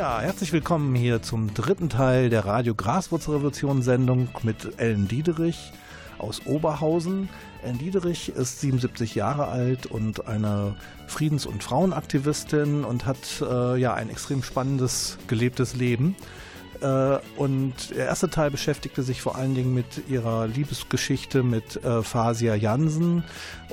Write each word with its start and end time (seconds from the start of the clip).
Ja, 0.00 0.18
herzlich 0.22 0.50
willkommen 0.54 0.94
hier 0.94 1.20
zum 1.20 1.52
dritten 1.52 1.90
Teil 1.90 2.30
der 2.30 2.46
Radio 2.46 2.74
Graswurzelrevolution 2.74 3.82
Sendung 3.82 4.30
mit 4.42 4.78
Ellen 4.78 5.08
Diederich 5.08 5.74
aus 6.16 6.46
Oberhausen. 6.46 7.28
Ellen 7.62 7.76
Diederich 7.76 8.30
ist 8.30 8.62
77 8.62 9.14
Jahre 9.14 9.48
alt 9.48 9.84
und 9.84 10.26
eine 10.26 10.74
Friedens- 11.06 11.44
und 11.44 11.62
Frauenaktivistin 11.62 12.82
und 12.82 13.04
hat 13.04 13.42
äh, 13.42 13.76
ja 13.78 13.92
ein 13.92 14.08
extrem 14.08 14.42
spannendes 14.42 15.18
gelebtes 15.26 15.76
Leben. 15.76 16.16
Äh, 16.80 17.18
und 17.36 17.90
der 17.90 18.06
erste 18.06 18.30
Teil 18.30 18.50
beschäftigte 18.50 19.02
sich 19.02 19.20
vor 19.20 19.36
allen 19.36 19.54
Dingen 19.54 19.74
mit 19.74 20.08
ihrer 20.08 20.46
Liebesgeschichte 20.46 21.42
mit 21.42 21.82
äh, 21.84 22.02
Fasia 22.02 22.54
Jansen 22.54 23.24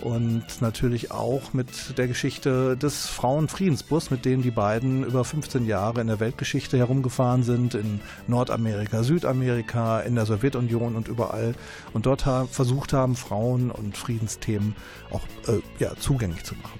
und 0.02 0.44
natürlich 0.62 1.12
auch 1.12 1.54
mit 1.54 1.98
der 1.98 2.08
Geschichte 2.08 2.78
des 2.78 3.08
Frauenfriedensbus, 3.08 4.12
mit 4.12 4.26
dem 4.26 4.42
die 4.42 4.52
beiden 4.52 5.04
über 5.04 5.24
15 5.24 5.66
Jahre 5.66 6.02
in 6.02 6.08
der 6.08 6.20
Weltgeschichte 6.20 6.78
herumgefahren 6.78 7.44
sind, 7.44 7.76
in 7.76 8.02
Nordamerika, 8.28 9.04
Südamerika, 9.04 10.02
in 10.02 10.16
der 10.16 10.26
Sowjetunion 10.26 10.96
und 10.96 11.08
überall 11.08 11.56
und 11.94 12.06
dort 12.06 12.26
versucht 12.52 12.94
haben, 12.94 13.16
Frauen 13.16 13.72
und 13.72 13.98
Friedensthemen 13.98 14.76
auch 15.12 15.24
äh, 15.48 15.62
ja, 15.80 15.96
zugänglich 15.96 16.44
zu 16.44 16.56
machen. 16.56 16.80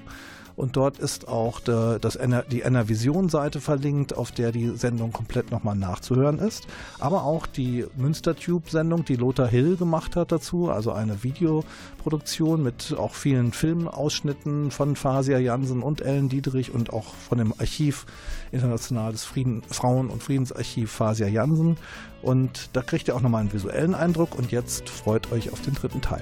Und 0.56 0.78
dort 0.78 1.00
ist 1.00 1.28
auch 1.28 1.60
der, 1.60 2.00
das, 2.00 2.18
die 2.52 2.62
Enervision-Seite 2.62 3.60
verlinkt, 3.60 4.16
auf 4.16 4.32
der 4.32 4.52
die 4.52 4.70
Sendung 4.70 5.12
komplett 5.12 5.52
nochmal 5.52 5.76
nachzuhören 5.76 6.40
ist. 6.40 6.68
Aber 7.00 7.24
auch 7.24 7.46
die 7.46 7.86
Münstertube-Sendung, 7.98 9.06
die 9.06 9.16
Lothar 9.16 9.48
Hill 9.48 9.76
gemacht 9.76 10.16
hat 10.16 10.32
dazu, 10.32 10.70
also 10.70 10.92
eine 10.92 11.24
Videoproduktion 11.24 12.64
mit 12.64 12.96
auch 12.98 13.14
vielen 13.14 13.52
Filmausschnitten 13.52 14.72
von 14.72 14.96
Fasia 14.96 15.40
Jansen 15.40 15.82
und 15.82 16.02
Ellen 16.02 16.30
Dietrich 16.30 16.74
und 16.74 16.94
auch 16.94 17.14
von 17.14 17.38
dem 17.38 17.54
Archiv 17.58 18.06
Internationales 18.52 19.26
Frieden, 19.26 19.62
Frauen- 19.70 20.10
und 20.10 20.24
Friedensarchiv 20.24 20.92
Fasia 20.92 21.28
Jansen. 21.28 21.78
Und 22.22 22.70
da 22.74 22.82
kriegt 22.82 23.08
ihr 23.08 23.16
auch 23.16 23.22
nochmal 23.22 23.42
einen 23.42 23.54
visuellen 23.54 23.94
Eindruck. 23.94 24.36
Und 24.36 24.52
jetzt 24.52 24.90
freut 24.90 25.32
euch 25.32 25.52
auf 25.52 25.62
den 25.62 25.74
dritten 25.74 26.02
Teil. 26.02 26.22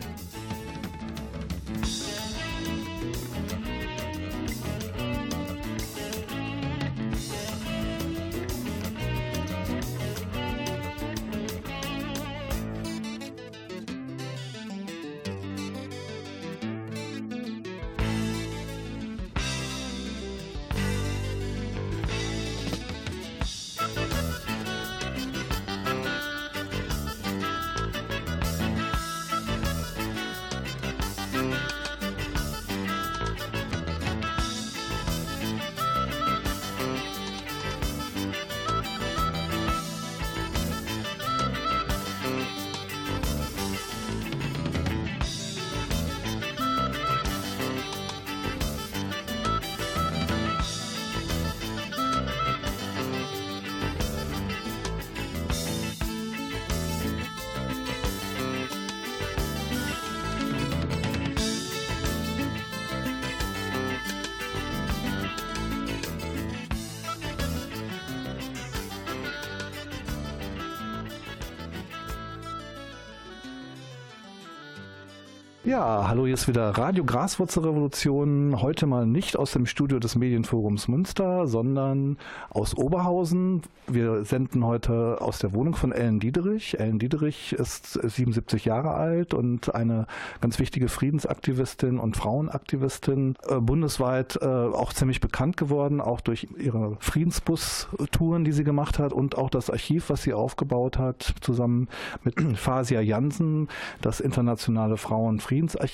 Hallo, 76.13 76.28
hier 76.28 76.35
ist 76.35 76.47
wieder 76.47 76.69
Radio 76.69 77.03
Graswurzelrevolution. 77.06 78.62
Heute 78.62 78.85
mal 78.85 79.07
nicht 79.07 79.35
aus 79.35 79.51
dem 79.51 79.66
Studio 79.66 79.97
des 79.97 80.16
Medienforums 80.16 80.88
Münster, 80.88 81.47
sondern 81.47 82.19
aus 82.51 82.78
Oberhausen. 82.78 83.63
Wir 83.88 84.24
senden 84.24 84.63
heute 84.63 85.18
aus 85.22 85.40
der 85.40 85.53
Wohnung 85.53 85.74
von 85.74 85.91
Ellen 85.91 86.19
Diederich. 86.19 86.79
Ellen 86.79 87.00
Diederich 87.00 87.53
ist 87.53 87.94
77 87.94 88.63
Jahre 88.63 88.91
alt 88.91 89.34
und 89.34 89.74
eine 89.74 90.06
ganz 90.40 90.59
wichtige 90.59 90.88
Friedensaktivistin 90.88 91.97
und 91.97 92.16
Frauenaktivistin, 92.16 93.35
äh, 93.50 93.56
bundesweit 93.56 94.38
äh, 94.40 94.45
auch 94.45 94.94
ziemlich 94.94 95.19
bekannt 95.19 95.57
geworden, 95.57 96.00
auch 96.00 96.22
durch 96.22 96.47
ihre 96.59 96.95
Friedensbus-Touren, 97.00 98.45
die 98.45 98.51
sie 98.51 98.63
gemacht 98.63 99.00
hat 99.00 99.13
und 99.13 99.35
auch 99.35 99.50
das 99.50 99.72
Archiv, 99.72 100.12
was 100.12 100.22
sie 100.22 100.34
aufgebaut 100.34 101.00
hat, 101.00 101.34
zusammen 101.41 101.88
mit 102.24 102.40
Fasia 102.56 103.01
Jansen, 103.01 103.68
das 104.01 104.19
internationale 104.19 104.97
Frauen- 104.97 105.40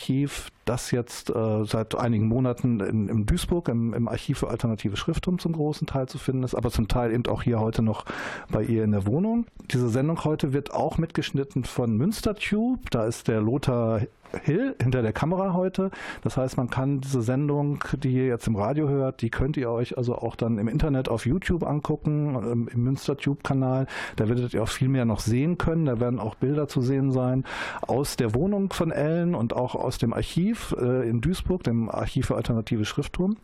Friedensarchiv, 0.09 0.50
das 0.66 0.92
jetzt 0.92 1.30
äh, 1.30 1.66
seit 1.66 1.96
einigen 1.96 2.28
Monaten 2.28 2.80
in, 2.80 3.09
in 3.09 3.25
Duisburg 3.25 3.70
im, 3.70 3.94
im, 3.94 4.08
Archiv 4.08 4.40
für 4.40 4.50
alternative 4.50 4.97
Schrifttum 4.97 5.40
zum 5.40 5.53
großen 5.53 5.88
Teil 5.88 6.08
zu 6.08 6.18
finden 6.18 6.44
ist, 6.44 6.56
aber 6.56 6.72
zum 6.72 6.88
Teil 6.88 7.12
eben 7.12 7.25
auch 7.28 7.44
hier 7.44 7.59
heute 7.59 7.81
noch 7.81 8.06
bei 8.52 8.64
ihr 8.64 8.84
in 8.84 8.92
der 8.92 9.06
Wohnung. 9.06 9.46
Diese 9.72 9.90
Sendung 9.90 10.24
heute 10.24 10.53
wird 10.53 10.74
auch 10.74 10.98
mitgeschnitten 10.98 11.64
von 11.64 11.96
Münstertube. 11.96 12.81
Da 12.92 13.06
ist 13.06 13.28
der 13.28 13.42
Lothar 13.42 14.02
Hill 14.44 14.76
hinter 14.82 15.02
der 15.02 15.14
Kamera 15.14 15.54
heute. 15.54 15.92
Das 16.22 16.38
heißt, 16.38 16.58
man 16.58 16.70
kann 16.70 17.02
diese 17.02 17.22
Sendung, 17.22 17.84
die 18.04 18.14
ihr 18.14 18.28
jetzt 18.28 18.48
im 18.48 18.56
Radio 18.56 18.88
hört, 18.88 19.22
die 19.22 19.30
könnt 19.30 19.58
ihr 19.58 19.70
euch 19.70 19.98
also 19.98 20.16
auch 20.16 20.36
dann 20.36 20.58
im 20.58 20.68
Internet 20.68 21.10
auf 21.10 21.26
YouTube 21.26 21.64
angucken, 21.64 22.36
ähm, 22.36 22.70
im 22.74 22.84
Münster-Tube-Kanal. 22.84 23.88
Da 24.16 24.30
werdet 24.30 24.54
ihr 24.54 24.64
auch 24.64 24.70
viel 24.70 24.90
mehr 24.90 25.06
noch 25.06 25.20
sehen 25.20 25.58
können. 25.58 25.86
Da 25.86 26.00
werden 26.00 26.20
auch 26.20 26.36
Bilder 26.36 26.68
zu 26.68 26.81
sehen 26.81 27.12
sein 27.12 27.44
aus 27.81 28.18
der 28.18 28.34
Wohnung 28.36 28.72
von 28.74 28.92
Ellen 28.92 29.36
und 29.36 29.54
auch 29.54 29.76
aus 29.76 29.98
dem 29.98 30.14
Archiv 30.14 30.75
äh, 30.80 31.10
in 31.10 31.22
Duisburg, 31.22 31.64
dem 31.64 31.90
Archiv 31.90 32.28
für 32.28 32.36
alternative 32.36 32.86
Schriftturm. 32.86 33.38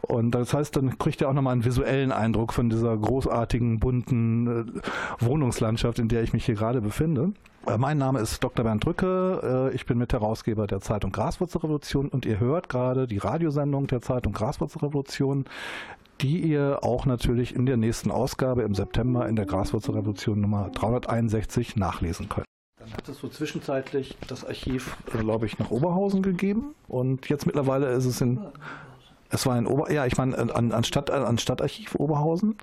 Und 0.00 0.32
das 0.32 0.54
heißt, 0.54 0.76
dann 0.76 0.98
kriegt 0.98 1.20
ihr 1.20 1.28
auch 1.28 1.34
nochmal 1.34 1.52
einen 1.52 1.64
visuellen 1.64 2.12
Eindruck 2.12 2.52
von 2.52 2.70
dieser 2.70 2.96
großartigen, 2.96 3.80
bunten 3.80 4.46
äh, 4.46 4.64
Wohnungslandschaft, 5.20 5.98
in 5.98 6.08
der 6.08 6.22
ich 6.22 6.32
mich 6.32 6.44
hier 6.46 6.54
gerade 6.54 6.80
befinde. 6.80 7.32
Äh, 7.66 7.78
mein 7.78 7.98
Name 7.98 8.20
ist 8.20 8.42
Dr. 8.42 8.64
Bernd 8.64 8.84
Drücke. 8.84 9.70
Äh, 9.72 9.74
ich 9.74 9.86
bin 9.86 9.98
Mitherausgeber 9.98 10.66
der 10.66 10.80
Zeitung 10.80 11.12
Graswurzelrevolution 11.12 12.08
und 12.08 12.26
ihr 12.26 12.40
hört 12.40 12.68
gerade 12.68 13.06
die 13.06 13.18
Radiosendung 13.18 13.86
der 13.86 14.02
Zeitung 14.02 14.32
Graswurzelrevolution, 14.32 15.44
die 16.20 16.38
ihr 16.38 16.80
auch 16.82 17.06
natürlich 17.06 17.54
in 17.54 17.66
der 17.66 17.76
nächsten 17.76 18.10
Ausgabe 18.10 18.62
im 18.62 18.74
September 18.74 19.28
in 19.28 19.36
der 19.36 19.46
Graswurzelrevolution 19.46 20.40
Nummer 20.40 20.70
361 20.70 21.76
nachlesen 21.76 22.28
könnt. 22.28 22.46
Dann 22.78 22.92
hat 22.94 23.08
es 23.08 23.18
so 23.18 23.28
zwischenzeitlich 23.28 24.16
das 24.26 24.44
Archiv, 24.44 24.96
äh, 25.14 25.18
glaube 25.18 25.46
ich, 25.46 25.58
nach 25.60 25.70
Oberhausen 25.70 26.22
gegeben 26.22 26.74
und 26.88 27.28
jetzt 27.28 27.46
mittlerweile 27.46 27.92
ist 27.92 28.06
es 28.06 28.20
in 28.20 28.40
es 29.34 29.46
war 29.46 29.56
in 29.56 29.66
Ober, 29.66 29.90
ja, 29.90 30.04
ich 30.04 30.18
meine 30.18 30.36
an, 30.36 30.72
an, 30.72 30.84
Stadt, 30.84 31.10
an 31.10 31.38
Stadtarchiv 31.38 31.94
Oberhausen 31.94 32.58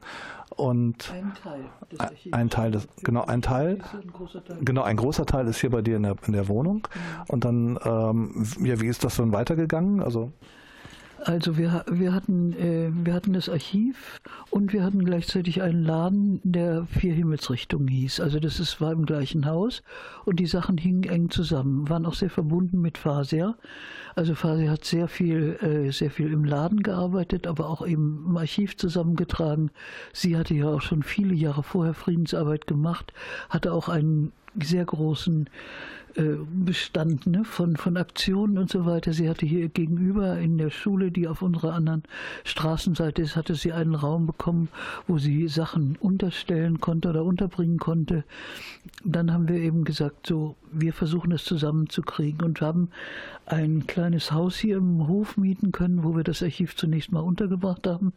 und 0.50 1.12
ein 1.12 1.34
Teil 1.42 1.62
des 1.92 2.00
Archivs. 2.00 2.34
Ein 2.34 2.50
Teil 2.50 2.72
des, 2.72 2.88
genau 3.04 3.26
ein 3.26 3.42
Teil, 3.42 3.80
ein 3.94 4.66
genau 4.66 4.84
ein 4.84 4.98
großer 4.98 5.26
Teil 5.26 5.48
ist 5.48 5.60
hier 5.60 5.70
bei 5.70 5.82
dir 5.82 5.98
in 5.98 6.04
der, 6.04 6.16
in 6.26 6.34
der 6.34 6.48
Wohnung. 6.48 6.88
Mhm. 6.94 7.24
Und 7.28 7.46
dann, 7.46 7.80
ähm, 7.86 8.46
ja, 8.64 8.80
wie 8.82 8.88
ist 8.88 9.04
das 9.04 9.18
dann 9.18 9.32
weitergegangen? 9.32 10.02
Also 10.02 10.32
Also 11.26 11.58
wir, 11.58 11.84
wir, 11.90 12.14
hatten, 12.14 12.54
äh, 12.54 12.90
wir 13.06 13.14
hatten 13.14 13.34
das 13.34 13.50
Archiv 13.50 14.22
und 14.50 14.74
wir 14.74 14.84
hatten 14.84 15.04
gleichzeitig 15.04 15.62
einen 15.62 15.84
Laden, 15.84 16.40
der 16.44 16.86
Vier 16.86 17.14
Himmelsrichtungen 17.14 17.88
hieß. 17.88 18.20
Also 18.22 18.40
das 18.40 18.60
ist, 18.60 18.80
war 18.80 18.92
im 18.92 19.06
gleichen 19.06 19.46
Haus 19.46 19.84
und 20.26 20.40
die 20.40 20.46
Sachen 20.46 20.78
hingen 20.78 21.04
eng 21.04 21.30
zusammen, 21.30 21.90
waren 21.90 22.06
auch 22.06 22.14
sehr 22.14 22.30
verbunden 22.30 22.80
mit 22.82 22.98
Fasia. 22.98 23.56
Also 24.16 24.34
Fasia 24.34 24.72
hat 24.72 24.86
sehr 24.86 25.08
viel, 25.08 25.58
äh, 25.62 25.92
sehr 25.92 26.12
viel 26.12 26.32
im 26.32 26.46
Laden 26.46 26.84
gearbeitet, 26.84 27.48
aber 27.48 27.70
auch 27.70 27.86
eben 27.86 28.26
im 28.28 28.38
Archiv 28.38 28.78
zusammengetragen. 28.78 29.72
Sie 30.14 30.38
hatte 30.38 30.54
ja 30.54 30.68
auch 30.68 30.82
schon 30.82 31.04
viele 31.04 31.34
Jahre 31.34 31.64
vorher 31.64 31.94
Friedensarbeit 31.94 32.66
gemacht, 32.66 33.14
hatte 33.50 33.74
auch 33.74 33.90
einen 33.90 34.32
sehr 34.62 34.86
großen 34.86 35.50
Bestand 36.16 37.28
ne, 37.28 37.46
von, 37.46 37.78
von 37.78 37.96
Aktionen 37.96 38.58
und 38.58 38.70
so 38.70 38.86
weiter. 38.86 39.14
Sie 39.14 39.30
hatte 39.30 39.46
hier 39.46 39.70
gegenüber 39.70 40.38
in 40.40 40.58
der 40.58 40.70
Schule, 40.70 41.12
die 41.12 41.28
auf 41.28 41.42
unserer 41.42 41.74
anderen 41.74 42.04
Straßenseite 42.44 43.22
ist, 43.22 43.36
hatte 43.36 43.56
sie 43.56 43.74
einen 43.74 43.96
Raum 43.96 44.26
bekommen, 44.26 44.70
wo 45.08 45.18
sie 45.18 45.48
Sachen 45.48 45.98
unterstellen 46.00 46.80
konnte 46.80 47.10
oder 47.10 47.24
unterbringen 47.24 47.78
konnte. 47.78 48.24
Dann 49.04 49.32
haben 49.32 49.48
wir 49.48 49.58
eben 49.58 49.84
gesagt, 49.84 50.28
so, 50.28 50.56
wir 50.72 50.94
versuchen 50.94 51.32
es 51.32 51.44
zusammenzukriegen 51.44 52.44
und 52.44 52.60
haben 52.62 52.90
ein 53.46 53.88
kleines 53.88 54.32
Haus 54.32 54.58
hier 54.58 54.78
im 54.78 55.08
Hof 55.08 55.38
mieten 55.38 55.72
können, 55.72 56.04
wo 56.04 56.16
wir 56.16 56.24
das 56.24 56.44
Archiv 56.44 56.76
zunächst 56.76 57.12
mal 57.12 57.22
untergebracht 57.22 57.88
haben. 57.88 58.14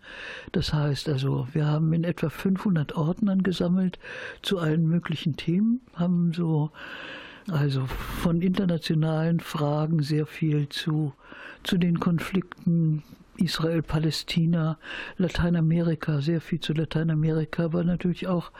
Das 0.53 0.73
heißt 0.73 1.09
also, 1.09 1.47
wir 1.53 1.67
haben 1.67 1.93
in 1.93 2.05
etwa 2.05 2.31
500 2.31 2.97
Ordnern 2.97 3.43
gesammelt 3.43 3.99
zu 4.43 4.59
allen 4.59 4.88
möglichen 4.88 5.37
Themen, 5.37 5.81
haben 5.95 6.33
so 6.33 6.71
also 7.50 7.87
von 7.87 8.41
internationalen 8.41 9.41
Fragen 9.41 10.03
sehr 10.03 10.27
viel 10.27 10.69
zu, 10.69 11.12
zu 11.62 11.79
den 11.79 12.00
Konflikten 12.00 13.03
Israel, 13.38 13.82
Palästina, 13.82 14.79
Lateinamerika, 15.17 16.20
sehr 16.20 16.43
viel 16.43 16.61
zu 16.61 16.75
Lateinamerika, 16.75 17.64
aber 17.64 17.82
natürlich 17.82 18.26
auch 18.26 18.50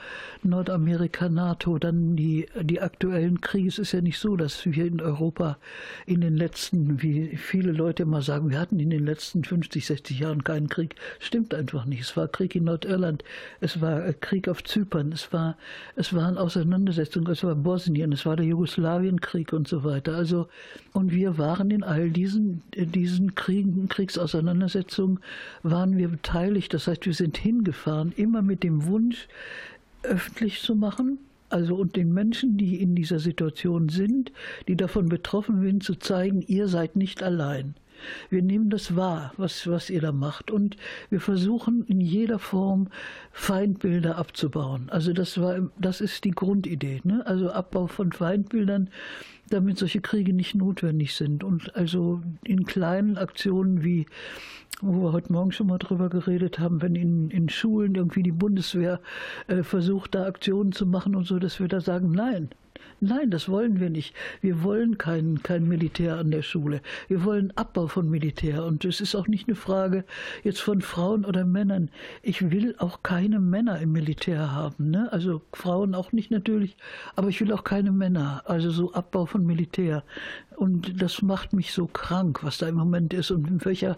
Nordamerika, 0.41 1.29
NATO, 1.29 1.77
dann 1.77 2.15
die, 2.15 2.47
die 2.59 2.81
aktuellen 2.81 3.39
Kriege. 3.39 3.67
Es 3.67 3.77
ist 3.77 3.91
ja 3.91 4.01
nicht 4.01 4.17
so, 4.17 4.35
dass 4.35 4.65
wir 4.65 4.85
in 4.85 4.99
Europa 4.99 5.57
in 6.07 6.21
den 6.21 6.35
letzten, 6.35 7.03
wie 7.03 7.37
viele 7.37 7.71
Leute 7.71 8.03
immer 8.03 8.23
sagen, 8.23 8.49
wir 8.49 8.59
hatten 8.59 8.79
in 8.79 8.89
den 8.89 9.05
letzten 9.05 9.43
50, 9.43 9.85
60 9.85 10.19
Jahren 10.19 10.43
keinen 10.43 10.69
Krieg. 10.69 10.95
Stimmt 11.19 11.53
einfach 11.53 11.85
nicht. 11.85 12.01
Es 12.01 12.17
war 12.17 12.27
Krieg 12.27 12.55
in 12.55 12.63
Nordirland, 12.63 13.23
es 13.61 13.79
war 13.79 14.05
äh, 14.05 14.13
Krieg 14.19 14.47
auf 14.47 14.63
Zypern, 14.63 15.11
es 15.11 15.31
war, 15.31 15.55
es 15.95 16.13
waren 16.13 16.37
Auseinandersetzungen, 16.37 17.31
es 17.31 17.43
war 17.43 17.53
Bosnien, 17.53 18.11
es 18.11 18.25
war 18.25 18.35
der 18.37 18.47
Jugoslawienkrieg 18.47 19.53
und 19.53 19.67
so 19.67 19.83
weiter. 19.83 20.15
Also, 20.15 20.47
und 20.93 21.11
wir 21.11 21.37
waren 21.37 21.69
in 21.69 21.83
all 21.83 22.09
diesen, 22.09 22.63
diesen 22.73 23.35
Kriegen, 23.35 23.87
Kriegsauseinandersetzungen 23.87 24.62
Auseinandersetzung 24.63 25.19
waren 25.61 25.97
wir 25.97 26.07
beteiligt. 26.09 26.73
Das 26.73 26.87
heißt, 26.87 27.05
wir 27.05 27.13
sind 27.13 27.37
hingefahren, 27.37 28.13
immer 28.15 28.41
mit 28.41 28.63
dem 28.63 28.85
Wunsch, 28.85 29.27
öffentlich 30.03 30.61
zu 30.61 30.75
machen, 30.75 31.19
also 31.49 31.75
und 31.75 31.95
den 31.95 32.13
Menschen, 32.13 32.57
die 32.57 32.81
in 32.81 32.95
dieser 32.95 33.19
Situation 33.19 33.89
sind, 33.89 34.31
die 34.67 34.75
davon 34.75 35.07
betroffen 35.07 35.61
sind, 35.61 35.83
zu 35.83 35.95
zeigen, 35.95 36.41
ihr 36.41 36.67
seid 36.67 36.95
nicht 36.95 37.23
allein. 37.23 37.75
Wir 38.29 38.41
nehmen 38.41 38.69
das 38.69 38.95
wahr, 38.95 39.33
was, 39.37 39.67
was 39.67 39.89
ihr 39.89 40.01
da 40.01 40.11
macht. 40.11 40.51
Und 40.51 40.77
wir 41.09 41.19
versuchen 41.19 41.83
in 41.87 42.01
jeder 42.01 42.39
Form 42.39 42.87
Feindbilder 43.31 44.17
abzubauen. 44.17 44.89
Also 44.89 45.13
das 45.13 45.39
war, 45.39 45.69
das 45.79 46.01
ist 46.01 46.23
die 46.23 46.31
Grundidee. 46.31 47.01
Ne? 47.03 47.25
Also 47.25 47.51
Abbau 47.51 47.87
von 47.87 48.11
Feindbildern, 48.11 48.89
damit 49.49 49.77
solche 49.77 50.01
Kriege 50.01 50.33
nicht 50.33 50.55
notwendig 50.55 51.15
sind. 51.15 51.43
Und 51.43 51.75
also 51.75 52.21
in 52.43 52.65
kleinen 52.65 53.17
Aktionen 53.17 53.83
wie 53.83 54.05
wo 54.81 55.03
wir 55.03 55.13
heute 55.13 55.31
Morgen 55.31 55.51
schon 55.51 55.67
mal 55.67 55.77
drüber 55.77 56.09
geredet 56.09 56.59
haben, 56.59 56.81
wenn 56.81 56.95
in, 56.95 57.29
in 57.29 57.47
Schulen 57.47 57.95
irgendwie 57.95 58.23
die 58.23 58.31
Bundeswehr 58.31 58.99
äh, 59.47 59.63
versucht, 59.63 60.13
da 60.13 60.25
Aktionen 60.25 60.73
zu 60.73 60.85
machen 60.85 61.15
und 61.15 61.25
so, 61.25 61.39
dass 61.39 61.59
wir 61.59 61.69
da 61.69 61.79
sagen, 61.79 62.11
nein, 62.11 62.49
Nein, 63.05 63.31
das 63.31 63.49
wollen 63.49 63.81
wir 63.81 63.89
nicht. 63.89 64.15
Wir 64.39 64.63
wollen 64.63 64.97
kein, 64.97 65.43
kein 65.43 65.67
Militär 65.67 66.15
an 66.15 66.31
der 66.31 66.41
Schule. 66.41 66.81
Wir 67.09 67.25
wollen 67.25 67.51
Abbau 67.57 67.87
von 67.87 68.09
Militär. 68.09 68.63
Und 68.63 68.85
es 68.85 69.01
ist 69.01 69.13
auch 69.13 69.27
nicht 69.27 69.49
eine 69.49 69.55
Frage 69.55 70.05
jetzt 70.41 70.61
von 70.61 70.79
Frauen 70.79 71.25
oder 71.25 71.43
Männern. 71.43 71.89
Ich 72.21 72.49
will 72.49 72.75
auch 72.77 73.03
keine 73.03 73.41
Männer 73.41 73.77
im 73.81 73.91
Militär 73.91 74.53
haben. 74.53 74.89
Ne? 74.89 75.11
Also 75.11 75.41
Frauen 75.51 75.95
auch 75.95 76.13
nicht 76.13 76.31
natürlich, 76.31 76.77
aber 77.17 77.27
ich 77.27 77.41
will 77.41 77.51
auch 77.51 77.65
keine 77.65 77.91
Männer. 77.91 78.43
Also 78.45 78.71
so 78.71 78.93
Abbau 78.93 79.25
von 79.25 79.45
Militär. 79.45 80.05
Und 80.55 81.01
das 81.01 81.21
macht 81.21 81.51
mich 81.51 81.73
so 81.73 81.87
krank, 81.87 82.41
was 82.41 82.57
da 82.57 82.69
im 82.69 82.75
Moment 82.75 83.13
ist 83.13 83.31
und 83.31 83.49
in 83.49 83.65
welcher 83.65 83.97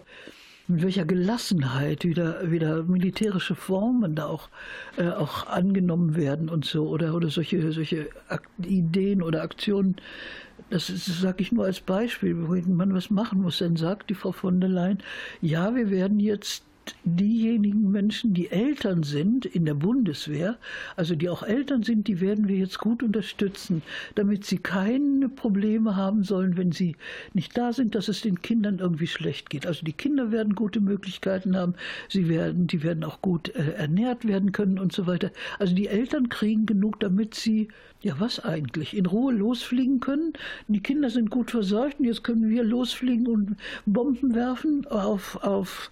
mit 0.68 0.82
welcher 0.82 1.04
Gelassenheit 1.04 2.04
wieder, 2.04 2.50
wieder 2.50 2.82
militärische 2.82 3.54
Formen 3.54 4.14
da 4.14 4.26
auch, 4.26 4.48
äh, 4.96 5.08
auch 5.08 5.46
angenommen 5.46 6.16
werden 6.16 6.48
und 6.48 6.64
so 6.64 6.88
oder, 6.88 7.14
oder 7.14 7.28
solche, 7.30 7.72
solche 7.72 8.08
Ideen 8.62 9.22
oder 9.22 9.42
Aktionen. 9.42 9.96
Das, 10.70 10.88
das 10.88 11.06
sage 11.06 11.42
ich 11.42 11.52
nur 11.52 11.64
als 11.64 11.80
Beispiel, 11.80 12.36
wo 12.48 12.54
man 12.72 12.94
was 12.94 13.10
machen 13.10 13.42
muss. 13.42 13.58
Dann 13.58 13.76
sagt 13.76 14.10
die 14.10 14.14
Frau 14.14 14.32
von 14.32 14.60
der 14.60 14.70
Leyen, 14.70 14.98
ja, 15.40 15.74
wir 15.74 15.90
werden 15.90 16.18
jetzt 16.18 16.65
diejenigen 17.04 17.90
Menschen, 17.90 18.34
die 18.34 18.50
Eltern 18.50 19.02
sind 19.02 19.46
in 19.46 19.64
der 19.64 19.74
Bundeswehr, 19.74 20.58
also 20.96 21.14
die 21.14 21.28
auch 21.28 21.42
Eltern 21.42 21.82
sind, 21.82 22.08
die 22.08 22.20
werden 22.20 22.48
wir 22.48 22.56
jetzt 22.56 22.78
gut 22.78 23.02
unterstützen, 23.02 23.82
damit 24.14 24.44
sie 24.44 24.58
keine 24.58 25.28
Probleme 25.28 25.96
haben 25.96 26.22
sollen, 26.22 26.56
wenn 26.56 26.72
sie 26.72 26.96
nicht 27.32 27.56
da 27.56 27.72
sind, 27.72 27.94
dass 27.94 28.08
es 28.08 28.20
den 28.20 28.42
Kindern 28.42 28.78
irgendwie 28.78 29.06
schlecht 29.06 29.50
geht. 29.50 29.66
Also 29.66 29.84
die 29.84 29.92
Kinder 29.92 30.30
werden 30.32 30.54
gute 30.54 30.80
Möglichkeiten 30.80 31.56
haben, 31.56 31.74
sie 32.08 32.28
werden, 32.28 32.66
die 32.66 32.82
werden 32.82 33.04
auch 33.04 33.22
gut 33.22 33.48
äh, 33.54 33.72
ernährt 33.72 34.26
werden 34.26 34.52
können 34.52 34.78
und 34.78 34.92
so 34.92 35.06
weiter. 35.06 35.30
Also 35.58 35.74
die 35.74 35.88
Eltern 35.88 36.28
kriegen 36.28 36.66
genug, 36.66 37.00
damit 37.00 37.34
sie 37.34 37.68
ja, 38.06 38.14
was 38.20 38.38
eigentlich? 38.38 38.96
In 38.96 39.06
Ruhe 39.06 39.32
losfliegen 39.32 39.98
können? 39.98 40.32
Die 40.68 40.78
Kinder 40.78 41.10
sind 41.10 41.28
gut 41.28 41.50
versorgt 41.50 41.98
und 41.98 42.04
jetzt 42.04 42.22
können 42.22 42.48
wir 42.48 42.62
losfliegen 42.62 43.26
und 43.26 43.56
Bomben 43.84 44.32
werfen 44.32 44.86
auf, 44.86 45.42
auf 45.42 45.90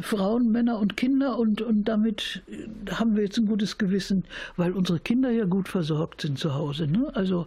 Frauen, 0.00 0.50
Männer 0.50 0.80
und 0.80 0.96
Kinder 0.96 1.38
und, 1.38 1.62
und 1.62 1.84
damit 1.84 2.42
haben 2.90 3.14
wir 3.14 3.22
jetzt 3.22 3.38
ein 3.38 3.46
gutes 3.46 3.78
Gewissen, 3.78 4.24
weil 4.56 4.72
unsere 4.72 4.98
Kinder 4.98 5.30
ja 5.30 5.44
gut 5.44 5.68
versorgt 5.68 6.22
sind 6.22 6.36
zu 6.36 6.52
Hause. 6.52 6.88
Ne? 6.88 7.14
Also 7.14 7.46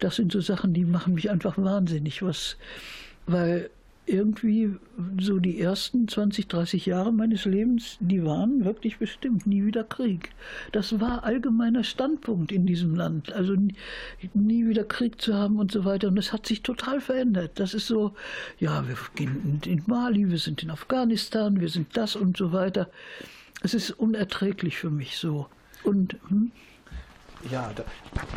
das 0.00 0.16
sind 0.16 0.32
so 0.32 0.40
Sachen, 0.40 0.74
die 0.74 0.84
machen 0.84 1.14
mich 1.14 1.30
einfach 1.30 1.56
wahnsinnig, 1.56 2.20
was, 2.20 2.56
weil 3.26 3.70
irgendwie 4.06 4.74
so 5.20 5.38
die 5.38 5.60
ersten 5.60 6.08
20, 6.08 6.48
30 6.48 6.86
Jahre 6.86 7.12
meines 7.12 7.44
Lebens, 7.44 7.98
die 8.00 8.24
waren 8.24 8.64
wirklich 8.64 8.98
bestimmt 8.98 9.46
nie 9.46 9.64
wieder 9.64 9.84
Krieg. 9.84 10.30
Das 10.72 11.00
war 11.00 11.24
allgemeiner 11.24 11.84
Standpunkt 11.84 12.50
in 12.50 12.66
diesem 12.66 12.94
Land. 12.94 13.32
Also 13.32 13.54
nie, 14.34 14.66
wieder 14.66 14.84
Krieg 14.84 15.20
zu 15.20 15.34
haben 15.34 15.58
und 15.58 15.70
so 15.70 15.84
weiter. 15.84 16.08
Und 16.08 16.16
das 16.16 16.32
hat 16.32 16.46
sich 16.46 16.62
total 16.62 17.00
verändert. 17.00 17.52
Das 17.60 17.74
ist 17.74 17.86
so, 17.86 18.14
ja, 18.58 18.86
wir 18.88 18.96
gehen 19.14 19.60
in 19.64 19.82
Mali, 19.86 20.28
wir 20.28 20.38
sind 20.38 20.62
in 20.62 20.70
Afghanistan, 20.70 21.60
wir 21.60 21.68
sind 21.68 21.96
das 21.96 22.16
und 22.16 22.36
so 22.36 22.52
weiter. 22.52 22.90
Es 23.62 23.72
ist 23.72 23.90
unerträglich 23.90 24.78
für 24.78 24.90
mich 24.90 25.16
so. 25.16 25.46
Und 25.84 26.16
hm? 26.28 26.50
Ja, 27.50 27.70
da, 27.74 27.82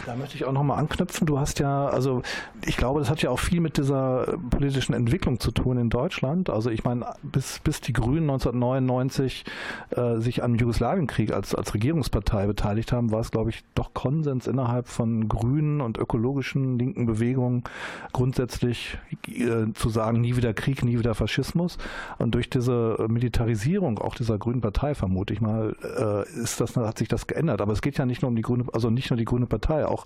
da 0.05 0.15
möchte 0.15 0.35
ich 0.35 0.45
auch 0.45 0.51
nochmal 0.51 0.79
anknüpfen. 0.79 1.27
Du 1.27 1.39
hast 1.39 1.59
ja, 1.59 1.87
also 1.87 2.23
ich 2.65 2.75
glaube, 2.75 2.99
das 2.99 3.09
hat 3.09 3.21
ja 3.21 3.29
auch 3.29 3.39
viel 3.39 3.61
mit 3.61 3.77
dieser 3.77 4.37
politischen 4.49 4.93
Entwicklung 4.93 5.39
zu 5.39 5.51
tun 5.51 5.77
in 5.77 5.89
Deutschland. 5.89 6.49
Also 6.49 6.71
ich 6.71 6.83
meine, 6.83 7.05
bis, 7.21 7.59
bis 7.59 7.81
die 7.81 7.93
Grünen 7.93 8.29
1999 8.29 9.45
äh, 9.91 10.17
sich 10.17 10.43
am 10.43 10.55
Jugoslawienkrieg 10.55 11.31
als, 11.31 11.53
als 11.53 11.73
Regierungspartei 11.73 12.47
beteiligt 12.47 12.91
haben, 12.91 13.11
war 13.11 13.19
es, 13.19 13.29
glaube 13.29 13.51
ich, 13.51 13.63
doch 13.75 13.93
Konsens 13.93 14.47
innerhalb 14.47 14.87
von 14.87 15.27
grünen 15.27 15.81
und 15.81 15.97
ökologischen 15.97 16.79
linken 16.79 17.05
Bewegungen 17.05 17.63
grundsätzlich 18.11 18.97
äh, 19.27 19.71
zu 19.73 19.89
sagen, 19.89 20.21
nie 20.21 20.35
wieder 20.35 20.53
Krieg, 20.53 20.83
nie 20.83 20.97
wieder 20.97 21.13
Faschismus. 21.13 21.77
Und 22.17 22.33
durch 22.33 22.49
diese 22.49 23.05
Militarisierung 23.07 23.99
auch 23.99 24.15
dieser 24.15 24.39
grünen 24.39 24.61
Partei, 24.61 24.95
vermute 24.95 25.33
ich 25.33 25.41
mal, 25.41 25.75
äh, 25.83 26.41
ist 26.41 26.59
das, 26.59 26.75
hat 26.75 26.97
sich 26.97 27.07
das 27.07 27.27
geändert. 27.27 27.61
Aber 27.61 27.73
es 27.73 27.81
geht 27.81 27.97
ja 27.97 28.05
nicht 28.05 28.23
nur 28.23 28.29
um 28.29 28.35
die 28.35 28.41
grüne, 28.41 28.65
also 28.73 28.94
nicht 28.95 29.11
nur 29.11 29.17
die 29.17 29.25
Grüne 29.25 29.45
Partei, 29.45 29.85
auch, 29.85 30.05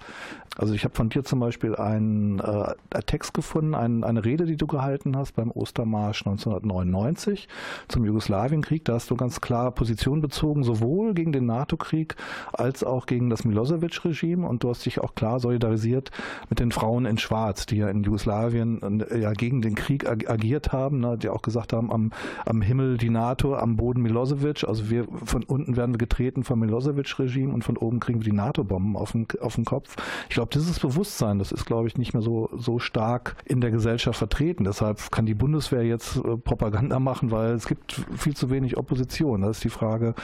also 0.58 0.74
ich 0.74 0.84
habe 0.84 0.96
von 0.96 1.10
dir 1.10 1.24
zum 1.24 1.40
Beispiel 1.40 1.76
einen 1.76 2.40
äh, 2.40 2.74
Text 3.06 3.34
gefunden, 3.34 3.76
ein, 3.76 4.04
eine 4.04 4.26
Rede, 4.26 4.46
die 4.46 4.58
du 4.58 4.68
gehalten 4.68 5.16
hast 5.16 5.36
beim 5.36 5.52
Ostermarsch 5.52 6.26
1999 6.26 7.48
zum 7.88 8.06
Jugoslawienkrieg. 8.06 8.84
Da 8.86 8.96
hast 8.96 9.10
du 9.10 9.16
ganz 9.16 9.42
klar 9.42 9.72
Position 9.72 10.22
bezogen, 10.22 10.64
sowohl 10.64 11.14
gegen 11.14 11.32
den 11.32 11.46
NATO-Krieg 11.46 12.16
als 12.52 12.84
auch 12.84 13.06
gegen 13.06 13.30
das 13.30 13.46
Milosevic-Regime. 13.46 14.46
Und 14.48 14.64
du 14.64 14.70
hast 14.70 14.86
dich 14.86 15.00
auch 15.00 15.16
klar 15.16 15.40
solidarisiert 15.40 16.12
mit 16.50 16.60
den 16.60 16.72
Frauen 16.72 17.06
in 17.06 17.18
Schwarz, 17.18 17.66
die 17.66 17.78
ja 17.78 17.90
in 17.90 18.04
Jugoslawien 18.04 19.02
äh, 19.02 19.20
ja 19.20 19.32
gegen 19.34 19.62
den 19.62 19.76
Krieg 19.76 20.10
ag 20.10 20.30
agiert 20.30 20.74
haben, 20.74 21.00
ne, 21.00 21.18
die 21.18 21.30
auch 21.30 21.42
gesagt 21.42 21.74
haben, 21.74 21.92
am, 21.92 22.12
am 22.46 22.62
Himmel 22.62 22.98
die 22.98 23.10
NATO, 23.10 23.56
am 23.56 23.78
Boden 23.78 24.02
Milosevic, 24.02 24.64
also 24.68 24.90
wir 24.90 25.06
von 25.24 25.44
unten 25.44 25.78
werden 25.78 25.94
wir 25.94 26.00
getreten 26.00 26.44
vom 26.44 26.60
Milosevic-Regime 26.60 27.54
und 27.54 27.64
von 27.64 27.78
oben 27.78 28.00
kriegen 28.00 28.20
wir 28.20 28.26
die 28.26 28.36
NATO-Bomben 28.36 28.79
bekommen 28.80 28.96
auf 28.96 29.12
den, 29.12 29.28
auf 29.42 29.56
den 29.56 29.66
Kopf. 29.66 29.96
Ich 30.30 30.36
glaube, 30.36 30.50
dieses 30.54 30.80
Bewusstsein, 30.80 31.40
das 31.40 31.52
ist, 31.52 31.66
glaube 31.66 31.88
ich, 31.88 31.98
nicht 31.98 32.14
mehr 32.14 32.22
so, 32.22 32.50
so 32.58 32.80
stark 32.80 33.36
in 33.46 33.62
der 33.62 33.72
Gesellschaft 33.72 34.18
vertreten. 34.18 34.64
Deshalb 34.64 35.12
kann 35.12 35.26
die 35.26 35.34
Bundeswehr 35.34 35.84
jetzt 35.84 36.18
äh, 36.18 36.38
Propaganda 36.38 37.00
machen, 37.00 37.32
weil 37.32 37.52
es 37.52 37.68
gibt 37.68 38.02
viel 38.16 38.36
zu 38.36 38.50
wenig 38.50 38.78
Opposition. 38.78 39.42
Das 39.42 39.58
ist 39.58 39.64
die 39.64 39.70
Frage, 39.70 40.16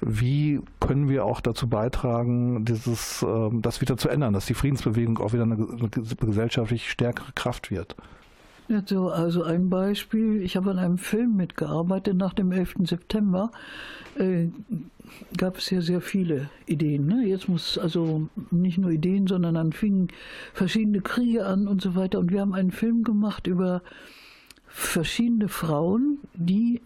wie 0.00 0.60
können 0.80 1.08
wir 1.08 1.24
auch 1.24 1.40
dazu 1.40 1.68
beitragen, 1.68 2.64
dieses, 2.64 3.22
ähm, 3.22 3.62
das 3.62 3.80
wieder 3.80 3.96
zu 3.96 4.08
ändern, 4.08 4.32
dass 4.32 4.46
die 4.46 4.54
Friedensbewegung 4.54 5.18
auch 5.18 5.32
wieder 5.32 5.44
eine, 5.44 5.54
eine 5.54 5.88
gesellschaftlich 5.88 6.90
stärkere 6.90 7.32
Kraft 7.34 7.70
wird. 7.70 7.96
So, 8.86 9.10
also 9.10 9.42
ein 9.42 9.68
Beispiel, 9.68 10.42
ich 10.42 10.56
habe 10.56 10.70
an 10.70 10.78
einem 10.78 10.98
Film 10.98 11.36
mitgearbeitet 11.36 12.16
nach 12.16 12.32
dem 12.32 12.52
11. 12.52 12.74
September. 12.84 13.50
Äh, 14.16 14.48
gab 15.36 15.58
es 15.58 15.68
ja 15.70 15.82
sehr 15.82 16.00
viele 16.00 16.48
Ideen. 16.66 17.06
Ne? 17.06 17.26
Jetzt 17.26 17.48
muss 17.48 17.76
also 17.76 18.28
nicht 18.50 18.78
nur 18.78 18.90
Ideen, 18.90 19.26
sondern 19.26 19.54
dann 19.54 19.72
fingen 19.72 20.08
verschiedene 20.54 21.00
Kriege 21.00 21.44
an 21.44 21.68
und 21.68 21.82
so 21.82 21.94
weiter. 21.94 22.18
Und 22.18 22.32
wir 22.32 22.40
haben 22.40 22.54
einen 22.54 22.70
Film 22.70 23.04
gemacht 23.04 23.46
über 23.46 23.82
verschiedene 24.66 25.48
Frauen, 25.48 26.18
die 26.34 26.80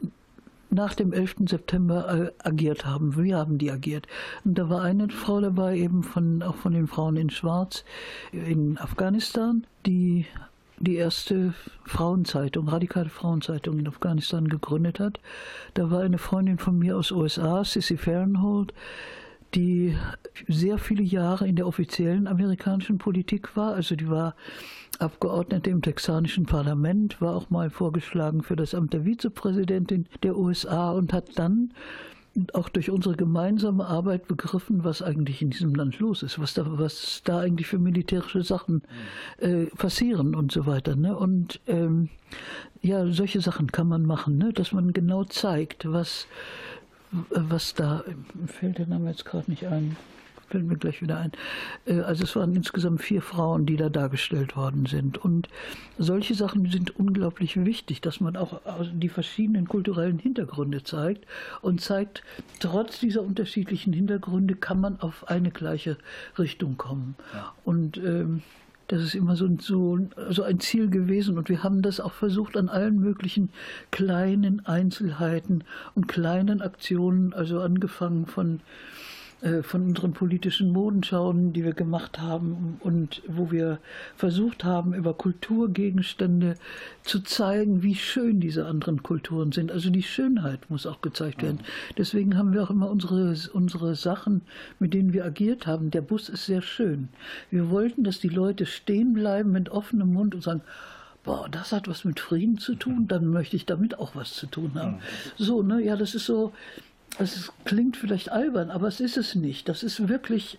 nach 0.70 0.94
dem 0.94 1.12
11. 1.12 1.36
September 1.48 2.32
äh, 2.42 2.48
agiert 2.48 2.84
haben. 2.84 3.16
Wir 3.16 3.36
haben 3.36 3.58
die 3.58 3.70
agiert. 3.70 4.06
Und 4.44 4.58
da 4.58 4.68
war 4.68 4.82
eine 4.82 5.08
Frau 5.08 5.40
dabei, 5.40 5.78
eben 5.78 6.02
von, 6.02 6.42
auch 6.42 6.56
von 6.56 6.72
den 6.72 6.88
Frauen 6.88 7.16
in 7.16 7.30
Schwarz 7.30 7.84
in 8.32 8.76
Afghanistan, 8.78 9.64
die 9.86 10.26
die 10.78 10.96
erste 10.96 11.54
Frauenzeitung, 11.84 12.68
radikale 12.68 13.08
Frauenzeitung 13.08 13.78
in 13.78 13.88
Afghanistan 13.88 14.48
gegründet 14.48 15.00
hat. 15.00 15.20
Da 15.74 15.90
war 15.90 16.00
eine 16.00 16.18
Freundin 16.18 16.58
von 16.58 16.78
mir 16.78 16.96
aus 16.96 17.10
USA, 17.10 17.64
Sissy 17.64 17.96
Fahrenhold, 17.96 18.74
die 19.54 19.96
sehr 20.48 20.78
viele 20.78 21.02
Jahre 21.02 21.48
in 21.48 21.56
der 21.56 21.66
offiziellen 21.66 22.26
amerikanischen 22.26 22.98
Politik 22.98 23.56
war. 23.56 23.74
Also 23.74 23.96
die 23.96 24.08
war 24.08 24.34
Abgeordnete 24.98 25.70
im 25.70 25.82
texanischen 25.82 26.46
Parlament, 26.46 27.20
war 27.20 27.36
auch 27.36 27.50
mal 27.50 27.70
vorgeschlagen 27.70 28.42
für 28.42 28.56
das 28.56 28.74
Amt 28.74 28.92
der 28.92 29.04
Vizepräsidentin 29.04 30.06
der 30.22 30.36
USA 30.36 30.92
und 30.92 31.12
hat 31.12 31.38
dann 31.38 31.72
auch 32.52 32.68
durch 32.68 32.90
unsere 32.90 33.16
gemeinsame 33.16 33.86
Arbeit 33.86 34.28
begriffen, 34.28 34.84
was 34.84 35.02
eigentlich 35.02 35.42
in 35.42 35.50
diesem 35.50 35.74
Land 35.74 35.98
los 35.98 36.22
ist, 36.22 36.38
was 36.38 36.54
da, 36.54 36.64
was 36.66 37.22
da 37.24 37.40
eigentlich 37.40 37.66
für 37.66 37.78
militärische 37.78 38.42
Sachen 38.42 38.82
äh, 39.38 39.66
passieren 39.66 40.34
und 40.34 40.52
so 40.52 40.66
weiter. 40.66 40.96
Ne? 40.96 41.16
Und 41.16 41.60
ähm, 41.66 42.08
ja, 42.82 43.06
solche 43.06 43.40
Sachen 43.40 43.72
kann 43.72 43.88
man 43.88 44.04
machen, 44.04 44.38
ne? 44.38 44.52
dass 44.52 44.72
man 44.72 44.92
genau 44.92 45.24
zeigt, 45.24 45.90
was, 45.90 46.26
was 47.30 47.74
da, 47.74 48.04
fällt 48.46 48.78
der 48.78 48.86
Name 48.86 49.10
jetzt 49.10 49.24
gerade 49.24 49.50
nicht 49.50 49.66
ein, 49.66 49.96
fällt 50.48 50.64
mir 50.64 50.76
gleich 50.76 51.02
wieder 51.02 51.18
ein. 51.18 51.32
Äh, 51.86 52.00
also 52.00 52.24
es 52.24 52.36
waren 52.36 52.54
insgesamt 52.54 53.02
vier 53.02 53.22
Frauen, 53.22 53.66
die 53.66 53.76
da 53.76 53.88
dargestellt 53.88 54.56
worden 54.56 54.86
sind. 54.86 55.18
Und 55.18 55.48
solche 55.98 56.34
Sachen 56.34 56.70
sind 56.70 56.96
unglaublich 56.96 57.64
wichtig, 57.64 58.00
dass 58.00 58.20
man 58.20 58.36
auch 58.36 58.60
die 58.92 59.08
verschiedenen 59.08 59.66
kulturellen 59.68 60.18
Hintergründe 60.18 60.82
zeigt 60.82 61.26
und 61.62 61.80
zeigt, 61.80 62.22
trotz 62.60 63.00
dieser 63.00 63.22
unterschiedlichen 63.22 63.92
Hintergründe 63.92 64.54
kann 64.54 64.80
man 64.80 65.00
auf 65.00 65.28
eine 65.28 65.50
gleiche 65.50 65.96
Richtung 66.38 66.76
kommen. 66.76 67.16
Ja. 67.34 67.52
Und 67.64 67.96
ähm, 67.98 68.42
das 68.88 69.02
ist 69.02 69.14
immer 69.16 69.34
so, 69.34 69.48
so, 69.58 69.98
so 70.30 70.42
ein 70.44 70.60
Ziel 70.60 70.88
gewesen. 70.88 71.38
Und 71.38 71.48
wir 71.48 71.64
haben 71.64 71.82
das 71.82 71.98
auch 71.98 72.12
versucht 72.12 72.56
an 72.56 72.68
allen 72.68 73.00
möglichen 73.00 73.50
kleinen 73.90 74.64
Einzelheiten 74.64 75.64
und 75.94 76.06
kleinen 76.06 76.62
Aktionen, 76.62 77.32
also 77.32 77.60
angefangen 77.60 78.26
von 78.26 78.56
äh, 78.56 78.60
von 79.62 79.82
unseren 79.82 80.14
politischen 80.14 80.72
Modenschauen, 80.72 81.52
die 81.52 81.62
wir 81.62 81.74
gemacht 81.74 82.18
haben 82.18 82.78
und 82.80 83.22
wo 83.28 83.50
wir 83.50 83.78
versucht 84.16 84.64
haben, 84.64 84.94
über 84.94 85.12
Kulturgegenstände 85.12 86.56
zu 87.02 87.20
zeigen, 87.20 87.82
wie 87.82 87.94
schön 87.94 88.40
diese 88.40 88.64
anderen 88.64 89.02
Kulturen 89.02 89.52
sind. 89.52 89.70
Also 89.70 89.90
die 89.90 90.02
Schönheit 90.02 90.70
muss 90.70 90.86
auch 90.86 91.02
gezeigt 91.02 91.42
werden. 91.42 91.60
Deswegen 91.98 92.38
haben 92.38 92.54
wir 92.54 92.62
auch 92.62 92.70
immer 92.70 92.90
unsere, 92.90 93.36
unsere 93.52 93.94
Sachen, 93.94 94.40
mit 94.78 94.94
denen 94.94 95.12
wir 95.12 95.26
agiert 95.26 95.66
haben. 95.66 95.90
Der 95.90 96.00
Bus 96.00 96.30
ist 96.30 96.46
sehr 96.46 96.62
schön. 96.62 97.08
Wir 97.50 97.68
wollten, 97.68 98.04
dass 98.04 98.20
die 98.20 98.28
Leute 98.28 98.64
stehen 98.64 99.12
bleiben 99.12 99.52
mit 99.52 99.68
offenem 99.68 100.14
Mund 100.14 100.34
und 100.34 100.42
sagen, 100.42 100.62
boah, 101.24 101.48
das 101.50 101.72
hat 101.72 101.88
was 101.88 102.04
mit 102.04 102.20
Frieden 102.20 102.56
zu 102.56 102.74
tun, 102.74 103.06
dann 103.06 103.26
möchte 103.26 103.56
ich 103.56 103.66
damit 103.66 103.98
auch 103.98 104.14
was 104.14 104.32
zu 104.32 104.46
tun 104.46 104.72
haben. 104.76 105.00
So, 105.36 105.62
ne, 105.62 105.82
ja, 105.82 105.96
das 105.96 106.14
ist 106.14 106.24
so, 106.24 106.52
es 107.18 107.52
klingt 107.64 107.96
vielleicht 107.96 108.30
albern, 108.30 108.70
aber 108.70 108.88
es 108.88 109.00
ist 109.00 109.16
es 109.16 109.34
nicht. 109.34 109.68
Das 109.68 109.82
ist 109.82 110.08
wirklich, 110.08 110.58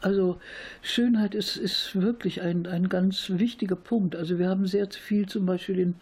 also 0.00 0.38
Schönheit 0.80 1.34
ist, 1.34 1.56
ist 1.56 2.00
wirklich 2.00 2.42
ein, 2.42 2.66
ein 2.66 2.88
ganz 2.88 3.30
wichtiger 3.30 3.76
Punkt. 3.76 4.16
Also 4.16 4.38
wir 4.38 4.48
haben 4.48 4.66
sehr 4.66 4.88
viel 4.90 5.26
zum 5.26 5.46
Beispiel 5.46 5.78
in 5.78 5.94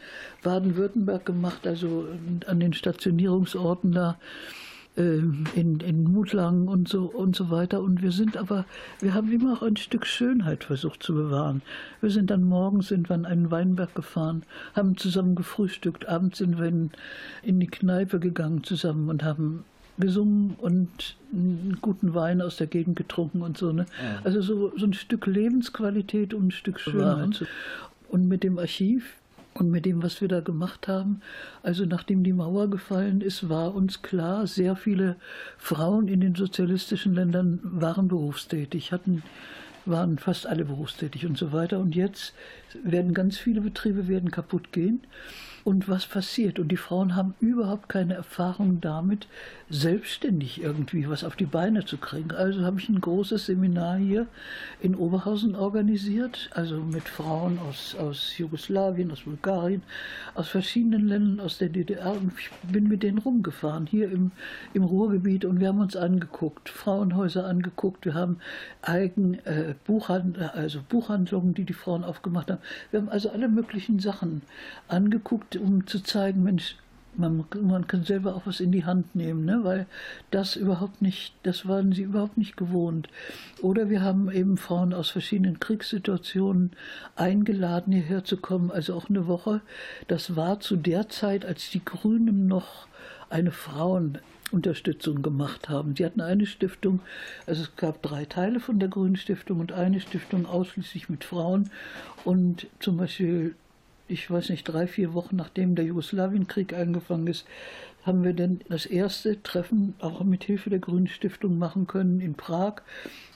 Baden-Württemberg 0.43 1.27
gemacht, 1.27 1.67
also 1.67 2.09
an 2.47 2.61
den 2.61 2.73
Stationierungsorten 2.73 3.93
da 3.93 4.19
ähm, 4.97 5.45
in, 5.55 5.81
in 5.81 6.05
Mutlangen 6.05 6.69
und 6.69 6.89
so 6.89 7.05
und 7.05 7.37
so 7.37 7.51
weiter. 7.51 7.81
Und 7.81 8.03
wir 8.03 8.13
sind 8.13 8.37
aber, 8.37 8.65
wir 9.01 9.15
haben 9.15 9.33
immer 9.33 9.55
auch 9.55 9.63
ein 9.63 9.77
Stück 9.77 10.07
Schönheit 10.07 10.65
versucht 10.65 11.03
zu 11.03 11.15
bewahren. 11.15 11.63
Wir 12.01 12.11
sind 12.11 12.31
dann 12.31 12.43
morgens 12.43 12.89
sind 12.89 13.09
wir 13.09 13.15
an 13.15 13.25
einen 13.25 13.51
Weinberg 13.51 13.95
gefahren, 13.95 14.43
haben 14.75 14.97
zusammen 14.97 15.37
gefrühstückt, 15.37 16.09
abends 16.09 16.39
sind 16.39 16.59
wir 16.59 16.67
in, 16.67 16.91
in 17.43 17.61
die 17.61 17.69
Kneipe 17.69 18.19
gegangen 18.19 18.65
zusammen 18.65 19.09
und 19.09 19.23
haben 19.23 19.65
gesungen 19.99 20.57
und 20.59 21.17
einen 21.33 21.79
guten 21.81 22.15
Wein 22.15 22.41
aus 22.41 22.57
der 22.57 22.67
Gegend 22.67 22.97
getrunken 22.97 23.43
und 23.43 23.59
so. 23.59 23.73
Ne? 23.73 23.87
Ja. 24.03 24.21
Also 24.25 24.43
so, 24.43 24.73
so 24.77 24.87
ein 24.87 24.95
Stück 24.95 25.27
Lebensqualität 25.27 26.35
und 26.35 26.49
ein 26.49 26.51
Stück 26.51 26.81
Schönheit. 26.81 27.45
Und 28.09 28.27
mit 28.27 28.43
dem 28.43 28.59
Archiv 28.59 29.15
und 29.55 29.71
mit 29.71 29.85
dem, 29.85 30.03
was 30.03 30.21
wir 30.21 30.29
da 30.29 30.41
gemacht 30.41 30.89
haben, 30.89 31.21
also 31.63 31.85
nachdem 31.85 32.25
die 32.25 32.33
Mauer 32.33 32.69
gefallen 32.69 33.21
ist, 33.21 33.49
war 33.49 33.75
uns 33.75 34.03
klar, 34.03 34.47
sehr 34.47 34.75
viele 34.75 35.17
Frauen 35.59 36.09
in 36.09 36.21
den 36.21 36.35
sozialistischen 36.35 37.15
Ländern 37.15 37.61
waren 37.63 38.09
berufstätig, 38.09 38.93
hatten 38.93 39.23
waren 39.87 40.19
fast 40.19 40.47
alle 40.47 40.65
berufstätig 40.65 41.27
und 41.27 41.39
so 41.39 41.53
weiter. 41.53 41.79
Und 41.79 41.95
jetzt 41.95 42.35
werden 42.85 43.15
ganz 43.15 43.39
viele 43.39 43.61
Betriebe 43.61 44.09
werden 44.09 44.31
kaputt 44.31 44.73
gehen 44.73 45.01
und 45.65 45.89
was 45.89 46.07
passiert. 46.07 46.59
Und 46.59 46.69
die 46.69 46.77
Frauen 46.77 47.17
haben 47.17 47.35
überhaupt 47.41 47.89
keine 47.89 48.15
Erfahrung 48.15 48.81
damit, 48.81 49.29
selbstständig 49.69 50.61
irgendwie 50.61 51.09
was 51.09 51.23
auf 51.23 51.37
die 51.37 51.47
Beine 51.47 51.85
zu 51.85 51.97
kriegen. 51.97 52.33
Also 52.33 52.63
habe 52.63 52.81
ich 52.81 52.89
ein 52.89 53.01
großes 53.01 53.47
Seminar 53.47 53.99
hier 53.99 54.27
in 54.81 54.95
Oberhausen 54.95 55.55
organisiert, 55.55 56.51
also 56.55 56.81
mit 56.81 57.09
Frauen 57.09 57.59
aus, 57.69 57.95
aus 57.95 58.37
Jugoslawien, 58.37 59.11
aus 59.11 59.23
Bulgarien, 59.23 59.83
aus 60.35 60.49
verschiedenen 60.49 61.07
Ländern, 61.07 61.41
aus 61.41 61.59
der 61.59 61.69
DDR. 61.69 62.13
Und 62.13 62.33
ich 62.39 62.51
bin 62.71 62.89
mit 62.89 63.03
denen 63.03 63.19
rumgefahren, 63.19 63.87
hier 63.87 64.11
im, 64.11 64.33
im 64.75 64.83
Ruhrgebiet. 64.83 65.45
Und 65.45 65.61
wir 65.61 65.69
haben 65.69 65.81
uns 65.81 65.97
angeguckt, 65.97 66.69
Frauenhäuser 66.69 67.47
angeguckt. 67.47 68.05
Wir 68.05 68.15
haben 68.15 68.39
eigen 68.83 69.35
äh, 69.45 69.75
Buchhand 69.87 70.39
also 70.55 70.81
Buchhandlungen, 70.89 71.55
die 71.55 71.65
die 71.65 71.73
Frauen 71.73 72.05
aufgemacht 72.05 72.51
haben. 72.51 72.61
Wir 72.91 73.01
haben 73.01 73.09
also 73.09 73.31
alle 73.31 73.49
möglichen 73.49 74.01
Sachen 74.01 74.43
angeguckt 74.89 75.50
um 75.57 75.87
zu 75.87 76.01
zeigen, 76.03 76.43
Mensch, 76.43 76.77
man, 77.17 77.45
man, 77.63 77.87
kann 77.87 78.05
selber 78.05 78.35
auch 78.35 78.47
was 78.47 78.61
in 78.61 78.73
die 78.73 78.85
Hand 78.85 79.15
nehmen, 79.15 79.45
ne? 79.45 79.61
weil 79.63 79.87
das 80.31 80.57
überhaupt 80.57 81.03
nicht, 81.03 81.35
das 81.43 81.67
waren 81.67 81.93
sie 81.93 82.03
überhaupt 82.03 82.39
nicht 82.39 82.57
gewohnt. 82.57 83.09
Oder 83.63 83.91
wir 83.91 84.03
haben 84.03 84.31
eben 84.31 84.57
Frauen 84.57 84.95
aus 84.95 85.11
verschiedenen 85.11 85.61
Kriegssituationen 85.61 86.73
eingeladen, 87.17 87.93
hierher 87.93 88.25
zu 88.25 88.37
kommen, 88.37 88.71
also 88.71 88.95
auch 88.95 89.09
eine 89.09 89.27
Woche. 89.27 89.61
Das 90.09 90.37
war 90.37 90.61
zu 90.61 90.77
der 90.77 91.09
Zeit, 91.09 91.45
als 91.45 91.71
die 91.71 91.85
Grünen 91.85 92.47
noch 92.47 92.87
eine 93.29 93.53
Frauenunterstützung 93.53 95.23
gemacht 95.23 95.69
haben. 95.69 95.95
Sie 95.97 96.05
hatten 96.05 96.21
eine 96.21 96.47
Stiftung, 96.47 97.01
also 97.47 97.63
es 97.63 97.77
gab 97.77 98.03
drei 98.03 98.25
Teile 98.25 98.61
von 98.61 98.79
der 98.79 98.89
Grünen 98.89 99.17
Stiftung 99.17 99.61
und 99.61 99.73
eine 99.73 100.01
Stiftung 100.01 100.47
ausschließlich 100.47 101.09
mit 101.09 101.25
Frauen. 101.25 101.71
Und 102.25 102.67
zum 102.81 102.97
Beispiel 102.97 103.55
ich 104.11 104.31
weiß 104.31 104.51
nicht, 104.51 104.65
drei, 104.65 104.87
vier 104.87 105.15
Wochen 105.15 105.37
nachdem 105.37 105.75
der 105.75 105.85
Jugoslawienkrieg 105.85 106.73
angefangen 106.75 107.27
ist, 107.27 107.47
haben 108.05 108.25
wir 108.25 108.33
dann 108.33 108.61
das 108.69 108.87
erste 108.87 109.43
Treffen 109.43 109.95
auch 110.01 110.23
mit 110.25 110.45
Hilfe 110.45 110.71
der 110.71 110.79
Grünen 110.79 111.07
Stiftung 111.07 111.59
machen 111.59 111.87
können 111.87 112.21
in 112.21 112.35
Prag, 112.35 112.77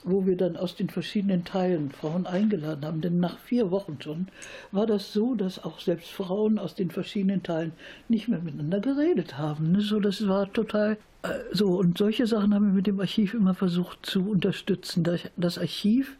wo 0.04 0.26
wir 0.26 0.36
dann 0.36 0.56
aus 0.56 0.74
den 0.74 0.88
verschiedenen 0.88 1.44
Teilen 1.44 1.90
Frauen 1.90 2.26
eingeladen 2.26 2.84
haben. 2.84 3.00
Denn 3.00 3.20
nach 3.20 3.38
vier 3.38 3.70
Wochen 3.70 3.98
schon 4.00 4.28
war 4.72 4.86
das 4.86 5.12
so, 5.12 5.34
dass 5.34 5.62
auch 5.62 5.80
selbst 5.80 6.10
Frauen 6.10 6.58
aus 6.58 6.74
den 6.74 6.90
verschiedenen 6.90 7.42
Teilen 7.42 7.72
nicht 8.08 8.28
mehr 8.28 8.40
miteinander 8.40 8.80
geredet 8.80 9.36
haben. 9.36 9.72
Ne? 9.72 9.80
So, 9.80 10.00
das 10.00 10.26
war 10.26 10.50
total 10.52 10.96
äh, 11.22 11.28
so. 11.52 11.76
Und 11.76 11.98
solche 11.98 12.26
Sachen 12.26 12.54
haben 12.54 12.66
wir 12.66 12.72
mit 12.72 12.86
dem 12.86 13.00
Archiv 13.00 13.34
immer 13.34 13.54
versucht 13.54 14.06
zu 14.06 14.30
unterstützen. 14.30 15.04
Das 15.36 15.58
Archiv, 15.58 16.16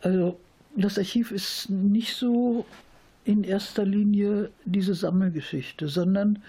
also 0.00 0.38
das 0.74 0.98
Archiv 0.98 1.32
ist 1.32 1.68
nicht 1.68 2.14
so 2.14 2.64
in 3.24 3.44
erster 3.44 3.84
Linie 3.84 4.50
diese 4.64 4.94
Sammelgeschichte, 4.94 5.88
sondern 5.88 6.42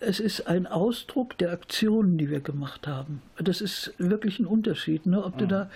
es 0.00 0.20
ist 0.20 0.46
ein 0.46 0.66
Ausdruck 0.66 1.38
der 1.38 1.52
Aktionen, 1.52 2.18
die 2.18 2.30
wir 2.30 2.40
gemacht 2.40 2.86
haben. 2.86 3.22
Das 3.38 3.60
ist 3.60 3.94
wirklich 3.98 4.38
ein 4.38 4.46
Unterschied, 4.46 5.06
ne? 5.06 5.24
ob 5.24 5.38
du 5.38 5.46
da 5.46 5.70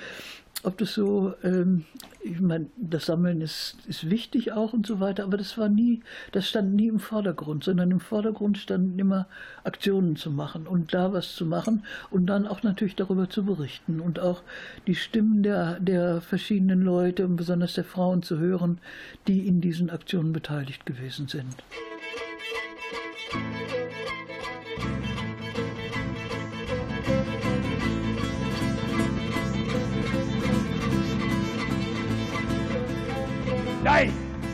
ob 0.64 0.78
das 0.78 0.94
so, 0.94 1.34
ähm, 1.44 1.84
ich 2.20 2.40
meine, 2.40 2.66
das 2.76 3.06
Sammeln 3.06 3.40
ist, 3.40 3.76
ist 3.86 4.10
wichtig 4.10 4.52
auch 4.52 4.72
und 4.72 4.86
so 4.86 4.98
weiter, 4.98 5.24
aber 5.24 5.36
das 5.36 5.56
war 5.56 5.68
nie, 5.68 6.02
das 6.32 6.48
stand 6.48 6.74
nie 6.74 6.88
im 6.88 6.98
Vordergrund, 6.98 7.64
sondern 7.64 7.90
im 7.90 8.00
Vordergrund 8.00 8.58
standen 8.58 8.98
immer 8.98 9.28
Aktionen 9.64 10.16
zu 10.16 10.30
machen 10.30 10.66
und 10.66 10.92
da 10.92 11.12
was 11.12 11.34
zu 11.36 11.46
machen 11.46 11.84
und 12.10 12.26
dann 12.26 12.46
auch 12.46 12.62
natürlich 12.62 12.96
darüber 12.96 13.30
zu 13.30 13.44
berichten 13.44 14.00
und 14.00 14.18
auch 14.18 14.42
die 14.86 14.96
Stimmen 14.96 15.42
der, 15.42 15.78
der 15.80 16.20
verschiedenen 16.20 16.82
Leute 16.82 17.24
und 17.24 17.36
besonders 17.36 17.74
der 17.74 17.84
Frauen 17.84 18.22
zu 18.22 18.38
hören, 18.38 18.78
die 19.26 19.46
in 19.46 19.60
diesen 19.60 19.90
Aktionen 19.90 20.32
beteiligt 20.32 20.86
gewesen 20.86 21.28
sind. 21.28 21.54
Nein, 33.88 34.12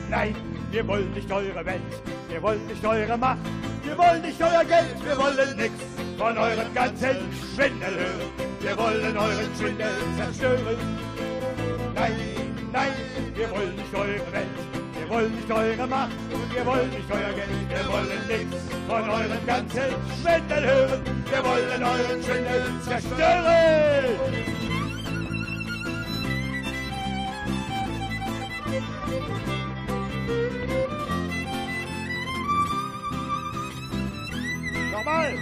nein, 0.09 0.37
wir 0.71 0.87
wollen 0.87 1.13
nicht 1.13 1.31
eure 1.33 1.67
Welt, 1.67 1.81
wir 2.29 2.41
wollen 2.41 2.65
nicht 2.69 2.87
eure 2.87 3.19
Macht, 3.19 3.41
wir 3.83 3.99
wollen 3.99 4.23
nicht 4.23 4.41
euer 4.41 4.65
Geld, 4.65 4.95
wir 5.05 5.19
wollen 5.19 5.57
nichts 5.57 5.83
von 6.17 6.39
eurem 6.39 6.73
ganzen 6.73 7.17
Schwindel 7.53 7.95
hören. 7.97 8.31
Wir 8.61 8.79
wollen 8.79 9.19
euren 9.19 9.51
Schwindel 9.59 9.91
zerstören. 10.17 10.79
Nein, 11.97 12.13
nein, 12.73 12.93
wir 13.35 13.51
wollen 13.51 13.75
nicht 13.75 13.93
eure 13.93 14.33
Welt, 14.33 14.57
wir 15.01 15.09
wollen 15.11 15.35
nicht 15.35 15.51
eure 15.51 15.87
Macht 15.89 16.13
wir 16.55 16.67
wollen 16.67 16.91
nicht 16.91 17.11
euer 17.11 17.33
Geld, 17.33 17.49
wir 17.69 17.93
wollen 17.93 18.29
nichts 18.29 18.63
von 18.87 19.11
eurem 19.11 19.47
ganzen 19.47 19.91
Schwindel 20.23 20.65
hören. 20.65 21.03
Wir 21.29 21.45
wollen 21.45 21.83
euren 21.83 22.23
Schwindel 22.23 22.63
zerstören. 22.85 24.54
Nochmal! 34.95 35.35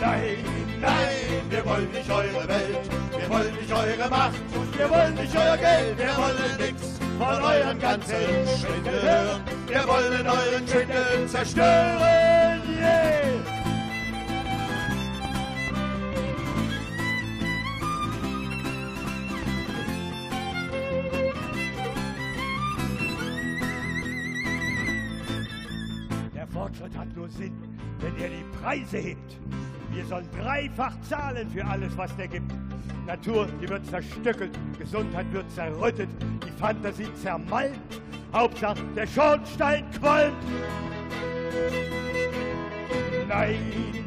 Nein, 0.00 0.38
nein, 0.80 1.50
wir 1.50 1.64
wollen 1.64 1.92
nicht 1.92 2.10
eure 2.10 2.48
Welt, 2.48 2.90
wir 3.16 3.30
wollen 3.30 3.54
nicht 3.54 3.72
eure 3.72 4.10
Macht 4.10 4.34
wir 4.76 4.90
wollen 4.90 5.14
nicht 5.14 5.36
euer 5.36 5.56
Geld, 5.56 5.98
wir 5.98 6.16
wollen 6.16 6.56
nichts 6.58 6.98
von 7.16 7.42
eurem 7.42 7.78
ganzen 7.78 8.14
Schwindel. 8.60 9.40
Wir 9.68 9.86
wollen 9.86 10.26
euren 10.26 10.66
Schwindel 10.66 11.28
zerstören, 11.28 12.60
yeah! 12.80 13.57
Sinn, 27.30 27.52
wenn 28.00 28.16
er 28.16 28.28
die 28.28 28.44
Preise 28.60 28.98
hebt. 28.98 29.38
Wir 29.90 30.04
sollen 30.04 30.28
dreifach 30.32 31.00
zahlen 31.02 31.48
für 31.50 31.64
alles, 31.64 31.96
was 31.96 32.14
der 32.16 32.28
gibt. 32.28 32.52
Natur, 33.06 33.48
die 33.60 33.68
wird 33.68 33.86
zerstückelt, 33.86 34.58
Gesundheit 34.78 35.32
wird 35.32 35.50
zerrüttet, 35.50 36.10
die 36.46 36.60
Fantasie 36.60 37.08
zermalmt. 37.14 37.78
Hauptsache, 38.32 38.82
der 38.94 39.06
Schornstein 39.06 39.84
qualmt. 39.98 40.36
Nein, 43.26 43.56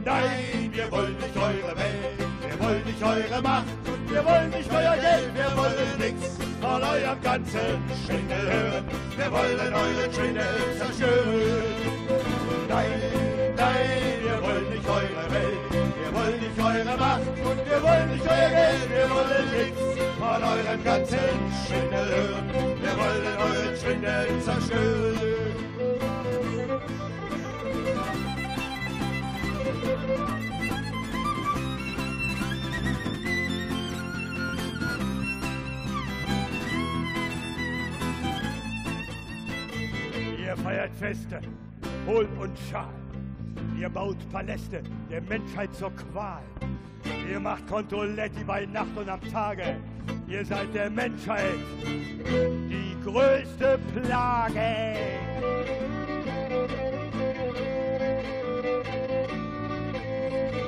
nein, 0.05 0.71
wir 0.71 0.91
wollen 0.91 1.15
nicht 1.17 1.35
eure 1.35 1.77
Welt, 1.77 2.27
wir 2.47 2.65
wollen 2.65 2.85
nicht 2.85 3.03
eure 3.03 3.41
Macht 3.41 3.65
und 3.85 4.11
wir 4.11 4.25
wollen 4.25 4.49
nicht 4.51 4.71
euer 4.71 4.95
Geld, 4.97 5.35
wir 5.35 5.57
wollen 5.57 5.97
nichts 5.99 6.37
von 6.61 6.83
eurem 6.83 7.21
ganzen 7.21 7.59
Schwindel 8.05 8.51
hören. 8.51 8.85
Wir 9.17 9.31
wollen 9.31 9.73
euren 9.73 10.13
Schwindel 10.13 10.45
zerstören. 10.77 12.40
Nein, 12.71 12.87
nein, 13.57 14.23
wir 14.23 14.41
wollen 14.41 14.69
nicht 14.69 14.87
eure 14.87 15.31
Welt, 15.33 15.71
wir 15.71 16.13
wollen 16.15 16.39
nicht 16.39 16.57
eure 16.57 16.97
Macht 16.97 17.27
und 17.27 17.69
wir 17.69 17.83
wollen 17.83 18.09
nicht 18.11 18.25
euer 18.25 18.49
Geld, 18.49 18.89
wir 18.89 19.09
wollen 19.09 19.47
nichts 19.51 19.81
von 20.17 20.41
eurem 20.41 20.83
ganzen 20.85 21.17
Schwindel 21.67 22.07
hören. 22.15 22.47
Wir 22.81 22.95
wollen 22.97 23.25
euren 23.37 23.75
Schwindel 23.75 24.41
zerstören. 24.41 25.19
Ihr 40.39 40.57
feiert 40.57 40.91
Feste, 40.95 41.39
Hohl 42.11 42.27
und 42.41 42.57
Schal. 42.69 42.93
Ihr 43.79 43.87
baut 43.87 44.17
Paläste 44.31 44.83
der 45.09 45.21
Menschheit 45.21 45.73
zur 45.73 45.91
Qual. 45.91 46.43
Ihr 47.29 47.39
macht 47.39 47.65
Contoletti 47.67 48.43
bei 48.43 48.65
Nacht 48.65 48.97
und 48.97 49.07
am 49.07 49.21
Tage. 49.31 49.77
Ihr 50.27 50.45
seid 50.45 50.73
der 50.73 50.89
Menschheit 50.89 51.55
die 52.69 52.97
größte 53.05 53.79
Plage. 53.93 54.97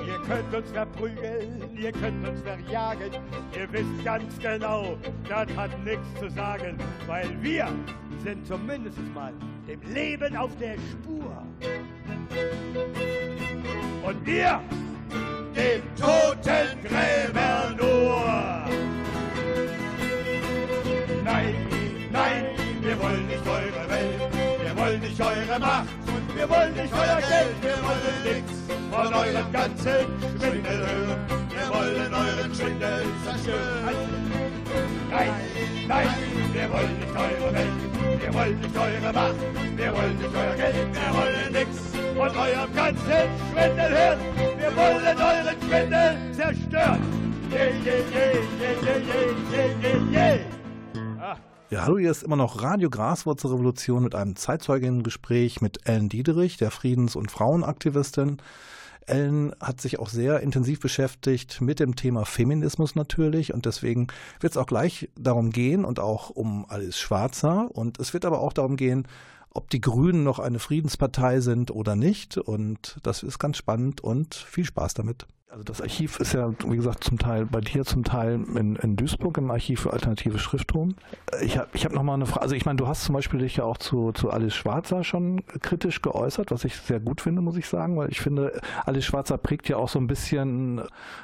Ihr 0.08 0.19
könnt 0.25 0.56
uns 0.56 0.71
verprügeln, 0.71 1.77
ihr 1.77 1.91
könnt 1.91 2.25
uns 2.25 2.41
verjagen. 2.41 3.12
Ihr 3.53 3.69
wisst 3.69 4.06
ganz 4.06 4.39
genau, 4.39 4.97
das 5.27 5.47
hat 5.58 5.71
nichts 5.84 6.08
zu 6.21 6.29
sagen, 6.29 6.77
weil 7.06 7.29
wir 7.41 7.67
sind 8.23 8.47
zumindest 8.47 8.99
mal 9.13 9.34
dem 9.67 9.82
Leben 9.93 10.36
auf 10.36 10.52
der 10.58 10.76
Spur. 10.91 11.45
Und 14.04 14.28
ihr 14.28 14.60
dem 15.56 15.82
Totengräber 15.95 17.76
nur. 17.78 18.23
Nein, 21.23 21.56
nein, 22.12 22.45
wir 22.82 22.99
wollen 22.99 23.28
nicht 23.28 23.47
eure 23.47 23.89
Welt, 23.89 24.34
wir 24.63 24.78
wollen 24.78 24.99
nicht 24.99 25.21
eure 25.21 25.60
Macht 25.60 25.88
und 26.08 26.36
wir 26.36 26.49
wollen 26.49 26.73
nicht 26.73 26.93
euer 26.93 27.21
Geld, 27.21 27.56
wir 27.62 27.78
wollen 27.84 28.36
nichts 28.36 28.60
von 28.91 29.13
eurem 29.13 29.52
ganzen 29.52 30.06
Schwindel 30.39 30.78
hören. 30.78 31.43
Wir 31.49 31.69
wollen 31.69 32.13
euren 32.13 32.56
Schwindel 32.56 33.06
zerstören. 33.23 33.95
Nein, 35.10 35.32
nein, 35.88 36.08
wir 36.52 36.69
wollen 36.71 36.99
nicht 36.99 37.15
eure 37.15 37.54
Welt, 37.54 38.02
wir 38.23 38.33
wollen 38.33 38.59
nicht 38.62 38.77
eure 38.77 39.13
Macht, 39.13 39.36
wir 39.75 39.93
wollen 39.93 40.17
nicht 40.17 40.36
euer 40.36 40.55
Geld, 40.55 40.75
wir 40.93 41.13
wollen 41.13 41.51
nichts 41.51 41.81
von 42.15 42.38
eurem 42.38 42.73
ganzen 42.73 43.03
Schwindel 43.51 43.89
hören. 43.89 44.19
Wir 44.57 44.75
wollen 44.77 45.17
euren 45.17 45.62
Schwindel 45.62 46.17
zerstören. 46.31 47.01
Yeah, 47.51 47.65
yeah, 47.65 47.93
yeah, 48.13 48.33
yeah, 48.62 48.75
yeah, 48.81 49.01
yeah, 49.51 50.12
yeah, 50.12 50.39
yeah. 50.95 51.21
Ah. 51.21 51.38
Ja, 51.69 51.83
hallo, 51.83 51.97
hier 51.97 52.12
ist 52.12 52.23
immer 52.23 52.38
noch 52.38 52.63
Radio 52.63 52.89
Graswurzelrevolution 52.89 54.03
mit 54.03 54.15
einem 54.15 54.36
Zeitzeuginnengespräch 54.38 55.62
mit 55.62 55.86
Ellen 55.86 56.07
Diederich, 56.07 56.57
der 56.57 56.71
Friedens- 56.71 57.17
und 57.17 57.29
Frauenaktivistin. 57.29 58.38
Ellen 59.07 59.53
hat 59.59 59.81
sich 59.81 59.99
auch 59.99 60.09
sehr 60.09 60.41
intensiv 60.41 60.79
beschäftigt 60.79 61.61
mit 61.61 61.79
dem 61.79 61.95
Thema 61.95 62.25
Feminismus 62.25 62.95
natürlich 62.95 63.53
und 63.53 63.65
deswegen 63.65 64.07
wird 64.39 64.53
es 64.53 64.57
auch 64.57 64.67
gleich 64.67 65.09
darum 65.17 65.51
gehen 65.51 65.85
und 65.85 65.99
auch 65.99 66.29
um 66.29 66.65
Alice 66.69 66.99
Schwarzer 66.99 67.69
und 67.73 67.99
es 67.99 68.13
wird 68.13 68.25
aber 68.25 68.39
auch 68.39 68.53
darum 68.53 68.75
gehen, 68.75 69.07
ob 69.51 69.69
die 69.69 69.81
Grünen 69.81 70.23
noch 70.23 70.39
eine 70.39 70.59
Friedenspartei 70.59 71.39
sind 71.39 71.71
oder 71.71 71.95
nicht 71.95 72.37
und 72.37 72.97
das 73.03 73.23
ist 73.23 73.39
ganz 73.39 73.57
spannend 73.57 74.01
und 74.01 74.35
viel 74.35 74.65
Spaß 74.65 74.95
damit. 74.95 75.27
Also 75.53 75.63
das 75.65 75.81
Archiv 75.81 76.19
ist 76.19 76.33
ja, 76.33 76.51
wie 76.65 76.75
gesagt, 76.75 77.03
zum 77.03 77.19
Teil 77.19 77.45
bei 77.45 77.61
dir, 77.61 77.85
zum 77.85 78.03
Teil 78.03 78.43
in, 78.55 78.75
in 78.75 78.95
Duisburg 78.95 79.37
im 79.37 79.51
Archiv 79.51 79.81
für 79.81 79.93
alternative 79.93 80.39
Schrifttum. 80.39 80.95
Ich 81.43 81.59
habe 81.59 81.69
ich 81.73 81.85
hab 81.85 81.93
noch 81.93 82.01
mal 82.01 82.15
eine 82.15 82.25
Frage. 82.25 82.41
Also 82.41 82.55
ich 82.55 82.65
meine, 82.65 82.77
du 82.77 82.87
hast 82.87 83.03
zum 83.03 83.13
Beispiel 83.13 83.39
dich 83.39 83.57
ja 83.57 83.63
auch 83.63 83.77
zu, 83.77 84.11
zu 84.13 84.31
Alice 84.31 84.55
Schwarzer 84.55 85.03
schon 85.03 85.45
kritisch 85.61 86.01
geäußert, 86.01 86.49
was 86.49 86.65
ich 86.65 86.75
sehr 86.77 86.99
gut 86.99 87.21
finde, 87.21 87.43
muss 87.43 87.55
ich 87.55 87.67
sagen, 87.67 87.95
weil 87.97 88.09
ich 88.09 88.19
finde, 88.19 88.59
Alice 88.83 89.05
Schwarzer 89.05 89.37
prägt 89.37 89.69
ja 89.69 89.77
auch 89.77 89.89
so 89.89 89.99
ein 89.99 90.07
bisschen 90.07 90.81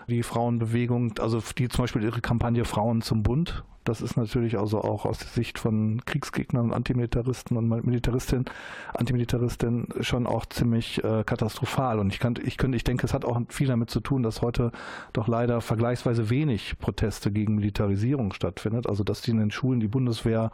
die 0.08 0.22
Frauenbewegung, 0.22 1.18
also 1.18 1.42
die 1.58 1.68
zum 1.68 1.86
Beispiel 1.86 2.04
ihre 2.04 2.22
Kampagne 2.22 2.66
Frauen 2.66 3.02
zum 3.02 3.24
Bund 3.24 3.64
Das 3.84 4.02
ist 4.02 4.18
natürlich 4.18 4.58
also 4.58 4.82
auch 4.82 5.06
aus 5.06 5.20
der 5.20 5.28
Sicht 5.28 5.58
von 5.58 6.02
Kriegsgegnern 6.06 6.66
und 6.66 6.74
Antimilitaristen 6.74 7.58
und 7.58 7.68
Militaristinnen, 7.86 8.46
Antimilitaristinnen 8.94 9.88
schon 10.02 10.28
auch 10.28 10.46
ziemlich 10.46 11.04
äh, 11.04 11.24
katastrophal. 11.24 12.00
Und 12.00 12.14
ich 12.14 12.20
kann, 12.20 12.36
ich 12.44 12.58
könnte, 12.58 12.76
ich 12.76 12.84
denke, 12.84 13.06
es 13.06 13.14
hat 13.14 13.26
auch 13.26 13.40
viel 13.50 13.68
damit 13.68 13.90
zu 13.90 14.00
tun, 14.00 14.24
dass 14.24 14.42
heute 14.42 14.72
doch 15.14 15.28
leider 15.28 15.62
vergleichsweise 15.62 16.30
wenig 16.30 16.78
Proteste 16.80 17.32
gegen 17.32 17.56
Militarisierung 17.56 18.34
stattfindet. 18.34 18.88
Also 18.88 19.04
dass 19.04 19.22
die 19.22 19.32
in 19.32 19.38
den 19.38 19.52
Schulen 19.52 19.80
die 19.80 19.88
Bundeswehr 19.88 20.52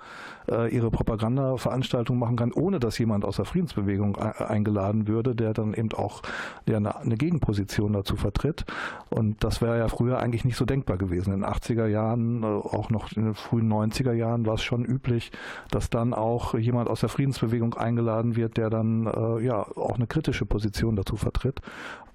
äh, 0.50 0.74
ihre 0.74 0.92
Propagandaveranstaltung 0.92 2.18
machen 2.18 2.36
kann, 2.36 2.52
ohne 2.52 2.80
dass 2.80 2.98
jemand 2.98 3.26
aus 3.26 3.38
der 3.38 3.46
Friedensbewegung 3.46 4.18
e 4.18 4.44
eingeladen 4.44 5.08
würde, 5.08 5.36
der 5.36 5.54
dann 5.54 5.74
eben 5.74 5.92
auch 5.94 6.22
der 6.68 6.78
eine, 6.78 6.96
eine 6.98 7.18
Gegenposition 7.18 7.94
dazu 7.94 8.16
vertritt. 8.16 8.66
Und 9.10 9.44
das 9.44 9.62
wäre 9.62 9.78
ja 9.80 9.88
früher 9.88 10.20
eigentlich 10.20 10.46
nicht 10.46 10.58
so 10.58 10.66
denkbar 10.66 10.98
gewesen. 10.98 11.34
In 11.34 11.42
den 11.42 11.50
80er 11.50 11.88
Jahren, 11.88 12.44
äh, 12.44 12.46
auch 12.46 12.90
noch 12.90 13.15
in 13.18 13.26
den 13.26 13.34
frühen 13.34 13.72
90er 13.72 14.14
Jahren 14.14 14.46
war 14.46 14.56
es 14.56 14.64
schon 14.64 14.86
üblich, 14.86 15.32
dass 15.72 15.90
dann 15.90 16.14
auch 16.14 16.56
jemand 16.56 16.90
aus 16.90 17.02
der 17.02 17.10
Friedensbewegung 17.10 17.74
eingeladen 17.76 18.36
wird, 18.36 18.58
der 18.58 18.70
dann 18.70 19.08
äh, 19.08 19.44
ja 19.44 19.62
auch 19.76 19.96
eine 19.96 20.08
kritische 20.08 20.46
Position 20.46 20.96
dazu 20.96 21.16
vertritt. 21.16 21.62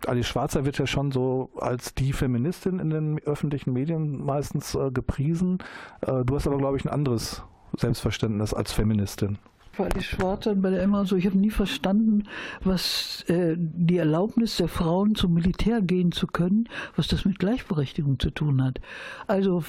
Alice 0.06 0.26
Schwarzer 0.26 0.64
wird 0.64 0.78
ja 0.78 0.86
schon 0.86 1.12
so 1.12 1.50
als 1.56 1.94
die 1.94 2.12
Feministin 2.12 2.78
in 2.78 2.90
den 2.90 3.18
öffentlichen 3.20 3.72
Medien 3.72 4.24
meistens 4.24 4.74
äh, 4.74 4.90
gepriesen. 4.90 5.58
Äh, 6.00 6.24
du 6.24 6.34
hast 6.34 6.46
aber, 6.46 6.58
glaube 6.58 6.76
ich, 6.76 6.84
ein 6.84 6.90
anderes 6.90 7.42
Selbstverständnis 7.76 8.54
als 8.54 8.72
Feministin 8.72 9.38
bei 9.80 9.86
Alice 9.86 10.04
Schwarzer 10.04 10.50
und 10.50 10.62
bei 10.62 10.70
der 10.70 10.82
Emma 10.82 11.06
so, 11.06 11.16
ich 11.16 11.24
habe 11.24 11.38
nie 11.38 11.50
verstanden, 11.50 12.24
was 12.62 13.24
äh, 13.28 13.54
die 13.56 13.96
Erlaubnis 13.96 14.58
der 14.58 14.68
Frauen 14.68 15.14
zum 15.14 15.32
Militär 15.32 15.80
gehen 15.80 16.12
zu 16.12 16.26
können, 16.26 16.68
was 16.96 17.08
das 17.08 17.24
mit 17.24 17.38
Gleichberechtigung 17.38 18.18
zu 18.18 18.30
tun 18.30 18.62
hat. 18.62 18.80
Also 19.26 19.64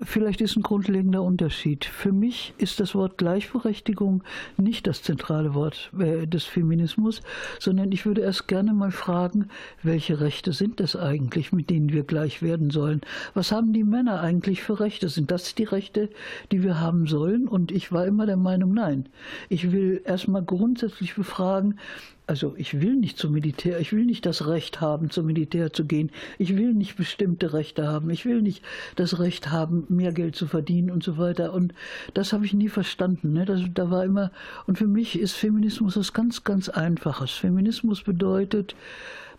vielleicht 0.00 0.40
ist 0.40 0.56
ein 0.56 0.62
grundlegender 0.62 1.22
Unterschied. 1.22 1.84
Für 1.84 2.12
mich 2.12 2.54
ist 2.58 2.78
das 2.78 2.94
Wort 2.94 3.18
Gleichberechtigung 3.18 4.22
nicht 4.56 4.86
das 4.86 5.02
zentrale 5.02 5.54
Wort 5.54 5.90
äh, 5.98 6.26
des 6.26 6.44
Feminismus, 6.44 7.20
sondern 7.58 7.90
ich 7.90 8.06
würde 8.06 8.20
erst 8.20 8.46
gerne 8.46 8.72
mal 8.72 8.92
fragen, 8.92 9.48
welche 9.82 10.20
Rechte 10.20 10.52
sind 10.52 10.78
das 10.78 10.94
eigentlich, 10.94 11.52
mit 11.52 11.68
denen 11.68 11.92
wir 11.92 12.04
gleich 12.04 12.42
werden 12.42 12.70
sollen? 12.70 13.00
Was 13.34 13.50
haben 13.50 13.72
die 13.72 13.84
Männer 13.84 14.20
eigentlich 14.20 14.62
für 14.62 14.78
Rechte? 14.78 15.08
Sind 15.08 15.32
das 15.32 15.54
die 15.56 15.64
Rechte, 15.64 16.10
die 16.52 16.62
wir 16.62 16.78
haben 16.78 17.06
sollen? 17.08 17.48
Und 17.48 17.72
ich 17.72 17.90
war 17.90 18.06
immer 18.06 18.26
der 18.26 18.36
Meinung, 18.36 18.72
nein. 18.72 19.08
Ich 19.48 19.72
will 19.72 20.02
erstmal 20.04 20.42
grundsätzlich 20.42 21.14
befragen, 21.14 21.78
also 22.26 22.54
ich 22.56 22.80
will 22.80 22.94
nicht 22.94 23.18
zum 23.18 23.32
Militär, 23.32 23.80
ich 23.80 23.92
will 23.92 24.04
nicht 24.04 24.24
das 24.24 24.46
Recht 24.46 24.80
haben, 24.80 25.10
zum 25.10 25.26
Militär 25.26 25.72
zu 25.72 25.84
gehen. 25.84 26.10
Ich 26.38 26.56
will 26.56 26.72
nicht 26.72 26.96
bestimmte 26.96 27.52
Rechte 27.52 27.88
haben. 27.88 28.10
Ich 28.10 28.24
will 28.24 28.42
nicht 28.42 28.62
das 28.96 29.18
Recht 29.18 29.50
haben, 29.50 29.84
mehr 29.88 30.12
Geld 30.12 30.36
zu 30.36 30.46
verdienen 30.46 30.90
und 30.90 31.02
so 31.02 31.18
weiter. 31.18 31.52
Und 31.52 31.74
das 32.14 32.32
habe 32.32 32.46
ich 32.46 32.54
nie 32.54 32.68
verstanden. 32.68 33.32
Ne? 33.32 33.44
Das, 33.44 33.60
da 33.74 33.90
war 33.90 34.04
immer, 34.04 34.30
und 34.66 34.78
für 34.78 34.86
mich 34.86 35.18
ist 35.18 35.32
Feminismus 35.32 35.96
was 35.96 36.12
ganz, 36.12 36.44
ganz 36.44 36.68
Einfaches. 36.68 37.32
Feminismus 37.32 38.02
bedeutet, 38.02 38.76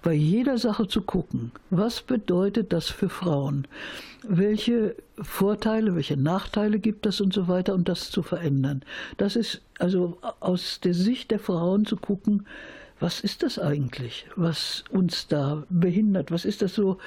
bei 0.03 0.13
jeder 0.13 0.57
Sache 0.57 0.87
zu 0.87 1.01
gucken, 1.01 1.51
was 1.69 2.01
bedeutet 2.01 2.71
das 2.73 2.89
für 2.89 3.09
Frauen? 3.09 3.67
Welche 4.21 4.95
Vorteile, 5.19 5.95
welche 5.95 6.17
Nachteile 6.17 6.77
gibt 6.79 7.05
es 7.05 7.19
und 7.21 7.33
so 7.33 7.47
weiter 7.47 7.73
und 7.73 7.89
das 7.89 8.11
zu 8.11 8.21
verändern. 8.21 8.83
Das 9.17 9.35
ist 9.35 9.61
also 9.79 10.17
aus 10.39 10.79
der 10.81 10.93
Sicht 10.93 11.31
der 11.31 11.39
Frauen 11.39 11.85
zu 11.85 11.97
gucken, 11.97 12.45
was 12.99 13.19
ist 13.19 13.43
das 13.43 13.59
eigentlich, 13.59 14.27
was 14.35 14.83
uns 14.89 15.27
da 15.27 15.63
behindert? 15.69 16.31
Was 16.31 16.45
ist 16.45 16.61
das 16.61 16.75
so 16.75 16.99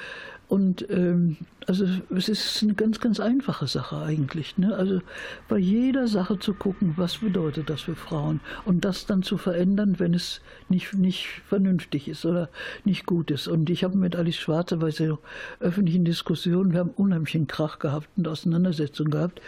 und 0.47 0.89
ähm, 0.89 1.35
also 1.65 1.85
es 2.15 2.29
ist 2.29 2.63
eine 2.63 2.73
ganz, 2.73 3.01
ganz 3.01 3.19
einfache 3.19 3.67
Sache 3.67 3.97
eigentlich. 3.97 4.57
Ne? 4.57 4.73
Also 4.73 5.01
bei 5.49 5.57
jeder 5.57 6.07
Sache 6.07 6.39
zu 6.39 6.53
gucken, 6.53 6.93
was 6.95 7.17
bedeutet 7.17 7.69
das 7.69 7.81
für 7.81 7.95
Frauen 7.95 8.39
und 8.63 8.85
das 8.85 9.05
dann 9.05 9.23
zu 9.23 9.37
verändern, 9.37 9.95
wenn 9.97 10.13
es 10.13 10.39
nicht, 10.69 10.93
nicht 10.93 11.27
vernünftig 11.45 12.07
ist 12.07 12.25
oder 12.25 12.49
nicht 12.85 13.05
gut 13.05 13.29
ist. 13.29 13.49
Und 13.49 13.69
ich 13.69 13.83
habe 13.83 13.97
mit 13.97 14.15
Alice 14.15 14.37
Schwarze 14.37 14.77
bei 14.77 14.91
so 14.91 15.19
öffentlichen 15.59 16.05
Diskussionen, 16.05 16.71
wir 16.71 16.79
haben 16.79 16.91
unheimlichen 16.91 17.47
Krach 17.47 17.79
gehabt 17.79 18.07
und 18.15 18.29
Auseinandersetzungen 18.29 19.11
gehabt. 19.11 19.41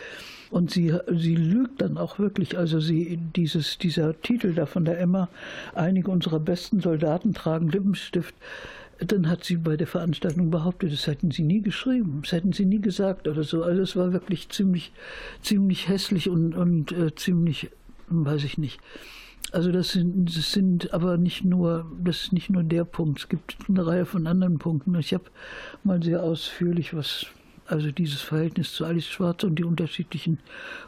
Und 0.51 0.71
sie, 0.71 0.93
sie 1.15 1.35
lügt 1.35 1.81
dann 1.81 1.97
auch 1.97 2.19
wirklich. 2.19 2.57
Also 2.57 2.79
sie, 2.79 3.17
dieses, 3.35 3.77
dieser 3.77 4.19
Titel 4.19 4.53
da 4.53 4.65
von 4.65 4.83
der 4.83 4.99
Emma, 4.99 5.29
einige 5.75 6.11
unserer 6.11 6.39
besten 6.39 6.81
Soldaten 6.81 7.33
tragen 7.33 7.69
Lippenstift 7.69 8.33
dann 9.05 9.29
hat 9.29 9.43
sie 9.43 9.57
bei 9.57 9.77
der 9.77 9.87
Veranstaltung 9.87 10.49
behauptet, 10.49 10.91
das 10.91 11.07
hätten 11.07 11.31
sie 11.31 11.43
nie 11.43 11.61
geschrieben, 11.61 12.19
das 12.23 12.33
hätten 12.33 12.53
sie 12.53 12.65
nie 12.65 12.81
gesagt 12.81 13.27
oder 13.27 13.43
so. 13.43 13.63
Also 13.63 13.81
es 13.81 13.95
war 13.95 14.13
wirklich 14.13 14.49
ziemlich, 14.49 14.91
ziemlich 15.41 15.87
hässlich 15.87 16.29
und, 16.29 16.55
und 16.55 16.91
äh, 16.91 17.15
ziemlich, 17.15 17.69
weiß 18.09 18.43
ich 18.43 18.57
nicht. 18.57 18.79
Also 19.51 19.71
das 19.71 19.89
sind, 19.93 20.35
das 20.35 20.51
sind 20.51 20.93
aber 20.93 21.17
nicht 21.17 21.43
nur, 21.43 21.91
das 22.03 22.23
ist 22.23 22.33
nicht 22.33 22.49
nur 22.49 22.63
der 22.63 22.83
Punkt. 22.83 23.19
Es 23.19 23.29
gibt 23.29 23.57
eine 23.67 23.85
Reihe 23.85 24.05
von 24.05 24.27
anderen 24.27 24.59
Punkten. 24.59 24.93
Ich 24.95 25.13
habe 25.13 25.25
mal 25.83 26.03
sehr 26.03 26.21
ausführlich 26.21 26.93
was 26.93 27.25
also 27.69 27.91
dieses 27.91 28.21
Verhältnis 28.21 28.73
zu 28.73 28.85
Alice 28.85 29.07
Schwarz 29.07 29.43
und 29.43 29.55
die 29.55 29.63
unterschiedlichen 29.63 30.39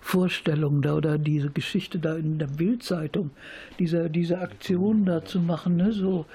Vorstellungen 0.02 0.82
da 0.82 0.96
oder 0.96 1.18
diese 1.18 1.50
Geschichte 1.50 2.00
da 2.00 2.16
in 2.16 2.40
der 2.40 2.48
Bildzeitung, 2.48 3.32
diese, 3.80 4.10
diese 4.10 4.40
Aktion 4.40 5.06
da 5.06 5.24
zu 5.24 5.40
machen, 5.40 5.78
ne, 5.78 5.94
so, 5.94 6.26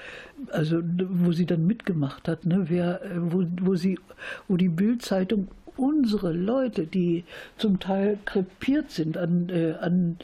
also 0.51 0.81
wo 0.81 1.31
sie 1.31 1.45
dann 1.45 1.67
mitgemacht 1.67 2.27
hat, 2.27 2.45
ne, 2.45 2.65
wer, 2.67 3.01
wo, 3.15 3.45
wo 3.61 3.75
sie, 3.75 3.99
wo 4.47 4.55
die 4.55 4.69
Bildzeitung 4.69 5.49
unsere 5.75 6.31
Leute, 6.33 6.87
die 6.87 7.23
zum 7.57 7.79
Teil 7.79 8.17
krepiert 8.25 8.91
sind 8.91 9.17
an, 9.17 9.49
äh, 9.49 9.73
an 9.79 10.17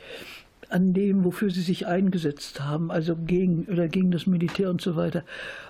an 0.73 0.93
dem, 0.93 1.23
wofür 1.23 1.51
sie 1.51 1.61
sich 1.61 1.85
eingesetzt 1.85 2.61
haben, 2.61 2.89
also 2.89 3.15
gegen 3.15 3.65
oder 3.65 3.87
gegen 3.87 4.09
das 4.09 4.25
Militär 4.25 4.71
und 4.71 4.81
so 4.81 4.95
weiter. 4.95 5.23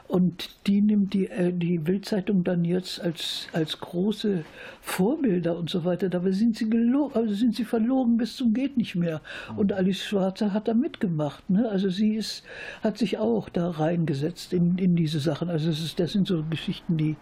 Und 0.08 0.50
die 0.66 0.80
nimmt 0.80 1.14
die, 1.14 1.30
äh, 1.30 1.52
die 1.52 1.78
Bildzeitung 1.78 2.46
dann 2.46 2.64
jetzt 2.64 3.02
als, 3.02 3.48
als 3.52 3.80
große 3.80 4.46
Vorbilder 4.82 5.58
und 5.58 5.70
so 5.70 5.84
weiter. 5.84 6.08
Dabei 6.08 6.32
sind 6.32 6.56
sie 6.56 6.70
also 7.14 7.34
sind 7.34 7.56
sie 7.56 7.66
verlogen 7.66 8.18
bis 8.18 8.38
zum 8.38 8.54
geht 8.54 8.78
nicht 8.78 8.96
mehr. 8.96 9.22
Und 9.58 9.74
Alice 9.74 10.06
Schwarzer 10.06 10.54
hat 10.54 10.70
da 10.70 10.74
mitgemacht. 10.74 11.50
Ne? 11.50 11.70
Also 11.70 11.90
sie 11.90 12.16
ist, 12.16 12.44
hat 12.82 12.98
sich 12.98 13.18
auch 13.18 13.50
da 13.50 13.72
reingesetzt 13.72 14.54
in, 14.54 14.78
in 14.78 14.96
diese 14.96 15.20
Sachen. 15.20 15.50
Also 15.50 15.70
das, 15.70 15.80
ist, 15.82 16.00
das 16.00 16.14
sind 16.14 16.28
so 16.28 16.44
Geschichten, 16.50 16.96
die 16.96 17.18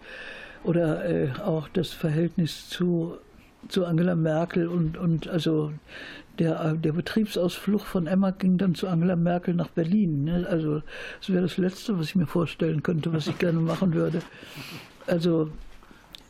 oder 0.62 1.04
äh, 1.04 1.32
auch 1.40 1.68
das 1.68 1.90
Verhältnis 1.90 2.68
zu 2.68 3.16
zu 3.68 3.86
Angela 3.86 4.16
Merkel 4.16 4.66
und, 4.66 4.96
und 4.96 5.28
also 5.28 5.72
der, 6.38 6.74
der 6.74 6.92
Betriebsausflug 6.92 7.82
von 7.82 8.06
Emma 8.06 8.30
ging 8.30 8.58
dann 8.58 8.74
zu 8.74 8.88
Angela 8.88 9.16
Merkel 9.16 9.54
nach 9.54 9.68
Berlin. 9.68 10.24
Ne? 10.24 10.46
Also 10.48 10.82
das 11.20 11.30
wäre 11.30 11.42
das 11.42 11.56
Letzte, 11.56 11.98
was 11.98 12.06
ich 12.06 12.16
mir 12.16 12.26
vorstellen 12.26 12.82
könnte, 12.82 13.12
was 13.12 13.26
ich 13.26 13.38
gerne 13.38 13.60
machen 13.60 13.94
würde. 13.94 14.22
Also 15.06 15.50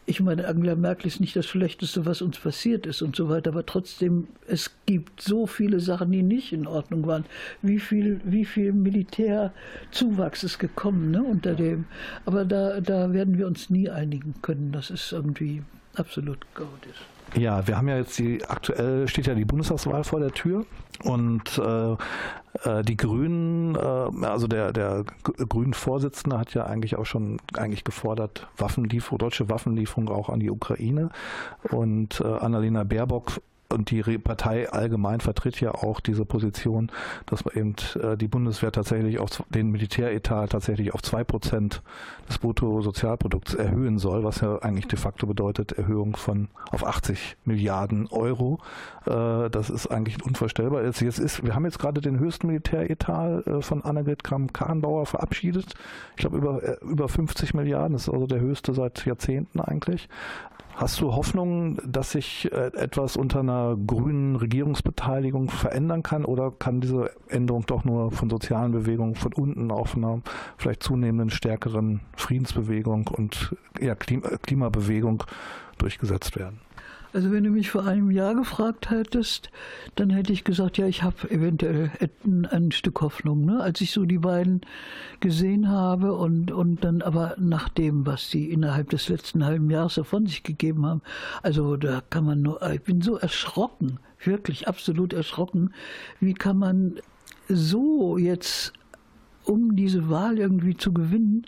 ich 0.04 0.20
meine, 0.20 0.48
Angela 0.48 0.74
Merkel 0.74 1.06
ist 1.06 1.20
nicht 1.20 1.36
das 1.36 1.46
Schlechteste, 1.46 2.04
was 2.04 2.22
uns 2.22 2.38
passiert 2.38 2.86
ist 2.86 3.02
und 3.02 3.14
so 3.14 3.28
weiter, 3.28 3.50
aber 3.50 3.64
trotzdem, 3.64 4.26
es 4.48 4.70
gibt 4.84 5.22
so 5.22 5.46
viele 5.46 5.78
Sachen, 5.78 6.10
die 6.10 6.24
nicht 6.24 6.52
in 6.52 6.66
Ordnung 6.66 7.06
waren. 7.06 7.24
Wie 7.62 7.78
viel, 7.78 8.20
wie 8.24 8.44
viel 8.44 8.72
Militärzuwachs 8.72 10.42
ist 10.42 10.58
gekommen 10.58 11.12
ne, 11.12 11.22
unter 11.22 11.54
dem. 11.54 11.84
Aber 12.24 12.44
da, 12.44 12.80
da 12.80 13.12
werden 13.12 13.38
wir 13.38 13.46
uns 13.46 13.70
nie 13.70 13.88
einigen 13.88 14.34
können, 14.42 14.72
dass 14.72 14.90
es 14.90 15.12
irgendwie 15.12 15.62
absolut 15.94 16.38
chaotisch. 16.54 17.06
Ja, 17.34 17.66
wir 17.66 17.76
haben 17.76 17.88
ja 17.88 17.96
jetzt 17.96 18.18
die 18.18 18.44
aktuell 18.44 19.08
steht 19.08 19.26
ja 19.26 19.34
die 19.34 19.44
Bundestagswahl 19.44 20.04
vor 20.04 20.20
der 20.20 20.32
Tür 20.32 20.66
und 21.02 21.58
äh, 21.58 21.92
äh 21.92 22.82
die 22.82 22.96
Grünen, 22.96 23.74
äh, 23.74 24.26
also 24.26 24.46
der 24.46 24.72
der 24.72 25.04
grünen 25.24 25.74
Vorsitzende 25.74 26.38
hat 26.38 26.52
ja 26.54 26.66
eigentlich 26.66 26.96
auch 26.96 27.06
schon 27.06 27.38
eigentlich 27.56 27.84
gefordert 27.84 28.48
Waffenlieferung, 28.58 29.18
deutsche 29.18 29.48
Waffenlieferung 29.48 30.08
auch 30.10 30.28
an 30.28 30.40
die 30.40 30.50
Ukraine 30.50 31.10
und 31.70 32.20
äh, 32.20 32.26
Annalena 32.26 32.84
Baerbock 32.84 33.40
und 33.72 33.90
die 33.90 34.02
Partei 34.18 34.70
allgemein 34.70 35.20
vertritt 35.20 35.60
ja 35.60 35.72
auch 35.72 36.00
diese 36.00 36.24
Position, 36.24 36.90
dass 37.26 37.44
man 37.44 37.54
eben 37.54 37.74
äh, 38.00 38.16
die 38.16 38.28
Bundeswehr 38.28 38.72
tatsächlich 38.72 39.18
auf 39.18 39.42
den 39.48 39.70
Militäretat 39.70 40.50
tatsächlich 40.50 40.94
auf 40.94 41.02
zwei 41.02 41.24
Prozent 41.24 41.82
des 42.28 42.38
Bruttosozialprodukts 42.38 43.54
erhöhen 43.54 43.98
soll, 43.98 44.24
was 44.24 44.40
ja 44.40 44.58
eigentlich 44.58 44.86
de 44.86 44.98
facto 44.98 45.26
bedeutet 45.26 45.72
Erhöhung 45.72 46.16
von 46.16 46.48
auf 46.70 46.86
80 46.86 47.36
Milliarden 47.44 48.06
Euro. 48.08 48.58
Äh, 49.06 49.50
das 49.50 49.70
ist 49.70 49.88
eigentlich 49.88 50.22
unvorstellbar. 50.24 50.84
Jetzt 50.84 51.02
ist, 51.02 51.44
wir 51.44 51.54
haben 51.54 51.64
jetzt 51.64 51.78
gerade 51.78 52.00
den 52.00 52.18
höchsten 52.18 52.46
Militäretat 52.46 53.46
äh, 53.46 53.62
von 53.62 53.82
Annegret 53.84 54.24
Kramp-Karrenbauer 54.24 55.06
verabschiedet. 55.06 55.74
Ich 56.16 56.20
glaube 56.20 56.36
über, 56.36 56.82
über 56.82 57.08
50 57.08 57.54
Milliarden. 57.54 57.94
Das 57.94 58.08
ist 58.08 58.14
also 58.14 58.26
der 58.26 58.40
höchste 58.40 58.74
seit 58.74 59.04
Jahrzehnten 59.04 59.60
eigentlich. 59.60 60.08
Hast 60.74 61.00
du 61.00 61.12
Hoffnung, 61.14 61.78
dass 61.86 62.12
sich 62.12 62.50
äh, 62.50 62.72
etwas 62.74 63.16
unter 63.16 63.40
einer 63.40 63.76
grünen 63.76 64.36
Regierungsbeteiligung 64.36 65.50
verändern 65.50 66.02
kann 66.02 66.24
oder 66.24 66.50
kann 66.50 66.80
diese 66.80 67.10
Änderung 67.28 67.66
doch 67.66 67.84
nur 67.84 68.10
von 68.10 68.30
sozialen 68.30 68.72
Bewegungen 68.72 69.14
von 69.14 69.32
unten 69.34 69.70
auf 69.70 69.96
einer 69.96 70.22
vielleicht 70.56 70.82
zunehmenden 70.82 71.30
stärkeren 71.30 72.00
Friedensbewegung 72.16 73.08
und 73.08 73.54
ja, 73.80 73.94
Klimabewegung 73.94 75.24
durchgesetzt 75.78 76.36
werden? 76.36 76.60
Also 77.12 77.30
wenn 77.30 77.44
du 77.44 77.50
mich 77.50 77.70
vor 77.70 77.84
einem 77.84 78.10
Jahr 78.10 78.34
gefragt 78.34 78.88
hättest, 78.88 79.50
dann 79.96 80.08
hätte 80.08 80.32
ich 80.32 80.44
gesagt, 80.44 80.78
ja, 80.78 80.86
ich 80.86 81.02
habe 81.02 81.30
eventuell 81.30 81.90
ein, 82.24 82.46
ein, 82.46 82.72
Stück 82.72 83.02
Hoffnung. 83.02 83.44
Ne? 83.44 83.60
Als 83.60 83.82
ich 83.82 83.92
so 83.92 84.06
die 84.06 84.18
beiden 84.18 84.62
gesehen 85.20 85.68
habe 85.68 86.14
und, 86.14 86.50
und 86.50 86.84
dann 86.84 87.02
aber 87.02 87.34
nach 87.38 87.68
dem, 87.68 88.06
was 88.06 88.30
sie 88.30 88.50
innerhalb 88.50 88.88
des 88.90 89.10
letzten 89.10 89.44
halben 89.44 89.70
Jahres 89.70 90.00
von 90.04 90.26
sich 90.26 90.42
gegeben 90.42 90.86
haben, 90.86 91.02
also 91.42 91.76
da 91.76 92.02
kann 92.08 92.24
man 92.24 92.40
nur, 92.40 92.62
ich 92.72 92.82
bin 92.82 93.02
so 93.02 93.16
erschrocken, 93.18 93.98
wirklich 94.24 94.66
absolut 94.66 95.12
erschrocken, 95.12 95.74
wie 96.18 96.32
kann 96.32 96.56
man 96.56 96.94
so 97.48 98.16
jetzt, 98.16 98.72
um 99.44 99.76
diese 99.76 100.08
Wahl 100.08 100.38
irgendwie 100.38 100.78
zu 100.78 100.94
gewinnen, 100.94 101.44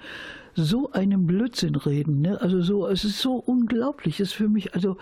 so 0.55 0.92
einen 0.92 1.27
Blödsinn 1.27 1.74
reden. 1.74 2.20
Ne? 2.20 2.40
Also 2.40 2.61
so, 2.61 2.87
es 2.87 3.05
ist 3.05 3.20
so 3.20 3.37
unglaublich. 3.37 4.20
Es 4.20 4.29
ist 4.29 4.35
für 4.35 4.48
mich, 4.48 4.74
also 4.74 4.98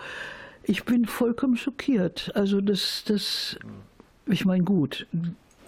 ich 0.63 0.85
bin 0.85 1.05
vollkommen 1.05 1.57
schockiert. 1.57 2.31
Also 2.35 2.61
das, 2.61 3.03
das, 3.05 3.57
ich 4.25 4.45
meine 4.45 4.63
gut, 4.63 5.07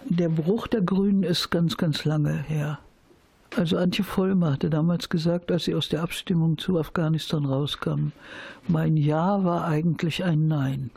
der 0.06 0.30
Bruch 0.30 0.68
der 0.68 0.82
Grünen 0.82 1.24
ist 1.24 1.50
ganz, 1.50 1.78
ganz 1.78 2.06
lange 2.06 2.34
her. 2.34 2.80
Also 3.56 3.78
Antje 3.78 4.04
Vollmer 4.04 4.54
hatte 4.54 4.70
damals 4.70 5.08
gesagt, 5.08 5.52
als 5.52 5.66
sie 5.66 5.76
aus 5.76 5.88
der 5.88 6.02
Abstimmung 6.02 6.58
zu 6.58 6.78
Afghanistan 6.78 7.46
rauskam, 7.46 8.12
mein 8.68 8.98
Ja 8.98 9.44
war 9.44 9.66
eigentlich 9.66 10.24
ein 10.24 10.48
Nein. 10.48 10.92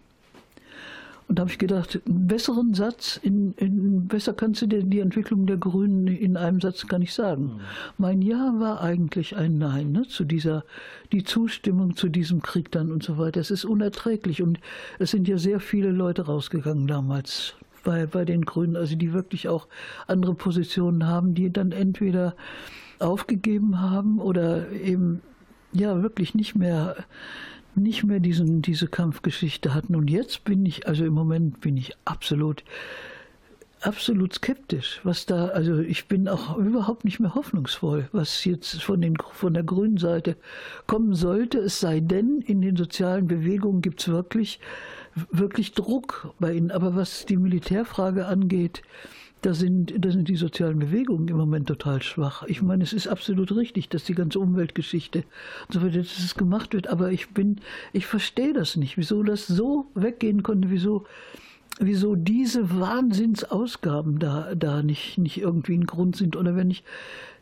Und 1.29 1.39
da 1.39 1.43
habe 1.43 1.51
ich 1.51 1.59
gedacht, 1.59 2.01
einen 2.07 2.27
besseren 2.27 2.73
Satz, 2.73 3.21
in, 3.23 3.53
in, 3.53 4.09
besser 4.09 4.33
kannst 4.33 4.63
du 4.63 4.67
dir 4.67 4.83
die 4.83 5.01
Entwicklung 5.01 5.47
der 5.47 5.59
Grünen 5.59 6.07
in 6.07 6.39
einem 6.39 6.59
Satz 6.61 6.87
gar 6.87 6.99
nicht 6.99 7.13
sagen. 7.13 7.45
Mhm. 7.45 7.61
Mein 7.99 8.23
Ja 8.23 8.55
war 8.59 8.81
eigentlich 8.81 9.37
ein 9.37 9.59
Nein 9.59 9.93
ne, 9.93 10.09
zu 10.09 10.25
dieser, 10.25 10.65
die 11.13 11.25
Zustimmung 11.25 11.97
zu 11.97 12.09
diesem 12.09 12.41
Krieg 12.41 12.73
dann 12.73 12.91
und 12.91 13.03
so 13.03 13.19
weiter. 13.19 13.41
Es 13.41 13.51
ist 13.51 13.67
unerträglich 13.67 14.43
und 14.43 14.59
es 14.99 15.11
sind 15.11 15.29
ja 15.29 15.37
sehr 15.37 15.61
viele 15.61 15.91
Leute 15.91 16.23
rausgegangen 16.23 16.87
damals 16.87 17.55
bei, 17.85 18.07
bei 18.07 18.25
den 18.25 18.47
Grünen, 18.47 18.77
also 18.77 18.97
die 18.97 19.13
wirklich 19.13 19.49
auch 19.49 19.69
andere 20.07 20.35
Positionen 20.35 21.07
haben, 21.07 21.35
die 21.35 21.53
dann 21.53 21.73
entweder 21.73 22.37
aufgegeben 23.01 23.81
haben 23.81 24.19
oder 24.19 24.71
eben 24.73 25.21
ja 25.73 26.03
wirklich 26.03 26.35
nicht 26.35 26.55
mehr 26.55 26.97
nicht 27.75 28.05
mehr 28.05 28.21
diesen, 28.21 28.63
diese 28.63 28.89
Kampfgeschichte 28.89 29.75
hatten. 29.75 29.95
Und 29.95 30.11
jetzt 30.11 30.45
bin 30.45 30.65
ich, 30.67 30.87
also 30.87 31.05
im 31.05 31.15
Moment 31.15 31.61
bin 31.61 31.77
ich 31.77 31.93
absolut, 32.05 32.65
absolut 33.81 34.35
skeptisch, 34.35 35.01
was 35.05 35.27
da, 35.27 35.47
also 35.47 35.79
ich 35.79 36.09
bin 36.09 36.29
auch 36.29 36.57
überhaupt 36.57 37.05
nicht 37.05 37.21
mehr 37.21 37.35
hoffnungsvoll, 37.35 38.09
was 38.13 38.45
jetzt 38.45 38.83
von, 38.83 39.01
den, 39.01 39.17
von 39.33 39.55
der 39.55 39.63
grünen 39.63 39.99
Seite 39.99 40.37
kommen 40.87 41.15
sollte. 41.15 41.59
Es 41.59 41.81
sei 41.81 42.01
denn, 42.01 42.41
in 42.41 42.61
den 42.61 42.77
sozialen 42.77 43.27
Bewegungen 43.27 43.83
gibt 43.83 44.01
es 44.01 44.09
wirklich, 44.09 44.61
wirklich 45.31 45.73
Druck 45.73 46.35
bei 46.41 46.53
ihnen. 46.55 46.71
Aber 46.71 46.97
was 46.97 47.27
die 47.27 47.37
Militärfrage 47.37 48.27
angeht, 48.27 48.83
da 49.43 49.55
sind, 49.55 49.95
da 50.05 50.11
sind 50.11 50.29
die 50.29 50.37
sozialen 50.37 50.79
Bewegungen 50.79 51.29
im 51.29 51.37
Moment 51.37 51.69
total 51.69 52.03
schwach. 52.03 52.43
Ich 52.45 52.61
meine, 52.63 52.83
es 52.83 52.93
ist 52.93 53.07
absolut 53.07 53.55
richtig, 53.55 53.89
dass 53.89 54.05
die 54.05 54.15
ganze 54.15 54.41
Umweltgeschichte 54.41 55.25
so 55.69 55.83
weiter, 55.83 55.99
dass 55.99 56.19
es 56.19 56.35
gemacht 56.35 56.75
wird, 56.75 56.89
aber 56.89 57.13
ich 57.13 57.31
bin, 57.31 57.61
ich 57.93 58.07
verstehe 58.07 58.53
das 58.53 58.77
nicht, 58.77 58.97
wieso 58.97 59.23
das 59.23 59.47
so 59.47 59.87
weggehen 59.95 60.43
konnte, 60.43 60.71
wieso, 60.71 61.07
wieso 61.79 62.17
diese 62.17 62.79
Wahnsinnsausgaben 62.79 64.19
da, 64.19 64.55
da 64.55 64.83
nicht, 64.83 65.19
nicht 65.19 65.39
irgendwie 65.39 65.77
ein 65.77 65.87
Grund 65.87 66.17
sind. 66.17 66.37
Oder 66.37 66.57
wenn 66.57 66.71
ich, 66.71 66.83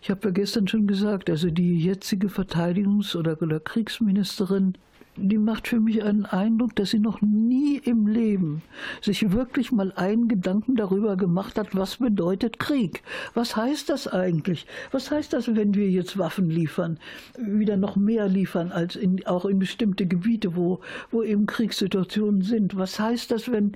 ich 0.03 0.11
habe 0.11 0.29
ja 0.29 0.31
gestern 0.31 0.69
schon 0.69 0.87
gesagt, 0.87 1.31
also 1.31 1.51
die 1.51 1.79
jetzige 1.79 2.29
Verteidigungs- 2.29 3.17
oder, 3.17 3.41
oder 3.41 3.59
Kriegsministerin, 3.59 4.75
die 5.17 5.39
macht 5.39 5.69
für 5.69 5.81
mich 5.81 6.03
einen 6.03 6.27
Eindruck, 6.27 6.77
dass 6.77 6.91
sie 6.91 6.99
noch 6.99 7.21
nie 7.21 7.79
im 7.79 8.07
Leben 8.07 8.63
sich 9.01 9.33
wirklich 9.33 9.73
mal 9.73 9.93
einen 9.97 10.29
Gedanken 10.29 10.77
darüber 10.77 11.17
gemacht 11.17 11.59
hat, 11.59 11.75
was 11.75 11.97
bedeutet 11.97 12.59
Krieg? 12.59 13.03
Was 13.35 13.57
heißt 13.57 13.89
das 13.89 14.09
eigentlich? 14.09 14.67
Was 14.93 15.11
heißt 15.11 15.33
das, 15.33 15.55
wenn 15.55 15.75
wir 15.75 15.91
jetzt 15.91 16.19
Waffen 16.19 16.51
liefern, 16.51 16.99
wieder 17.39 17.77
noch 17.77 17.97
mehr 17.97 18.29
liefern 18.29 18.73
als 18.73 18.97
in, 18.97 19.27
auch 19.27 19.45
in 19.45 19.59
bestimmte 19.59 20.07
Gebiete, 20.07 20.57
wo, 20.57 20.81
wo 21.11 21.23
eben 21.23 21.47
Kriegssituationen 21.47 22.43
sind? 22.43 22.77
Was 22.77 23.01
heißt 23.01 23.31
das, 23.31 23.51
wenn 23.51 23.73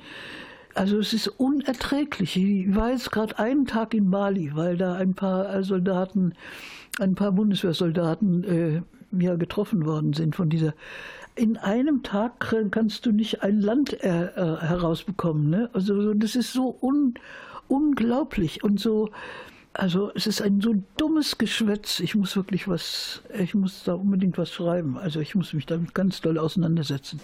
also 0.75 0.99
es 0.99 1.13
ist 1.13 1.27
unerträglich. 1.27 2.37
Ich 2.37 2.75
war 2.75 2.93
jetzt 2.93 3.11
gerade 3.11 3.39
einen 3.41 3.67
Tag 3.67 3.93
in 3.93 4.09
Mali, 4.09 4.53
weil 4.55 4.77
da 4.77 4.95
ein 4.95 5.15
paar 5.15 5.65
Soldaten, 5.65 6.35
ein 7.01 7.17
paar 7.17 7.33
Bundeswehrsoldaten 7.33 8.45
äh, 8.45 8.83
ja 9.19 9.37
getroffen 9.37 9.85
worden 9.85 10.13
sind 10.13 10.37
von 10.37 10.49
dieser 10.49 10.75
in 11.41 11.57
einem 11.57 12.03
Tag 12.03 12.55
kannst 12.71 13.07
du 13.07 13.13
nicht 13.13 13.43
ein 13.43 13.63
Land 13.63 13.95
äh, 14.03 14.27
äh, 14.27 14.61
herausbekommen. 14.61 15.49
Ne? 15.49 15.71
Also 15.73 16.13
das 16.13 16.37
ist 16.37 16.53
so 16.53 16.77
un, 16.83 17.15
unglaublich 17.67 18.63
und 18.63 18.79
so. 18.79 19.09
Also 19.73 20.13
es 20.15 20.27
ist 20.27 20.43
ein 20.43 20.61
so 20.61 20.75
dummes 20.99 21.39
Geschwätz. 21.39 22.01
Ich 22.01 22.15
muss 22.15 22.37
wirklich 22.37 22.69
was, 22.69 23.23
ich 23.39 23.55
muss 23.55 23.85
da 23.85 23.95
unbedingt 23.95 24.37
was 24.37 24.53
schreiben. 24.53 24.99
Also 24.99 25.21
ich 25.21 25.35
muss 25.35 25.55
mich 25.55 25.65
damit 25.65 25.95
ganz 25.95 26.21
doll 26.21 26.37
auseinandersetzen. 26.37 27.21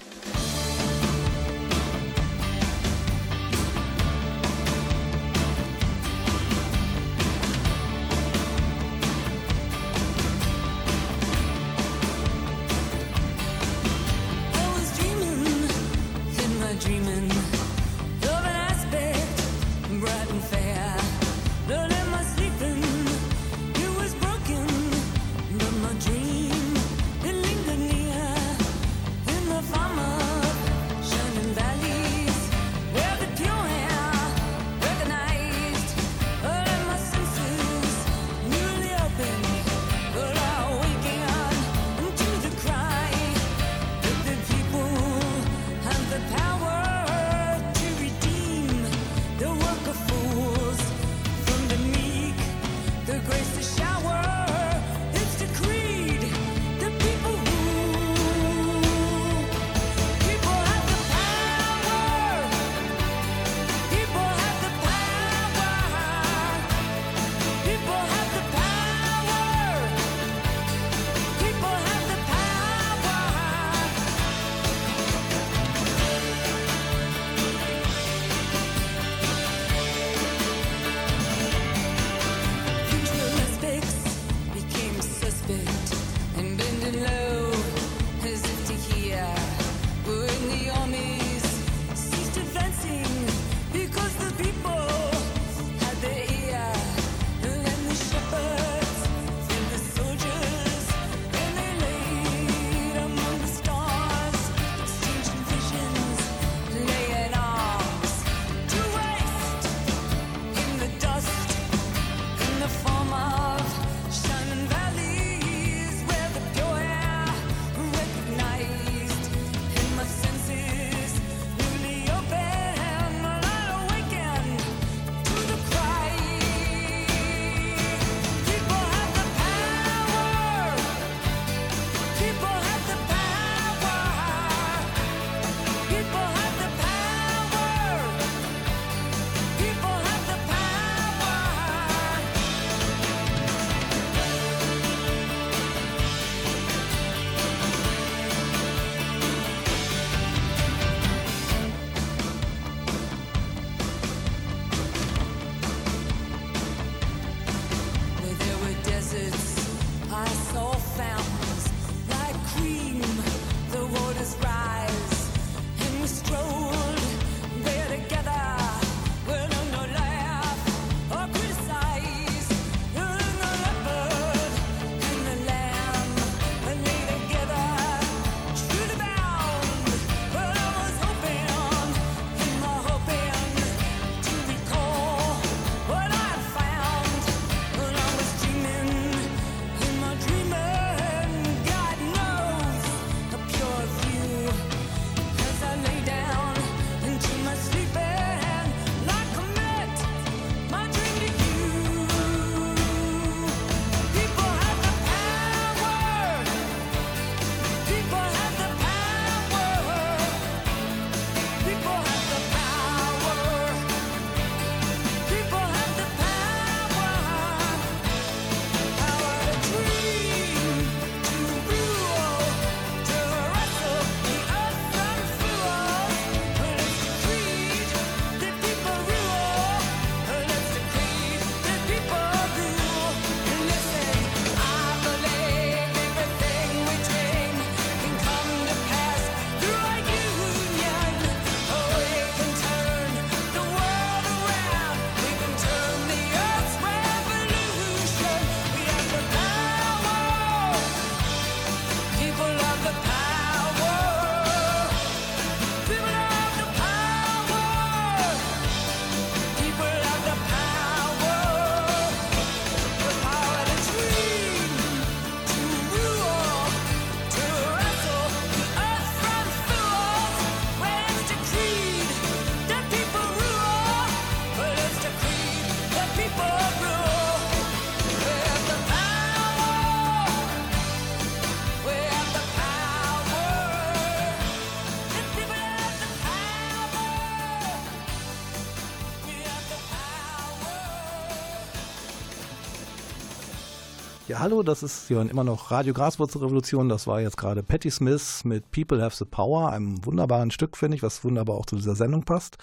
Hallo, 294.39 294.63
das 294.63 294.83
ist, 294.83 295.09
hören 295.09 295.31
immer 295.31 295.45
noch 295.45 295.71
Radio 295.71 295.95
Graswurzelrevolution. 295.95 296.91
Das 296.91 297.07
war 297.07 297.23
jetzt 297.23 297.39
gerade 297.39 297.63
Patti 297.63 297.91
Smith 297.91 298.45
mit 298.45 298.71
People 298.71 299.01
Have 299.01 299.17
the 299.17 299.25
Power, 299.25 299.71
einem 299.71 300.05
wunderbaren 300.05 300.51
Stück, 300.51 300.77
finde 300.77 300.97
ich, 300.97 301.03
was 301.03 301.25
wunderbar 301.25 301.57
auch 301.57 301.65
zu 301.65 301.77
dieser 301.77 301.97
Sendung 301.97 302.23
passt. 302.23 302.59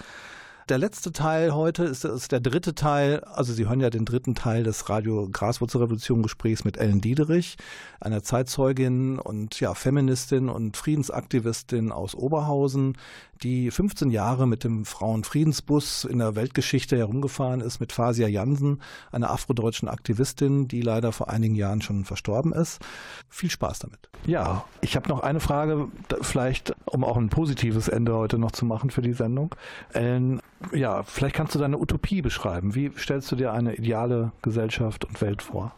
Der 0.69 0.77
letzte 0.77 1.11
Teil 1.11 1.55
heute 1.55 1.83
ist, 1.83 2.05
ist, 2.05 2.31
der 2.31 2.41
dritte 2.41 2.75
Teil, 2.75 3.21
also 3.21 3.53
Sie 3.53 3.67
hören 3.67 3.81
ja 3.81 3.89
den 3.89 4.05
dritten 4.05 4.35
Teil 4.35 4.63
des 4.63 4.87
Radio 4.87 5.27
Graswurzelrevolution 5.29 6.21
Gesprächs 6.21 6.63
mit 6.63 6.77
Ellen 6.77 7.01
Diederich, 7.01 7.57
einer 7.99 8.23
Zeitzeugin 8.23 9.17
und 9.17 9.59
ja, 9.59 9.73
Feministin 9.73 10.49
und 10.49 10.77
Friedensaktivistin 10.77 11.91
aus 11.91 12.13
Oberhausen, 12.13 12.97
die 13.43 13.71
15 13.71 14.09
Jahre 14.09 14.47
mit 14.47 14.63
dem 14.63 14.85
Frauenfriedensbus 14.85 16.05
in 16.05 16.19
der 16.19 16.35
Weltgeschichte 16.35 16.97
herumgefahren 16.97 17.61
ist 17.61 17.79
mit 17.79 17.91
Fasia 17.91 18.27
Jansen, 18.27 18.81
einer 19.11 19.29
afrodeutschen 19.31 19.87
Aktivistin, 19.87 20.67
die 20.67 20.81
leider 20.81 21.11
vor 21.11 21.29
einigen 21.29 21.55
Jahren 21.55 21.81
schon 21.81 22.05
verstorben 22.05 22.53
ist. 22.53 22.81
Viel 23.29 23.49
Spaß 23.49 23.79
damit. 23.79 24.09
Ja, 24.25 24.65
ich 24.81 24.95
habe 24.95 25.09
noch 25.09 25.19
eine 25.19 25.39
Frage, 25.39 25.87
vielleicht 26.21 26.73
um 26.85 27.03
auch 27.03 27.17
ein 27.17 27.29
positives 27.29 27.87
Ende 27.87 28.15
heute 28.15 28.37
noch 28.37 28.51
zu 28.51 28.65
machen 28.65 28.89
für 28.89 29.01
die 29.01 29.13
Sendung. 29.13 29.55
Ellen, 29.91 30.41
ja, 30.71 31.03
vielleicht 31.03 31.35
kannst 31.35 31.55
du 31.55 31.59
deine 31.59 31.77
Utopie 31.77 32.21
beschreiben. 32.21 32.75
Wie 32.75 32.91
stellst 32.97 33.31
du 33.31 33.35
dir 33.35 33.51
eine 33.51 33.75
ideale 33.75 34.31
Gesellschaft 34.41 35.05
und 35.05 35.21
Welt 35.21 35.41
vor? 35.41 35.73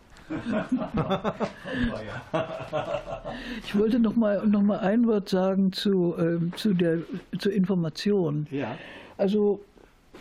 Ich 3.66 3.78
wollte 3.78 4.00
noch 4.00 4.16
mal, 4.16 4.46
noch 4.48 4.62
mal 4.62 4.80
ein 4.80 5.06
Wort 5.08 5.30
sagen 5.30 5.72
zu, 5.72 6.16
ähm, 6.18 6.52
zu 6.56 6.74
der 6.74 7.00
zur 7.38 7.54
Information. 7.54 8.48
Ja. 8.50 8.78
Also 9.18 9.62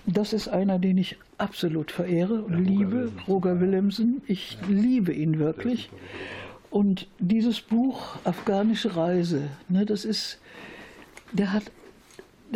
das 0.06 0.32
ist 0.32 0.48
einer, 0.48 0.78
den 0.78 0.98
ich 0.98 1.16
absolut 1.38 1.90
verehre 1.90 2.42
und 2.42 2.52
ja, 2.52 2.58
liebe, 2.58 3.12
Roger 3.26 3.60
Willemsen. 3.60 4.22
Ich 4.26 4.58
ja. 4.60 4.68
liebe 4.68 5.12
ihn 5.12 5.38
wirklich. 5.38 5.90
Und 6.70 7.06
dieses 7.18 7.60
Buch 7.60 8.16
Afghanische 8.24 8.96
Reise, 8.96 9.48
ne, 9.68 9.86
das 9.86 10.04
ist, 10.04 10.40
der 11.32 11.52
hat 11.52 11.64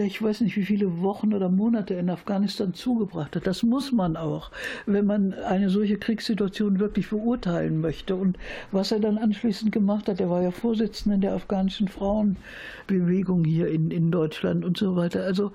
ich 0.04 0.22
weiß 0.22 0.40
nicht, 0.42 0.56
wie 0.56 0.64
viele 0.64 1.00
Wochen 1.00 1.34
oder 1.34 1.48
Monate 1.48 1.94
in 1.94 2.10
Afghanistan 2.10 2.74
zugebracht 2.74 3.36
hat. 3.36 3.46
Das 3.46 3.62
muss 3.62 3.92
man 3.92 4.16
auch, 4.16 4.50
wenn 4.86 5.06
man 5.06 5.34
eine 5.34 5.70
solche 5.70 5.98
Kriegssituation 5.98 6.78
wirklich 6.78 7.10
beurteilen 7.10 7.80
möchte. 7.80 8.14
Und 8.14 8.38
was 8.72 8.92
er 8.92 9.00
dann 9.00 9.18
anschließend 9.18 9.72
gemacht 9.72 10.08
hat, 10.08 10.20
er 10.20 10.30
war 10.30 10.42
ja 10.42 10.50
Vorsitzender 10.50 11.18
der 11.18 11.34
afghanischen 11.34 11.88
Frauenbewegung 11.88 13.44
hier 13.44 13.68
in, 13.68 13.90
in 13.90 14.10
Deutschland 14.10 14.64
und 14.64 14.76
so 14.76 14.96
weiter. 14.96 15.24
Also 15.24 15.52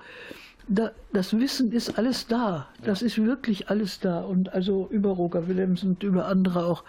da, 0.68 0.92
das 1.12 1.38
Wissen 1.38 1.72
ist 1.72 1.98
alles 1.98 2.26
da. 2.26 2.68
Das 2.84 3.02
ist 3.02 3.18
wirklich 3.18 3.68
alles 3.68 4.00
da. 4.00 4.20
Und 4.22 4.52
also 4.52 4.88
über 4.90 5.10
Roger 5.10 5.48
Willems 5.48 5.82
und 5.82 6.02
über 6.02 6.26
andere 6.26 6.66
auch. 6.66 6.84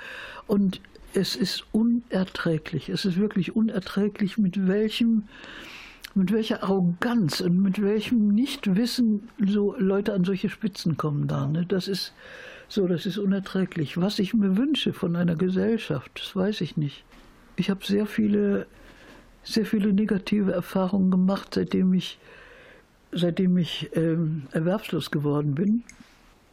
Und 0.47 0.81
es 1.13 1.35
ist 1.35 1.63
unerträglich. 1.71 2.89
Es 2.89 3.05
ist 3.05 3.17
wirklich 3.17 3.55
unerträglich, 3.55 4.37
mit 4.37 4.67
welchem 4.67 5.23
mit 6.15 6.31
welcher 6.31 6.63
Arroganz 6.63 7.41
und 7.41 7.61
mit 7.61 7.81
welchem 7.81 8.29
Nichtwissen 8.29 9.29
so 9.45 9.75
Leute 9.77 10.13
an 10.13 10.23
solche 10.23 10.49
Spitzen 10.49 10.95
kommen 10.95 11.27
da. 11.27 11.45
Ne? 11.45 11.65
Das 11.67 11.89
ist 11.89 12.13
so, 12.69 12.87
das 12.87 13.05
ist 13.05 13.17
unerträglich. 13.17 13.97
Was 13.97 14.17
ich 14.19 14.33
mir 14.33 14.57
wünsche 14.57 14.93
von 14.93 15.15
einer 15.15 15.35
Gesellschaft, 15.35 16.11
das 16.15 16.35
weiß 16.35 16.61
ich 16.61 16.77
nicht. 16.77 17.03
Ich 17.57 17.69
habe 17.69 17.85
sehr 17.85 18.05
viele, 18.05 18.65
sehr 19.43 19.65
viele 19.65 19.91
negative 19.93 20.53
Erfahrungen 20.53 21.11
gemacht, 21.11 21.53
seitdem 21.53 21.93
ich, 21.93 22.17
seitdem 23.11 23.57
ich 23.57 23.89
ähm, 23.93 24.43
erwerbslos 24.51 25.11
geworden 25.11 25.53
bin. 25.53 25.83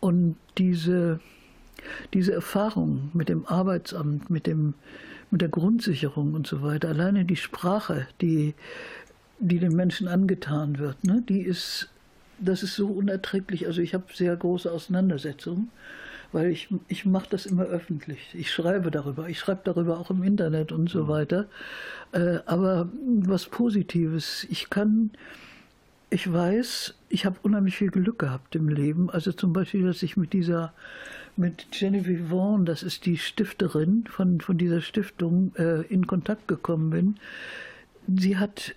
Und 0.01 0.37
diese, 0.59 1.21
diese 2.13 2.33
Erfahrung 2.33 3.11
mit 3.15 3.29
dem 3.29 3.47
Arbeitsamt, 3.47 4.29
mit 4.29 4.49
dem 4.49 4.75
mit 5.33 5.41
der 5.41 5.49
Grundsicherung 5.49 6.35
und 6.35 6.47
so 6.47 6.63
weiter, 6.63 6.91
alleine 6.91 7.25
die 7.25 7.37
Sprache, 7.37 8.07
die, 8.21 8.55
die 9.43 9.59
den 9.59 9.75
Menschen 9.75 10.09
angetan 10.09 10.79
wird, 10.79 11.05
ne, 11.05 11.23
die 11.29 11.43
ist, 11.43 11.89
das 12.39 12.63
ist 12.63 12.77
so 12.77 12.87
unerträglich. 12.87 13.67
Also 13.67 13.81
ich 13.81 13.93
habe 13.93 14.05
sehr 14.15 14.35
große 14.37 14.71
Auseinandersetzungen, 14.71 15.71
weil 16.31 16.51
ich, 16.51 16.69
ich 16.89 17.05
mache 17.05 17.27
das 17.31 17.45
immer 17.45 17.65
öffentlich. 17.65 18.21
Ich 18.35 18.53
schreibe 18.53 18.91
darüber, 18.91 19.29
ich 19.29 19.39
schreibe 19.39 19.63
darüber 19.65 19.99
auch 19.99 20.11
im 20.11 20.23
Internet 20.23 20.71
und 20.71 20.89
so 20.89 21.05
mhm. 21.05 21.09
weiter. 21.09 21.47
Äh, 22.13 22.39
aber 22.47 22.89
was 23.21 23.47
Positives, 23.47 24.47
ich 24.49 24.71
kann, 24.71 25.11
ich 26.09 26.33
weiß, 26.33 26.95
ich 27.09 27.27
habe 27.27 27.37
unheimlich 27.43 27.77
viel 27.77 27.91
Glück 27.91 28.21
gehabt 28.21 28.55
im 28.55 28.69
Leben. 28.69 29.11
Also 29.11 29.33
zum 29.33 29.53
Beispiel, 29.53 29.85
dass 29.85 30.03
ich 30.03 30.17
mit 30.17 30.33
dieser 30.33 30.73
mit 31.35 31.73
Genevieve 31.73 32.31
Vaughan, 32.31 32.67
das 32.67 32.83
ist 32.83 33.07
die 33.07 33.17
Stifterin 33.17 34.05
von, 34.07 34.41
von 34.41 34.59
dieser 34.59 34.83
Stiftung, 34.83 35.53
äh, 35.57 35.81
in 35.83 36.07
Kontakt 36.07 36.47
gekommen 36.47 36.91
bin. 36.91 37.17
Sie 38.07 38.37
hat 38.37 38.75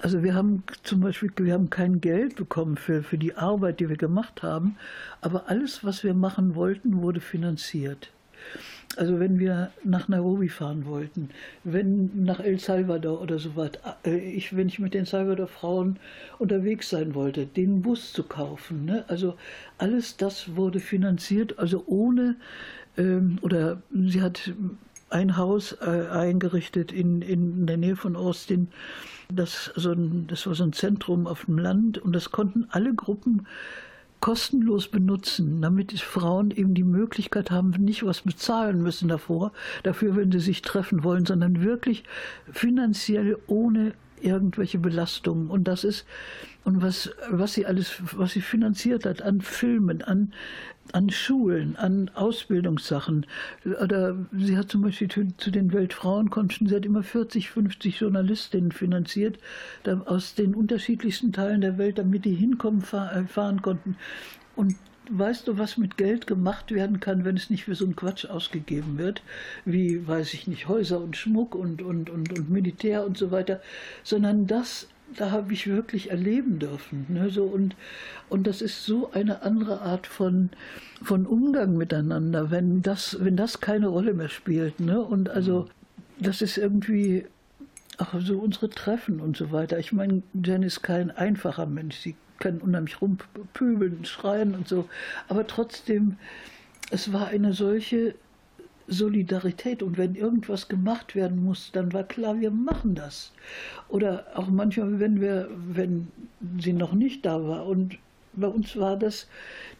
also 0.00 0.22
wir 0.22 0.34
haben 0.34 0.62
zum 0.82 1.00
Beispiel, 1.00 1.30
wir 1.36 1.54
haben 1.54 1.70
kein 1.70 2.00
Geld 2.00 2.36
bekommen 2.36 2.76
für, 2.76 3.02
für 3.02 3.18
die 3.18 3.34
Arbeit, 3.34 3.80
die 3.80 3.88
wir 3.88 3.96
gemacht 3.96 4.42
haben, 4.42 4.76
aber 5.20 5.48
alles, 5.48 5.84
was 5.84 6.04
wir 6.04 6.14
machen 6.14 6.54
wollten, 6.54 7.02
wurde 7.02 7.20
finanziert. 7.20 8.10
Also 8.96 9.18
wenn 9.20 9.38
wir 9.38 9.72
nach 9.84 10.08
Nairobi 10.08 10.48
fahren 10.48 10.86
wollten, 10.86 11.30
wenn 11.64 12.24
nach 12.24 12.40
El 12.40 12.58
Salvador 12.58 13.20
oder 13.20 13.38
so 13.38 13.56
was, 13.56 13.72
äh, 14.04 14.16
ich, 14.16 14.56
wenn 14.56 14.68
ich 14.68 14.78
mit 14.78 14.94
den 14.94 15.04
Salvador 15.04 15.48
Frauen 15.48 15.98
unterwegs 16.38 16.90
sein 16.90 17.14
wollte, 17.14 17.46
den 17.46 17.82
Bus 17.82 18.12
zu 18.12 18.22
kaufen, 18.22 18.84
ne? 18.84 19.04
also 19.08 19.36
alles 19.78 20.16
das 20.16 20.56
wurde 20.56 20.80
finanziert, 20.80 21.58
also 21.58 21.82
ohne 21.86 22.36
ähm, 22.96 23.38
oder 23.42 23.82
sie 23.92 24.22
hat 24.22 24.52
ein 25.10 25.36
Haus 25.36 25.72
äh, 25.80 26.08
eingerichtet 26.10 26.90
in, 26.90 27.22
in 27.22 27.66
der 27.66 27.76
Nähe 27.76 27.96
von 27.96 28.16
Austin, 28.16 28.68
das, 29.28 29.72
so 29.76 29.92
ein, 29.92 30.26
das 30.28 30.46
war 30.46 30.54
so 30.54 30.64
ein 30.64 30.72
Zentrum 30.72 31.26
auf 31.26 31.46
dem 31.46 31.58
Land 31.58 31.98
und 31.98 32.12
das 32.14 32.30
konnten 32.30 32.66
alle 32.70 32.94
Gruppen 32.94 33.46
kostenlos 34.20 34.88
benutzen, 34.88 35.60
damit 35.60 35.92
die 35.92 35.98
Frauen 35.98 36.50
eben 36.50 36.74
die 36.74 36.84
Möglichkeit 36.84 37.50
haben, 37.50 37.70
nicht 37.70 38.04
was 38.04 38.22
bezahlen 38.22 38.82
müssen 38.82 39.08
davor, 39.08 39.52
dafür, 39.82 40.16
wenn 40.16 40.32
sie 40.32 40.40
sich 40.40 40.62
treffen 40.62 41.04
wollen, 41.04 41.26
sondern 41.26 41.62
wirklich 41.62 42.04
finanziell 42.50 43.38
ohne 43.46 43.92
irgendwelche 44.20 44.78
Belastungen. 44.78 45.48
Und 45.48 45.64
das 45.64 45.84
ist, 45.84 46.06
und 46.64 46.82
was, 46.82 47.10
was 47.30 47.52
sie 47.52 47.66
alles, 47.66 48.00
was 48.16 48.32
sie 48.32 48.40
finanziert 48.40 49.04
hat 49.04 49.22
an 49.22 49.40
Filmen, 49.40 50.02
an, 50.02 50.32
an 50.92 51.10
Schulen, 51.10 51.76
an 51.76 52.10
Ausbildungssachen. 52.14 53.26
Oder 53.82 54.16
sie 54.32 54.56
hat 54.56 54.70
zum 54.70 54.82
Beispiel 54.82 55.08
zu 55.08 55.50
den 55.50 55.72
Weltfrauenkonsten, 55.72 56.68
sie 56.68 56.76
hat 56.76 56.86
immer 56.86 57.02
40, 57.02 57.50
50 57.50 58.00
Journalistinnen 58.00 58.72
finanziert, 58.72 59.38
aus 60.06 60.34
den 60.34 60.54
unterschiedlichsten 60.54 61.32
Teilen 61.32 61.60
der 61.60 61.78
Welt, 61.78 61.98
damit 61.98 62.24
die 62.24 62.34
hinkommen, 62.34 62.82
äh, 62.82 63.24
fahren 63.24 63.62
konnten. 63.62 63.96
Und 64.54 64.76
weißt 65.10 65.48
du, 65.48 65.58
was 65.58 65.76
mit 65.76 65.96
Geld 65.96 66.26
gemacht 66.26 66.72
werden 66.72 67.00
kann, 67.00 67.24
wenn 67.24 67.36
es 67.36 67.50
nicht 67.50 67.64
für 67.64 67.74
so 67.74 67.84
einen 67.84 67.96
Quatsch 67.96 68.26
ausgegeben 68.26 68.98
wird, 68.98 69.22
wie, 69.64 70.06
weiß 70.06 70.34
ich 70.34 70.46
nicht, 70.46 70.68
Häuser 70.68 71.00
und 71.00 71.16
Schmuck 71.16 71.54
und, 71.54 71.82
und, 71.82 72.10
und, 72.10 72.36
und 72.36 72.50
Militär 72.50 73.04
und 73.04 73.16
so 73.16 73.30
weiter, 73.30 73.60
sondern 74.02 74.46
das, 74.46 74.88
da 75.14 75.30
habe 75.30 75.52
ich 75.52 75.66
wirklich 75.66 76.10
erleben 76.10 76.58
dürfen. 76.58 77.06
Ne, 77.08 77.30
so 77.30 77.44
und, 77.44 77.76
und 78.28 78.46
das 78.46 78.62
ist 78.62 78.84
so 78.84 79.10
eine 79.12 79.42
andere 79.42 79.80
Art 79.80 80.06
von, 80.06 80.50
von 81.02 81.26
Umgang 81.26 81.76
miteinander, 81.76 82.50
wenn 82.50 82.82
das, 82.82 83.16
wenn 83.20 83.36
das 83.36 83.60
keine 83.60 83.88
Rolle 83.88 84.14
mehr 84.14 84.28
spielt. 84.28 84.80
Ne? 84.80 85.00
Und 85.00 85.28
also, 85.28 85.68
das 86.18 86.42
ist 86.42 86.56
irgendwie 86.56 87.26
auch 87.98 88.14
so 88.20 88.38
unsere 88.38 88.68
Treffen 88.68 89.20
und 89.20 89.36
so 89.36 89.52
weiter. 89.52 89.78
Ich 89.78 89.92
meine, 89.92 90.22
Jen 90.34 90.62
ist 90.62 90.82
kein 90.82 91.10
einfacher 91.10 91.66
Mensch. 91.66 91.96
Sie 91.96 92.16
kann 92.38 92.58
unheimlich 92.58 93.00
rumpöbeln, 93.00 94.04
schreien 94.04 94.54
und 94.54 94.68
so. 94.68 94.88
Aber 95.28 95.46
trotzdem, 95.46 96.16
es 96.90 97.12
war 97.12 97.28
eine 97.28 97.52
solche 97.52 98.14
Solidarität. 98.88 99.82
Und 99.82 99.98
wenn 99.98 100.14
irgendwas 100.14 100.68
gemacht 100.68 101.14
werden 101.14 101.44
muss, 101.44 101.70
dann 101.72 101.92
war 101.92 102.04
klar, 102.04 102.40
wir 102.40 102.50
machen 102.50 102.94
das. 102.94 103.32
Oder 103.88 104.26
auch 104.34 104.48
manchmal, 104.48 105.00
wenn 105.00 105.20
wir, 105.20 105.48
wenn 105.68 106.08
sie 106.60 106.72
noch 106.72 106.92
nicht 106.92 107.24
da 107.26 107.42
war 107.46 107.66
und 107.66 107.98
bei 108.36 108.48
uns 108.48 108.76
war 108.76 108.96
das 108.98 109.26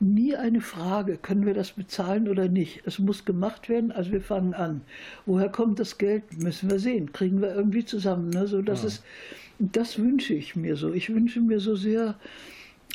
nie 0.01 0.35
eine 0.35 0.61
Frage, 0.61 1.19
können 1.19 1.47
wir 1.47 1.55
das 1.55 1.73
bezahlen 1.73 2.29
oder 2.29 2.49
nicht. 2.49 2.83
Es 2.87 2.99
muss 2.99 3.25
gemacht 3.25 3.69
werden, 3.69 3.93
also 3.93 4.13
wir 4.13 4.23
fangen 4.23 4.55
an. 4.55 4.81
Woher 5.27 5.51
kommt 5.51 5.79
das 5.79 5.99
Geld, 5.99 6.23
müssen 6.39 6.71
wir 6.71 6.79
sehen, 6.79 7.13
kriegen 7.13 7.41
wir 7.43 7.55
irgendwie 7.55 7.85
zusammen. 7.85 8.31
Ne? 8.31 8.47
So, 8.47 8.63
dass 8.63 8.83
ja. 8.83 8.89
es, 8.89 9.03
das 9.59 9.99
wünsche 9.99 10.35
ich 10.35 10.57
mir 10.57 10.77
so. 10.77 10.93
Ich 10.93 11.13
wünsche 11.13 11.41
mir 11.41 11.61
so 11.61 11.77
sehr, 11.77 12.15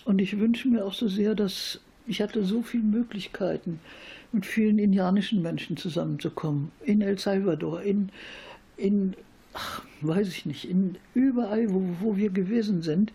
und 0.06 0.20
ich 0.20 0.40
wünsche 0.40 0.68
mir 0.68 0.84
auch 0.84 0.94
so 0.94 1.08
sehr, 1.08 1.36
dass 1.36 1.80
ich 2.08 2.22
hatte 2.22 2.44
so 2.44 2.64
viele 2.64 2.84
Möglichkeiten, 2.84 3.80
mit 4.32 4.46
vielen 4.46 4.80
indianischen 4.80 5.42
Menschen 5.42 5.78
zusammenzukommen. 5.78 6.72
In 6.84 7.02
El 7.02 7.18
Salvador, 7.18 7.82
in, 7.82 8.10
in 8.78 9.16
ach, 9.54 9.84
weiß 10.02 10.28
ich 10.30 10.46
nicht, 10.46 10.70
in 10.70 10.98
überall, 11.14 11.72
wo, 11.74 11.84
wo 12.00 12.18
wir 12.18 12.30
gewesen 12.30 12.82
sind 12.82 13.12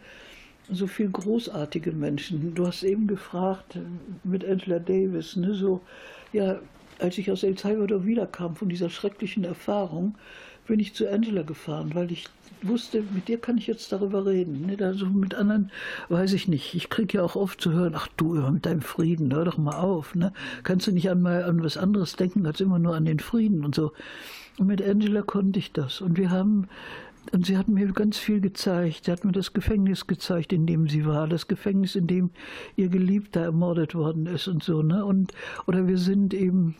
so 0.71 0.87
viele 0.87 1.11
großartige 1.11 1.93
Menschen. 1.93 2.55
Du 2.55 2.67
hast 2.67 2.83
eben 2.83 3.07
gefragt 3.07 3.79
mit 4.25 4.45
Angela 4.45 4.79
Davis, 4.79 5.37
ne, 5.37 5.55
so, 5.55 5.81
ja, 6.33 6.59
als 6.99 7.19
ich 7.19 7.31
aus 7.31 7.43
El 7.43 7.59
Salvador 7.59 8.05
wiederkam 8.05 8.57
von 8.57 8.69
dieser 8.69 8.91
schrecklichen 8.91 9.45
Erfahrung, 9.45 10.15
bin 10.67 10.81
ich 10.81 10.95
zu 10.95 11.11
Angela 11.11 11.43
gefahren, 11.43 11.95
weil 11.95 12.11
ich 12.13 12.27
wusste, 12.63 13.03
mit 13.15 13.29
dir 13.29 13.39
kann 13.39 13.59
ich 13.59 13.67
jetzt 13.67 13.93
darüber 13.93 14.27
reden. 14.27 14.75
Also 14.81 15.07
mit 15.07 15.35
anderen 15.35 15.71
weiß 16.09 16.33
ich 16.33 16.49
nicht. 16.49 16.75
Ich 16.75 16.89
kriege 16.89 17.19
ja 17.19 17.25
auch 17.25 17.37
oft 17.37 17.61
zu 17.61 17.73
hören, 17.73 17.95
ach 17.97 18.09
du, 18.17 18.35
mit 18.35 18.67
deinem 18.67 18.83
Frieden, 18.83 19.33
hör 19.33 19.45
doch 19.45 19.59
mal 19.59 19.79
auf. 19.79 20.15
Ne? 20.15 20.33
Kannst 20.63 20.87
du 20.87 20.93
nicht 20.93 21.11
einmal 21.11 21.45
an 21.45 21.63
was 21.63 21.77
anderes 21.77 22.17
denken, 22.17 22.47
als 22.47 22.61
immer 22.61 22.79
nur 22.79 22.95
an 22.95 23.05
den 23.05 23.21
Frieden 23.21 23.65
und 23.65 23.75
so. 23.75 23.93
Und 24.59 24.67
mit 24.67 24.83
Angela 24.83 25.23
konnte 25.23 25.59
ich 25.59 25.73
das. 25.73 26.01
Und 26.01 26.17
wir 26.17 26.31
haben 26.31 26.69
und 27.33 27.45
sie 27.45 27.57
hat 27.57 27.69
mir 27.69 27.93
ganz 27.93 28.19
viel 28.19 28.41
gezeigt. 28.41 29.05
Sie 29.05 29.13
hat 29.13 29.25
mir 29.25 29.33
das 29.33 29.53
Gefängnis 29.53 30.07
gezeigt, 30.07 30.53
in 30.53 30.67
dem 30.67 30.89
sie 30.89 31.07
war, 31.07 31.27
das 31.27 31.49
Gefängnis, 31.49 31.97
in 31.97 32.07
dem 32.07 32.31
ihr 32.77 32.89
Geliebter 32.89 33.41
ermordet 33.41 33.95
worden 33.95 34.27
ist 34.27 34.47
und 34.49 34.63
so. 34.63 34.83
Ne? 34.83 35.05
Und, 35.05 35.33
oder 35.67 35.89
wir 35.89 35.99
sind 35.99 36.35
eben 36.35 36.77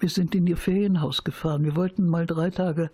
wir 0.00 0.08
sind 0.08 0.34
in 0.34 0.46
ihr 0.46 0.56
Ferienhaus 0.56 1.24
gefahren. 1.24 1.64
Wir 1.64 1.76
wollten 1.76 2.08
mal 2.08 2.26
drei 2.26 2.50
Tage 2.50 2.90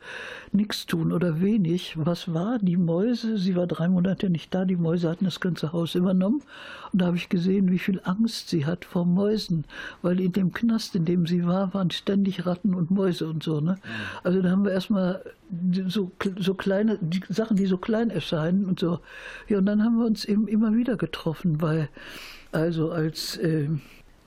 nichts 0.53 0.87
tun 0.87 1.13
oder 1.13 1.41
wenig. 1.41 1.95
Was 1.97 2.33
war? 2.35 2.59
Die 2.59 2.77
Mäuse, 2.77 3.39
sie 3.39 3.55
war 3.57 3.67
drei 3.67 3.89
Monate 3.89 4.29
nicht 4.29 4.53
da, 4.55 4.65
die 4.65 4.77
Mäuse 4.77 5.09
hatten 5.09 5.25
das 5.25 5.41
ganze 5.41 5.73
Haus 5.73 5.95
übernommen. 5.95 6.43
Und 6.93 7.03
da 7.03 7.07
habe 7.07 7.17
ich 7.17 7.29
gesehen, 7.29 7.71
wie 7.71 7.79
viel 7.79 8.01
Angst 8.05 8.49
sie 8.49 8.67
hat 8.67 8.85
vor 8.85 9.05
Mäusen, 9.05 9.65
weil 10.03 10.21
in 10.21 10.33
dem 10.33 10.53
Knast, 10.53 10.95
in 10.97 11.05
dem 11.05 11.27
sie 11.27 11.47
war, 11.47 11.73
waren 11.75 11.91
ständig 11.91 12.45
Ratten 12.47 12.75
und 12.75 12.91
Mäuse 12.91 13.29
und 13.29 13.43
so. 13.43 13.61
Ne? 13.61 13.79
Also 14.25 14.43
da 14.43 14.51
haben 14.51 14.65
wir 14.65 14.73
erstmal 14.73 15.23
so, 15.87 16.11
so 16.39 16.55
kleine, 16.55 16.99
die 17.01 17.23
Sachen, 17.29 17.57
die 17.57 17.67
so 17.67 17.79
klein 17.79 18.11
erscheinen 18.11 18.65
und 18.67 18.81
so. 18.81 19.01
Ja, 19.49 19.59
und 19.59 19.67
dann 19.67 19.83
haben 19.85 19.99
wir 19.99 20.07
uns 20.07 20.25
eben 20.25 20.49
immer 20.49 20.75
wieder 20.75 20.97
getroffen, 20.97 21.63
weil 21.63 21.89
also 22.53 22.91
als 22.91 23.37
äh, 23.37 23.69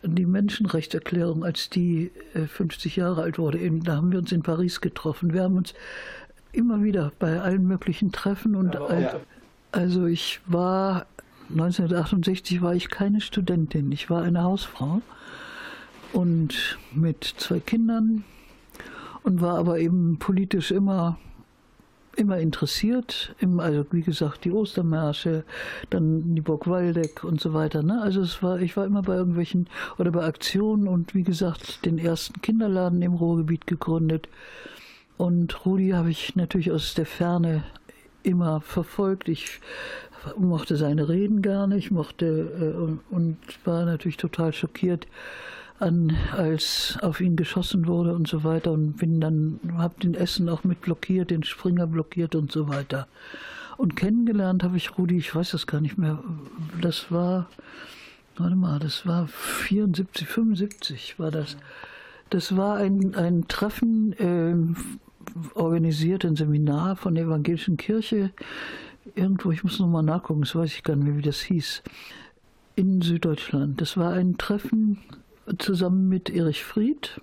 die 0.04 0.26
Menschenrechtserklärung, 0.26 1.44
als 1.44 1.70
die 1.70 2.12
50 2.34 2.98
äh, 2.98 3.02
Jahre 3.02 3.24
alt 3.24 3.38
wurde, 3.38 3.60
da 3.84 3.98
haben 3.98 4.12
wir 4.12 4.20
uns 4.20 4.32
in 4.32 4.44
Paris 4.44 4.82
getroffen. 4.82 5.34
Wir 5.34 5.44
haben 5.44 5.58
uns 5.58 5.74
immer 6.52 6.84
wieder 6.84 7.12
bei 7.20 7.40
allen 7.40 7.68
möglichen 7.68 8.12
Treffen 8.12 8.56
und 8.56 8.74
ja. 8.74 9.20
also 9.72 10.06
ich 10.06 10.42
war 10.46 11.06
1968 11.50 12.62
war 12.62 12.74
ich 12.74 12.90
keine 12.90 13.22
Studentin, 13.22 13.92
ich 13.92 14.10
war 14.10 14.24
eine 14.24 14.44
Hausfrau 14.44 15.02
und 16.14 16.78
mit 16.94 17.24
zwei 17.24 17.60
Kindern 17.60 18.24
und 19.24 19.42
war 19.42 19.58
aber 19.58 19.80
eben 19.80 20.18
politisch 20.18 20.72
immer 20.72 21.20
immer 22.20 22.38
interessiert. 22.38 23.36
also 23.58 23.86
wie 23.92 24.02
gesagt, 24.02 24.46
die 24.46 24.52
Ostermärsche, 24.52 25.44
dann 25.90 26.36
die 26.36 26.42
Burg 26.42 26.68
Waldeck 26.68 27.24
und 27.24 27.40
so 27.40 27.54
weiter. 27.54 27.82
Ne? 27.84 28.02
Also 28.02 28.22
es 28.22 28.44
war, 28.44 28.60
ich 28.60 28.76
war 28.78 28.86
immer 28.86 29.02
bei 29.02 29.16
irgendwelchen 29.16 29.68
oder 29.98 30.12
bei 30.12 30.24
Aktionen 30.24 30.88
und 30.88 31.16
wie 31.16 31.24
gesagt, 31.24 31.86
den 31.86 31.98
ersten 31.98 32.42
Kinderladen 32.42 33.02
im 33.02 33.14
Ruhrgebiet 33.14 33.68
gegründet. 33.68 34.28
Und 35.18 35.66
Rudi 35.66 35.90
habe 35.90 36.10
ich 36.12 36.36
natürlich 36.36 36.72
aus 36.72 36.94
der 36.94 37.06
Ferne 37.06 37.64
immer 38.24 38.62
verfolgt. 38.62 39.28
Ich 39.30 39.60
mochte 40.38 40.76
seine 40.76 41.10
Reden 41.10 41.42
gar 41.42 41.68
nicht, 41.68 41.92
mochte 41.92 42.26
äh, 42.26 43.14
und 43.14 43.38
war 43.66 43.86
natürlich 43.86 44.18
total 44.18 44.54
schockiert, 44.54 45.08
an, 45.80 46.16
als 46.36 46.98
auf 47.02 47.22
ihn 47.22 47.36
geschossen 47.36 47.88
wurde 47.88 48.14
und 48.14 48.28
so 48.28 48.44
weiter 48.44 48.72
und 48.72 48.98
bin 48.98 49.22
dann, 49.22 49.60
habe 49.78 50.00
den 50.02 50.14
Essen 50.14 50.50
auch 50.50 50.64
mit 50.64 50.82
blockiert, 50.82 51.32
den 51.32 51.44
Springer 51.44 51.88
blockiert 51.88 52.36
und 52.36 52.52
so 52.52 52.68
weiter. 52.68 53.08
Und 53.78 53.96
kennengelernt 53.96 54.64
habe 54.64 54.76
ich 54.76 54.98
Rudi, 54.98 55.18
ich 55.18 55.34
weiß 55.34 55.52
das 55.52 55.66
gar 55.66 55.80
nicht 55.80 55.98
mehr, 55.98 56.22
das 56.82 57.12
war, 57.12 57.48
warte 58.38 58.56
mal, 58.56 58.80
das 58.80 59.06
war 59.06 59.28
74, 59.28 60.28
75 60.28 61.18
war 61.18 61.32
das. 61.32 61.56
Das 62.30 62.58
war 62.58 62.76
ein, 62.76 63.16
ein 63.16 63.48
Treffen, 63.48 64.14
äh, 64.20 64.56
organisiert, 65.54 66.26
ein 66.26 66.36
Seminar 66.36 66.98
von 66.98 67.16
der 67.16 67.26
Evangelischen 67.26 67.78
Kirche, 67.78 68.32
irgendwo, 69.16 69.52
ich 69.52 69.64
muss 69.64 69.80
nochmal 69.80 70.04
nachgucken, 70.04 70.42
das 70.42 70.56
weiß 70.56 70.74
ich 70.74 70.84
gar 70.84 70.96
nicht 70.96 71.06
mehr, 71.06 71.18
wie 71.18 71.22
das 71.22 71.40
hieß, 71.40 71.82
in 72.76 73.02
Süddeutschland. 73.02 73.80
Das 73.80 73.98
war 73.98 74.14
ein 74.14 74.38
Treffen 74.38 74.98
zusammen 75.58 76.10
mit 76.10 76.30
Erich 76.30 76.64
Fried. 76.64 77.22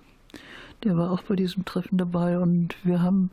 Der 0.83 0.97
war 0.97 1.11
auch 1.11 1.23
bei 1.23 1.35
diesem 1.35 1.65
Treffen 1.65 1.97
dabei 1.97 2.37
und 2.37 2.75
wir 2.83 3.01
haben 3.01 3.31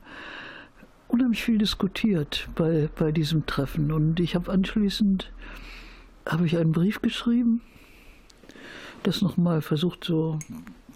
unheimlich 1.08 1.42
viel 1.42 1.58
diskutiert 1.58 2.48
bei, 2.54 2.88
bei 2.96 3.12
diesem 3.12 3.46
Treffen. 3.46 3.92
Und 3.92 4.20
ich 4.20 4.34
habe 4.34 4.50
anschließend 4.50 5.30
habe 6.26 6.46
ich 6.46 6.56
einen 6.56 6.72
Brief 6.72 7.02
geschrieben, 7.02 7.60
das 9.02 9.20
nochmal 9.20 9.60
versucht 9.60 10.04
so 10.04 10.38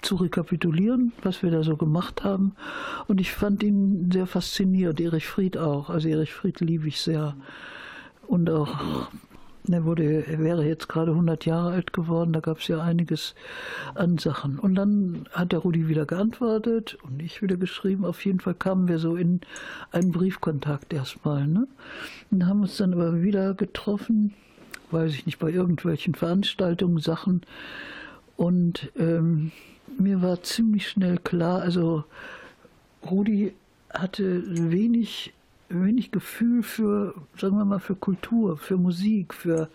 zu 0.01 0.16
rekapitulieren, 0.16 1.12
was 1.22 1.42
wir 1.42 1.51
da 1.51 1.62
so 1.62 1.76
gemacht 1.76 2.24
haben. 2.24 2.55
Und 3.07 3.20
ich 3.20 3.32
fand 3.32 3.62
ihn 3.62 4.11
sehr 4.12 4.26
faszinierend, 4.26 5.01
Erich 5.01 5.26
Fried 5.26 5.59
auch. 5.59 5.90
Also 5.90 6.09
Erich 6.09 6.32
Fried 6.32 6.61
liebe 6.61 6.88
ich 6.88 7.01
sehr. 7.01 7.36
Und 8.26 8.49
auch 8.49 9.09
er, 9.72 9.84
wurde, 9.84 10.26
er 10.26 10.38
wäre 10.38 10.64
jetzt 10.64 10.88
gerade 10.88 11.12
100 11.12 11.44
Jahre 11.46 11.70
alt 11.70 11.92
geworden, 11.92 12.32
da 12.32 12.40
gab 12.40 12.58
es 12.58 12.68
ja 12.68 12.80
einiges 12.80 13.34
an 13.94 14.18
Sachen. 14.18 14.58
Und 14.58 14.74
dann 14.74 15.26
hat 15.32 15.52
der 15.52 15.60
Rudi 15.60 15.88
wieder 15.88 16.06
geantwortet 16.06 16.98
und 17.02 17.22
ich 17.22 17.42
wieder 17.42 17.56
geschrieben. 17.56 18.04
Auf 18.04 18.24
jeden 18.24 18.40
Fall 18.40 18.54
kamen 18.54 18.88
wir 18.88 18.98
so 18.98 19.16
in 19.16 19.40
einen 19.92 20.12
Briefkontakt 20.12 20.92
erstmal. 20.92 21.46
Ne? 21.46 21.66
Und 22.30 22.46
haben 22.46 22.62
uns 22.62 22.76
dann 22.76 22.92
aber 22.92 23.22
wieder 23.22 23.54
getroffen, 23.54 24.34
weiß 24.90 25.12
ich 25.12 25.26
nicht, 25.26 25.38
bei 25.38 25.50
irgendwelchen 25.50 26.14
Veranstaltungen, 26.14 26.98
Sachen. 26.98 27.42
Und 28.36 28.92
ähm, 28.96 29.52
mir 29.98 30.22
war 30.22 30.42
ziemlich 30.42 30.88
schnell 30.88 31.18
klar, 31.18 31.60
also 31.60 32.04
Rudi 33.08 33.54
hatte 33.92 34.42
wenig 34.70 35.32
wenig 35.68 36.10
Gefühl 36.10 36.62
für, 36.62 37.14
sagen 37.36 37.56
wir 37.58 37.64
mal, 37.64 37.78
für 37.78 37.94
Kultur, 37.94 38.56
für 38.56 38.76
Musik, 38.76 39.34
für 39.34 39.68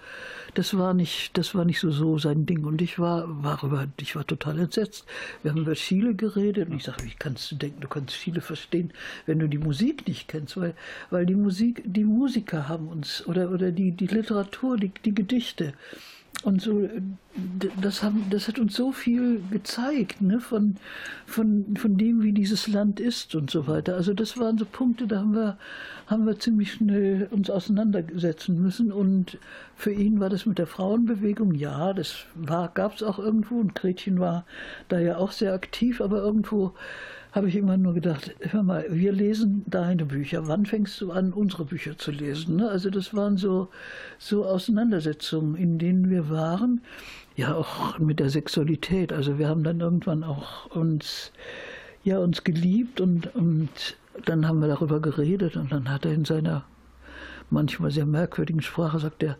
das 0.55 0.77
war 0.77 0.93
nicht, 0.93 1.37
das 1.37 1.55
war 1.55 1.65
nicht 1.65 1.79
so 1.79 1.91
so 1.91 2.17
sein 2.17 2.45
Ding. 2.45 2.63
Und 2.65 2.81
ich 2.81 2.99
war, 2.99 3.25
war 3.43 3.63
über, 3.63 3.87
ich 3.99 4.15
war 4.15 4.25
total 4.25 4.59
entsetzt. 4.59 5.05
Wir 5.41 5.51
haben 5.51 5.61
über 5.61 5.73
Chile 5.73 6.15
geredet 6.15 6.69
und 6.69 6.77
ich 6.77 6.83
sage, 6.83 7.03
wie 7.03 7.13
kannst 7.17 7.51
du 7.51 7.55
denken, 7.55 7.81
du 7.81 7.87
kannst 7.87 8.15
Chile 8.15 8.41
verstehen, 8.41 8.91
wenn 9.25 9.39
du 9.39 9.47
die 9.47 9.57
Musik 9.57 10.07
nicht 10.07 10.27
kennst, 10.27 10.57
weil, 10.57 10.75
weil 11.09 11.25
die 11.25 11.35
Musik, 11.35 11.83
die 11.85 12.05
Musiker 12.05 12.67
haben 12.67 12.87
uns 12.87 13.25
oder 13.27 13.51
oder 13.51 13.71
die 13.71 13.91
die 13.91 14.07
Literatur, 14.07 14.77
die, 14.77 14.91
die 15.05 15.15
Gedichte 15.15 15.73
und 16.41 16.61
so, 16.61 16.89
das, 17.79 18.03
haben, 18.03 18.25
das 18.29 18.47
hat 18.47 18.59
uns 18.59 18.75
so 18.75 18.91
viel 18.91 19.41
gezeigt, 19.49 20.21
ne, 20.21 20.41
von, 20.41 20.75
von, 21.25 21.75
von 21.77 21.97
dem, 21.97 22.21
wie 22.21 22.33
dieses 22.33 22.67
Land 22.67 22.99
ist 22.99 23.33
und 23.35 23.49
so 23.49 23.67
weiter. 23.67 23.95
Also 23.95 24.13
das 24.13 24.37
waren 24.37 24.57
so 24.57 24.65
Punkte, 24.65 25.07
da 25.07 25.19
haben 25.19 25.33
wir, 25.33 25.57
haben 26.07 26.25
wir 26.25 26.37
ziemlich 26.37 26.73
schnell 26.73 27.29
uns 27.31 27.49
auseinandersetzen 27.49 28.61
müssen. 28.61 28.91
Und 28.91 29.37
für 29.75 29.93
ihn 29.93 30.19
war 30.19 30.29
das 30.29 30.45
mit 30.45 30.57
der 30.57 30.67
Frauenbewegung, 30.67 31.53
ja, 31.53 31.93
das 31.93 32.25
gab 32.73 32.95
es 32.95 33.03
auch 33.03 33.19
irgendwo. 33.19 33.59
Und 33.59 33.75
Gretchen 33.75 34.19
war 34.19 34.45
da 34.89 34.99
ja 34.99 35.17
auch 35.17 35.31
sehr 35.31 35.53
aktiv, 35.53 36.01
aber 36.01 36.17
irgendwo 36.17 36.73
habe 37.33 37.49
ich 37.49 37.55
immer 37.55 37.77
nur 37.77 37.95
gedacht, 37.95 38.35
hör 38.41 38.61
mal, 38.61 38.85
wir 38.89 39.11
lesen 39.11 39.63
deine 39.65 40.05
Bücher. 40.05 40.47
Wann 40.47 40.67
fängst 40.67 41.01
du 41.01 41.11
an, 41.11 41.33
unsere 41.33 41.65
Bücher 41.65 41.97
zu 41.97 42.11
lesen? 42.11 42.57
Ne? 42.57 42.69
Also 42.69 42.91
das 42.91 43.15
waren 43.15 43.37
so, 43.37 43.69
so 44.19 44.45
Auseinandersetzungen, 44.45 45.55
in 45.55 45.79
denen 45.79 46.11
wir 46.11 46.29
waren. 46.29 46.81
Ja, 47.35 47.55
auch 47.55 47.97
mit 47.97 48.19
der 48.19 48.29
Sexualität. 48.29 49.11
Also 49.11 49.39
wir 49.39 49.47
haben 49.47 49.63
dann 49.63 49.79
irgendwann 49.79 50.23
auch 50.23 50.67
uns, 50.67 51.31
ja, 52.03 52.19
uns 52.19 52.43
geliebt 52.43 53.01
und, 53.01 53.35
und 53.35 53.97
dann 54.25 54.47
haben 54.47 54.59
wir 54.59 54.67
darüber 54.67 54.99
geredet 54.99 55.55
und 55.55 55.71
dann 55.71 55.89
hat 55.89 56.05
er 56.05 56.13
in 56.13 56.25
seiner 56.25 56.65
manchmal 57.49 57.89
sehr 57.89 58.05
merkwürdigen 58.05 58.61
Sprache 58.61 58.99
sagt 58.99 59.23
er, 59.23 59.37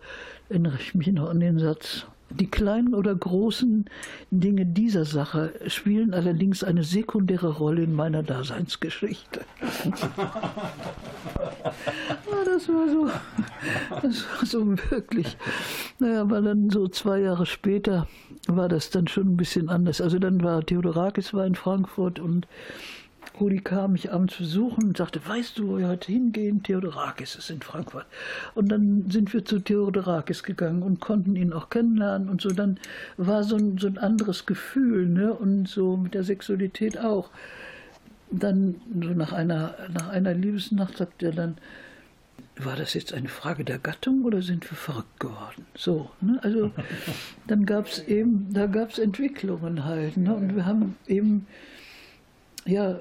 erinnere 0.49 0.77
ich 0.79 0.95
mich 0.95 1.07
noch 1.11 1.29
an 1.29 1.39
den 1.39 1.59
Satz, 1.59 2.07
die 2.39 2.49
kleinen 2.49 2.93
oder 2.93 3.15
großen 3.15 3.85
Dinge 4.31 4.65
dieser 4.65 5.05
Sache 5.05 5.53
spielen 5.67 6.13
allerdings 6.13 6.63
eine 6.63 6.83
sekundäre 6.83 7.57
Rolle 7.57 7.83
in 7.83 7.93
meiner 7.93 8.23
Daseinsgeschichte. 8.23 9.41
Ah, 11.65 12.45
das 12.45 12.67
war 12.67 12.89
so, 12.89 13.09
das 14.01 14.25
war 14.29 14.45
so 14.45 14.77
wirklich. 14.89 15.37
Naja, 15.99 16.21
aber 16.21 16.41
dann 16.41 16.69
so 16.69 16.87
zwei 16.87 17.19
Jahre 17.19 17.45
später 17.45 18.07
war 18.47 18.67
das 18.67 18.89
dann 18.89 19.07
schon 19.07 19.33
ein 19.33 19.37
bisschen 19.37 19.69
anders. 19.69 20.01
Also 20.01 20.19
dann 20.19 20.43
war 20.43 20.65
Theodorakis 20.65 21.33
war 21.33 21.45
in 21.45 21.55
Frankfurt 21.55 22.19
und 22.19 22.47
Rudi 23.39 23.59
kam 23.59 23.93
mich 23.93 24.11
abends 24.11 24.37
besuchen 24.37 24.85
und 24.85 24.97
sagte, 24.97 25.25
weißt 25.25 25.57
du, 25.57 25.67
wo 25.67 25.77
wir 25.77 25.87
heute 25.87 26.11
hingehen? 26.11 26.61
Theodorakis 26.63 27.35
ist 27.35 27.49
in 27.49 27.61
Frankfurt. 27.61 28.05
Und 28.53 28.69
dann 28.69 29.09
sind 29.09 29.33
wir 29.33 29.43
zu 29.43 29.59
Theodorakis 29.59 30.43
gegangen 30.43 30.83
und 30.83 30.99
konnten 30.99 31.35
ihn 31.35 31.51
auch 31.51 31.69
kennenlernen 31.69 32.29
und 32.29 32.41
so. 32.41 32.49
Dann 32.49 32.79
war 33.17 33.43
so 33.43 33.55
ein, 33.55 33.77
so 33.77 33.87
ein 33.87 33.97
anderes 33.97 34.45
Gefühl, 34.45 35.07
ne? 35.07 35.33
Und 35.33 35.67
so 35.67 35.97
mit 35.97 36.13
der 36.13 36.23
Sexualität 36.23 36.97
auch. 36.97 37.31
Dann, 38.29 38.75
so 39.01 39.09
nach 39.09 39.31
einer, 39.31 39.75
nach 39.93 40.09
einer 40.09 40.33
Liebesnacht 40.33 40.97
sagt 40.97 41.23
er 41.23 41.31
dann, 41.31 41.57
war 42.57 42.75
das 42.75 42.93
jetzt 42.93 43.13
eine 43.13 43.29
Frage 43.29 43.63
der 43.63 43.79
Gattung 43.79 44.25
oder 44.25 44.41
sind 44.41 44.69
wir 44.69 44.77
verrückt 44.77 45.19
geworden? 45.19 45.65
So, 45.75 46.11
ne? 46.21 46.39
also 46.43 46.71
dann 47.47 47.65
gab 47.65 47.87
es 47.87 47.99
eben, 48.07 48.53
da 48.53 48.67
gab 48.67 48.91
es 48.91 48.99
Entwicklungen 48.99 49.85
halt. 49.85 50.17
Ne? 50.17 50.33
Und 50.33 50.55
wir 50.55 50.65
haben 50.65 50.95
eben, 51.07 51.47
ja, 52.65 52.99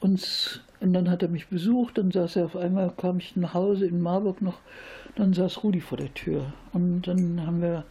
uns, 0.00 0.60
und 0.80 0.92
dann 0.92 1.10
hat 1.10 1.22
er 1.22 1.28
mich 1.28 1.48
besucht, 1.48 1.98
dann 1.98 2.10
saß 2.10 2.36
er 2.36 2.44
auf 2.46 2.56
einmal, 2.56 2.92
kam 2.96 3.18
ich 3.18 3.36
nach 3.36 3.54
Hause 3.54 3.86
in 3.86 4.00
Marburg 4.00 4.42
noch, 4.42 4.58
dann 5.14 5.32
saß 5.32 5.62
Rudi 5.64 5.80
vor 5.80 5.98
der 5.98 6.12
Tür. 6.14 6.52
Und 6.72 7.02
dann 7.02 7.46
haben 7.46 7.62
wir, 7.62 7.84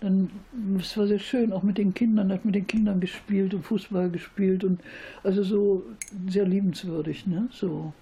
dann, 0.00 0.30
es 0.78 0.96
war 0.96 1.06
sehr 1.06 1.18
schön, 1.18 1.52
auch 1.52 1.62
mit 1.62 1.78
den 1.78 1.94
Kindern, 1.94 2.32
hat 2.32 2.44
mit 2.44 2.54
den 2.54 2.66
Kindern 2.66 3.00
gespielt 3.00 3.54
und 3.54 3.64
Fußball 3.64 4.10
gespielt 4.10 4.64
und 4.64 4.80
also 5.22 5.42
so 5.42 5.82
sehr 6.28 6.46
liebenswürdig, 6.46 7.26
ne? 7.26 7.48
So 7.52 7.92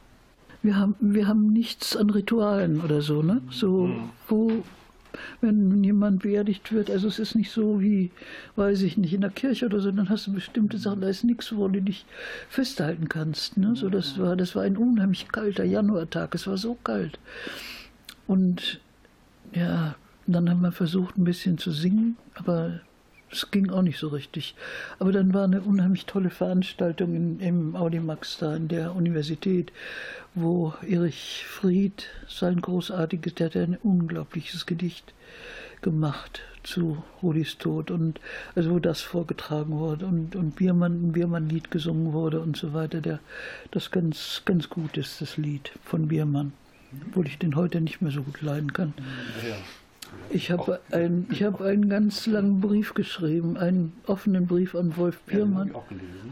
wir 0.65 0.77
haben, 0.79 0.97
wir 0.99 1.29
haben 1.29 1.53
nichts 1.53 1.95
an 1.95 2.11
Ritualen 2.11 2.81
oder 2.81 3.03
so, 3.03 3.23
ne? 3.23 3.43
So, 3.51 3.87
mhm. 3.87 4.11
wo, 4.29 4.51
wenn 5.41 5.83
jemand 5.85 6.23
beerdigt 6.23 6.73
wird, 6.73 6.91
also 6.91 7.09
es 7.09 7.19
ist 7.19 7.35
nicht 7.35 7.51
so 7.51 7.81
wie, 7.81 8.11
weiß 8.57 8.83
ich 8.83 8.97
nicht, 8.97 9.13
in 9.13 9.21
der 9.21 9.31
Kirche 9.31 9.67
oder 9.67 9.81
so, 9.81 9.91
dann 9.91 10.09
hast 10.09 10.27
du 10.27 10.33
bestimmte 10.33 10.79
Sachen, 10.79 11.01
da 11.01 11.09
ist 11.09 11.25
nichts, 11.25 11.55
wo 11.55 11.69
du 11.69 11.81
dich 11.81 12.05
festhalten 12.49 13.09
kannst, 13.09 13.57
ne? 13.57 13.75
So, 13.77 13.89
das 13.89 14.19
war, 14.19 14.37
das 14.37 14.55
war 14.55 14.63
ein 14.63 14.77
unheimlich 14.77 15.29
kalter 15.29 15.65
Januartag, 15.65 16.35
es 16.35 16.47
war 16.47 16.57
so 16.57 16.77
kalt. 16.83 17.19
Und 18.27 18.81
ja, 19.53 19.95
dann 20.27 20.49
haben 20.49 20.63
wir 20.63 20.73
versucht, 20.73 21.19
ein 21.19 21.25
bisschen 21.25 21.59
zu 21.59 21.71
singen, 21.71 22.17
aber 22.35 22.81
es 23.35 23.51
ging 23.51 23.71
auch 23.71 23.83
nicht 23.83 23.99
so 23.99 24.09
richtig. 24.09 24.55
Aber 24.99 25.13
dann 25.13 25.35
war 25.35 25.45
eine 25.45 25.61
unheimlich 25.61 26.07
tolle 26.07 26.31
Veranstaltung 26.31 27.15
in, 27.15 27.41
im 27.41 27.77
Audimax 27.77 28.39
da 28.39 28.57
in 28.57 28.69
der 28.69 28.95
Universität, 28.95 29.73
wo 30.35 30.75
Erich 30.87 31.45
Fried 31.47 32.07
sein 32.29 32.61
großartiges, 32.61 33.35
der 33.35 33.47
hat 33.47 33.57
ein 33.57 33.77
unglaubliches 33.83 34.67
Gedicht 34.67 35.15
gemacht 35.83 36.41
zu 36.63 37.05
Rudis 37.23 37.59
Tod 37.59 37.91
und 37.91 38.21
also 38.55 38.71
wo 38.71 38.79
das 38.79 39.03
vorgetragen 39.03 39.79
wurde 39.79 40.07
und, 40.07 40.35
und 40.35 40.57
Biermann, 40.57 41.09
ein 41.09 41.13
Biermann-Lied 41.13 41.71
gesungen 41.71 42.13
wurde 42.15 42.41
und 42.41 42.57
so 42.57 42.73
weiter, 42.73 43.01
der 43.01 43.21
das 43.71 43.91
ganz, 43.91 44.43
ganz 44.47 44.71
gut 44.71 44.97
ist, 44.97 45.21
das 45.21 45.37
Lied 45.37 45.73
von 45.85 46.09
Biermann. 46.09 46.53
Obwohl 47.09 47.27
ich 47.27 47.39
den 47.39 47.57
heute 47.57 47.81
nicht 47.81 48.01
mehr 48.01 48.13
so 48.13 48.23
gut 48.23 48.41
leiden 48.41 48.73
kann. 48.73 48.95
Ja. 49.47 49.57
Ich 50.35 50.51
habe 50.51 50.81
ein, 50.91 51.29
hab 51.31 51.61
einen 51.61 51.89
ganz 51.89 52.27
langen 52.27 52.61
Brief 52.61 52.95
geschrieben, 52.95 53.57
einen 53.57 53.93
offenen 54.09 54.49
Brief 54.49 54.75
an 54.75 54.97
Wolf 54.97 55.25
Piermann. 55.27 55.69
Ja, 55.69 55.83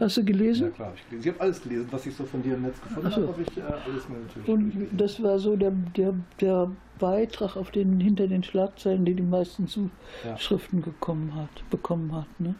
Hast 0.01 0.17
du 0.17 0.25
gelesen? 0.25 0.65
Ja, 0.65 0.69
klar, 0.71 0.93
ich, 0.93 1.19
ich 1.19 1.27
habe 1.29 1.39
alles 1.39 1.63
gelesen, 1.63 1.87
was 1.89 2.05
ich 2.05 2.13
so 2.13 2.25
von 2.25 2.43
dir 2.43 2.55
im 2.55 2.63
Netz 2.63 2.81
gefunden 2.81 3.11
so. 3.11 3.27
habe, 3.29 3.41
ich 3.41 3.57
äh, 3.57 3.61
alles 3.61 4.09
mir 4.09 4.17
natürlich 4.17 4.47
Und 4.49 4.89
das 4.91 5.23
war 5.23 5.39
so 5.39 5.55
der, 5.55 5.71
der, 5.95 6.13
der 6.41 6.69
Beitrag 6.99 7.55
auf 7.55 7.71
den, 7.71 8.01
hinter 8.01 8.27
den 8.27 8.43
Schlagzeilen, 8.43 9.05
die 9.05 9.13
die 9.13 9.23
meisten 9.23 9.67
Zuschriften 9.67 10.79
ja. 10.79 10.85
gekommen 10.85 11.33
hat, 11.35 11.69
bekommen 11.69 12.13
hat. 12.13 12.27
Ne? 12.39 12.55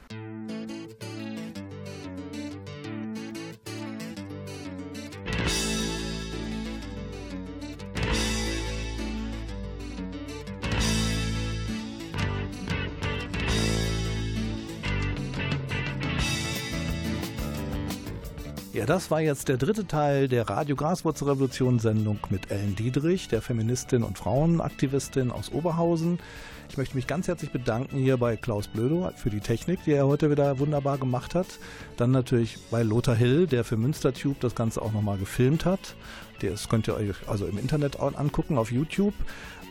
Ja, 18.83 18.87
das 18.87 19.09
war 19.09 19.21
jetzt 19.21 19.47
der 19.47 19.55
dritte 19.55 19.87
Teil 19.87 20.27
der 20.27 20.49
Radio 20.49 20.75
Graswurzelrevolution 20.75 21.79
Sendung 21.79 22.19
mit 22.29 22.51
Ellen 22.51 22.75
Diedrich, 22.75 23.29
der 23.29 23.41
Feministin 23.41 24.03
und 24.03 24.17
Frauenaktivistin 24.17 25.31
aus 25.31 25.53
Oberhausen. 25.53 26.19
Ich 26.67 26.75
möchte 26.75 26.97
mich 26.97 27.07
ganz 27.07 27.29
herzlich 27.29 27.49
bedanken 27.49 27.97
hier 27.97 28.17
bei 28.17 28.35
Klaus 28.35 28.67
Blödo 28.67 29.09
für 29.15 29.29
die 29.29 29.39
Technik, 29.39 29.79
die 29.85 29.93
er 29.93 30.05
heute 30.05 30.29
wieder 30.29 30.59
wunderbar 30.59 30.97
gemacht 30.97 31.33
hat. 31.33 31.47
Dann 31.95 32.11
natürlich 32.11 32.57
bei 32.71 32.83
Lothar 32.83 33.15
Hill, 33.15 33.47
der 33.47 33.63
für 33.63 33.77
Münstertube 33.77 34.35
das 34.41 34.53
Ganze 34.53 34.81
auch 34.81 34.91
nochmal 34.91 35.17
gefilmt 35.17 35.63
hat. 35.63 35.95
Das 36.41 36.67
könnt 36.67 36.85
ihr 36.89 36.95
euch 36.95 37.15
also 37.27 37.45
im 37.45 37.57
Internet 37.57 38.01
angucken, 38.01 38.57
auf 38.57 38.69
YouTube. 38.69 39.13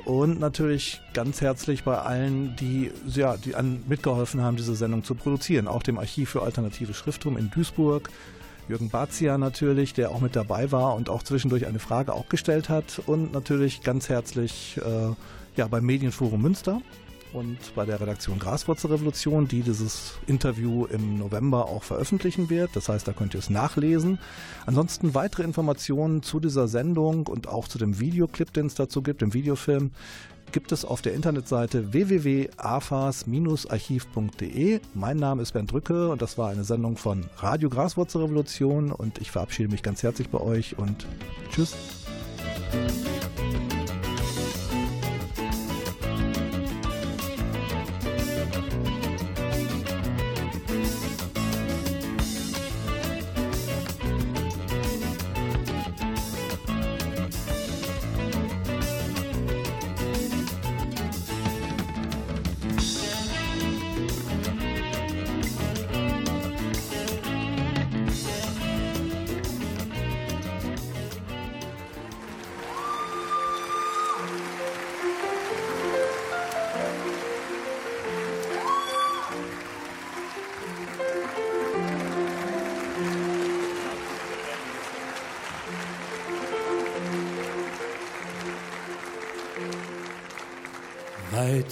Und 0.07 0.41
natürlich 0.41 1.03
ganz 1.13 1.43
herzlich 1.43 1.85
bei 1.85 1.99
allen, 1.99 2.57
die, 2.57 2.91
ja, 3.09 3.37
die 3.37 3.57
an, 3.57 3.83
mitgeholfen 3.87 4.41
haben, 4.41 4.57
diese 4.57 4.75
Sendung 4.75 5.05
zu 5.05 5.15
produzieren. 5.15 5.69
Auch 5.69 5.83
dem 5.83 5.99
Archiv 5.99 6.31
für 6.31 6.41
alternative 6.41 6.95
Schrifttum 6.95 7.37
in 7.37 7.51
Duisburg, 7.51 8.09
Jürgen 8.69 8.91
Barzia 8.91 9.39
natürlich, 9.39 9.93
der 9.95 10.11
auch 10.11 10.21
mit 10.21 10.37
dabei 10.37 10.73
war 10.73 10.95
und 10.95 11.09
auch 11.09 11.23
zwischendurch 11.23 11.67
eine 11.67 11.79
Frage 11.79 12.15
auch 12.15 12.29
gestellt 12.29 12.69
hat. 12.69 13.03
Und 13.07 13.33
natürlich 13.33 13.83
ganz 13.83 14.09
herzlich 14.09 14.81
äh, 14.85 15.15
ja, 15.57 15.67
beim 15.69 15.85
Medienforum 15.85 16.43
Münster 16.43 16.81
und 17.33 17.59
bei 17.75 17.87
der 17.87 18.01
Redaktion 18.01 18.39
Graswurzelrevolution, 18.39 19.49
die 19.49 19.63
dieses 19.63 20.19
Interview 20.27 20.87
im 20.87 21.19
November 21.19 21.67
auch 21.67 21.83
veröffentlichen 21.83 22.51
wird. 22.51 22.71
Das 22.75 22.89
heißt, 22.89 23.09
da 23.09 23.13
könnt 23.13 23.35
ihr 23.35 23.41
es 23.41 23.51
nachlesen. 23.51 24.19
Ansonsten 24.67 25.15
weitere 25.15 25.43
Informationen 25.43 26.23
zu 26.23 26.41
dieser 26.41 26.69
Sendung 26.69 27.27
und 27.27 27.49
auch 27.49 27.69
zu 27.69 27.79
dem 27.79 27.99
Videoclip, 28.01 28.53
den 28.53 28.67
es 28.67 28.75
dazu 28.75 29.03
gibt, 29.03 29.23
dem 29.23 29.35
Videofilm, 29.35 29.93
gibt 30.53 30.71
es 30.73 30.85
auf 30.85 31.01
der 31.03 31.15
Internetseite 31.15 31.93
www.afas-archiv.de. 31.93 34.81
Mein 34.95 35.17
Name 35.17 35.43
ist 35.43 35.51
Bernd 35.53 35.73
Drücke 35.73 36.11
und 36.11 36.23
das 36.23 36.39
war 36.39 36.51
eine 36.51 36.63
Sendung 36.65 36.97
von 36.97 37.25
Radio 37.39 37.69
Graswurzelrevolution 37.71 38.93
und 38.93 39.19
ich 39.19 39.31
verabschiede 39.31 39.71
mich 39.71 39.83
ganz 39.83 40.03
herzlich 40.03 40.29
bei 40.29 40.41
euch 40.41 40.79
und 40.79 41.07
tschüss. 41.51 41.77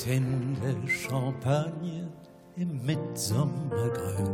Der 0.06 0.88
Champagne 0.88 2.08
im 2.56 2.86
Mitsommergrün, 2.86 4.30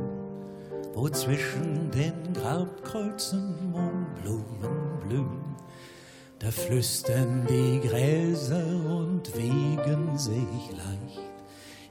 wo 0.94 1.08
zwischen 1.08 1.90
den 1.90 2.32
Grabkreuzen 2.34 3.72
Mohnblumen 3.72 5.00
blühen, 5.00 5.56
da 6.38 6.52
flüstern 6.52 7.44
die 7.48 7.80
Gräser 7.80 8.64
und 8.64 9.36
wiegen 9.36 10.16
sich 10.16 10.70
leicht 10.70 11.26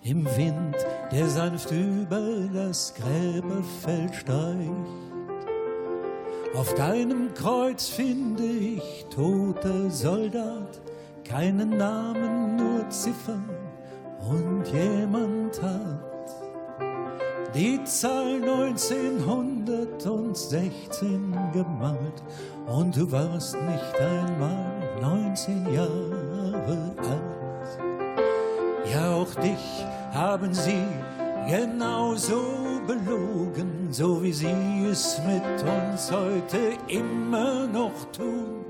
im 0.03 0.26
Wind, 0.38 0.78
der 1.11 1.28
sanft 1.28 1.69
über 1.71 2.47
das 2.53 2.93
Gräberfeld 2.93 4.15
streicht. 4.15 4.71
Auf 6.55 6.73
deinem 6.76 7.34
Kreuz 7.34 7.89
finde 7.89 8.45
ich 8.45 9.05
toter 9.13 9.91
Soldat, 9.91 10.80
keinen 11.26 11.78
Namen, 11.78 12.55
nur 12.55 12.89
Ziffern 12.89 13.64
und 14.30 14.63
jemand 14.67 15.61
hat 15.61 15.99
die 17.53 17.84
Zahl 17.84 18.41
1916 18.41 21.38
gemalt 21.53 22.23
und 22.65 22.97
du 22.97 23.11
warst 23.11 23.55
nicht 23.55 23.99
einmal 23.99 24.82
19 25.01 25.71
Jahre 25.73 26.95
alt. 26.97 27.80
Ja, 28.91 29.13
auch 29.13 29.36
dich 29.36 29.86
haben 30.11 30.53
sie 30.53 30.84
genauso 31.47 32.41
belogen, 32.88 33.89
so 33.91 34.21
wie 34.21 34.34
sie 34.34 34.86
es 34.89 35.21
mit 35.26 35.63
uns 35.63 36.11
heute 36.11 36.73
immer 36.88 37.65
noch 37.67 37.93
tun 38.11 38.65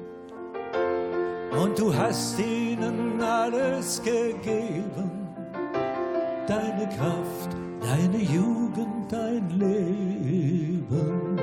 und 1.62 1.80
du 1.80 1.94
hast 1.94 2.40
ihnen 2.40 3.22
alles 3.22 4.02
gegeben, 4.04 5.15
Kraft, 6.88 7.56
deine 7.82 8.22
Jugend, 8.24 9.12
dein 9.12 9.50
Leben. 9.60 11.40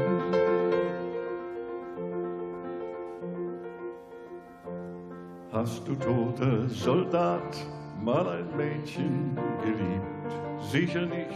Hast 5.52 5.86
du 5.86 5.94
toter 5.94 6.68
Soldat 6.68 7.66
mal 8.02 8.26
ein 8.28 8.56
Mädchen 8.56 9.38
geliebt? 9.62 10.32
Sicher 10.70 11.02
nicht, 11.02 11.28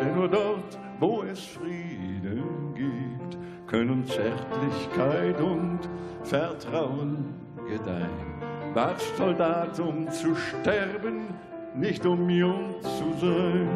denn 0.00 0.14
nur 0.14 0.28
dort, 0.28 0.78
wo 1.00 1.22
es 1.22 1.40
Frieden 1.40 2.74
gibt, 2.74 3.38
können 3.66 4.04
Zärtlichkeit 4.06 5.40
und 5.40 5.80
Vertrauen 6.24 7.34
gedeihen. 7.66 8.28
Warst 8.74 9.16
Soldat, 9.16 9.80
um 9.80 10.10
zu 10.10 10.34
sterben, 10.34 11.34
nicht 11.74 12.04
um 12.06 12.28
jung 12.28 12.74
zu 12.82 13.26
sein. 13.26 13.68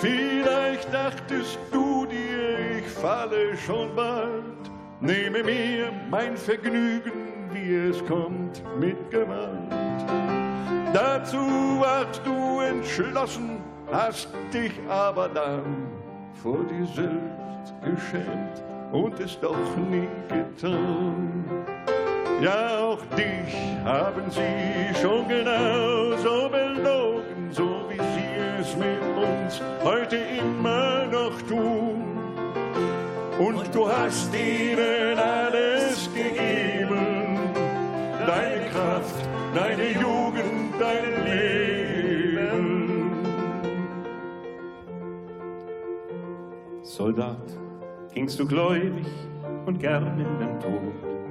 Vielleicht 0.00 0.92
dachtest 0.92 1.58
du 1.72 2.06
dir, 2.06 2.78
ich 2.78 2.88
falle 2.88 3.56
schon 3.56 3.94
bald, 3.94 4.70
nehme 5.00 5.42
mir 5.42 5.92
mein 6.10 6.36
Vergnügen 6.36 7.34
wie 7.54 7.74
es 7.74 8.04
kommt, 8.06 8.62
mit 8.78 9.10
Gewalt. 9.10 9.72
Dazu 10.92 11.38
warst 11.80 12.20
du 12.24 12.60
entschlossen, 12.60 13.58
hast 13.90 14.28
dich 14.52 14.72
aber 14.88 15.28
dann 15.28 15.88
vor 16.42 16.64
dir 16.64 16.86
selbst 16.86 17.74
geschämt 17.82 18.62
und 18.92 19.18
es 19.20 19.38
doch 19.40 19.56
nie 19.90 20.08
getan. 20.28 21.44
Ja, 22.42 22.78
auch 22.78 22.98
dich 23.16 23.54
haben 23.84 24.30
sie 24.30 25.00
schon 25.00 25.28
genauso 25.28 26.48
belogen, 26.48 27.50
so 27.50 27.86
wie 27.88 27.98
sie 27.98 28.60
es 28.60 28.76
mit 28.76 29.00
uns 29.16 29.62
heute 29.82 30.16
immer 30.16 31.06
noch 31.06 31.40
tun. 31.42 32.18
Und 33.38 33.74
du 33.74 33.88
hast 33.88 34.34
ihnen 34.34 35.18
alles 35.18 36.08
gegeben 36.14 37.14
deine 38.26 38.66
Kraft, 38.70 39.28
deine 39.54 39.90
Jugend, 39.92 40.74
dein 40.78 41.24
Leben. 41.24 43.12
Soldat, 46.82 47.58
gingst 48.12 48.38
du 48.38 48.46
gläubig 48.46 49.06
und 49.66 49.78
gern 49.78 50.18
in 50.18 50.38
den 50.38 50.60
Tod? 50.60 51.23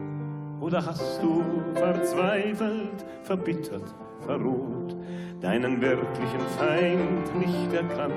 Oder 0.64 0.86
hast 0.86 1.22
du 1.22 1.44
verzweifelt, 1.76 3.04
verbittert, 3.24 3.84
verroht, 4.26 4.96
deinen 5.42 5.82
wirklichen 5.82 6.40
Feind 6.58 7.36
nicht 7.38 7.74
erkannt 7.74 8.14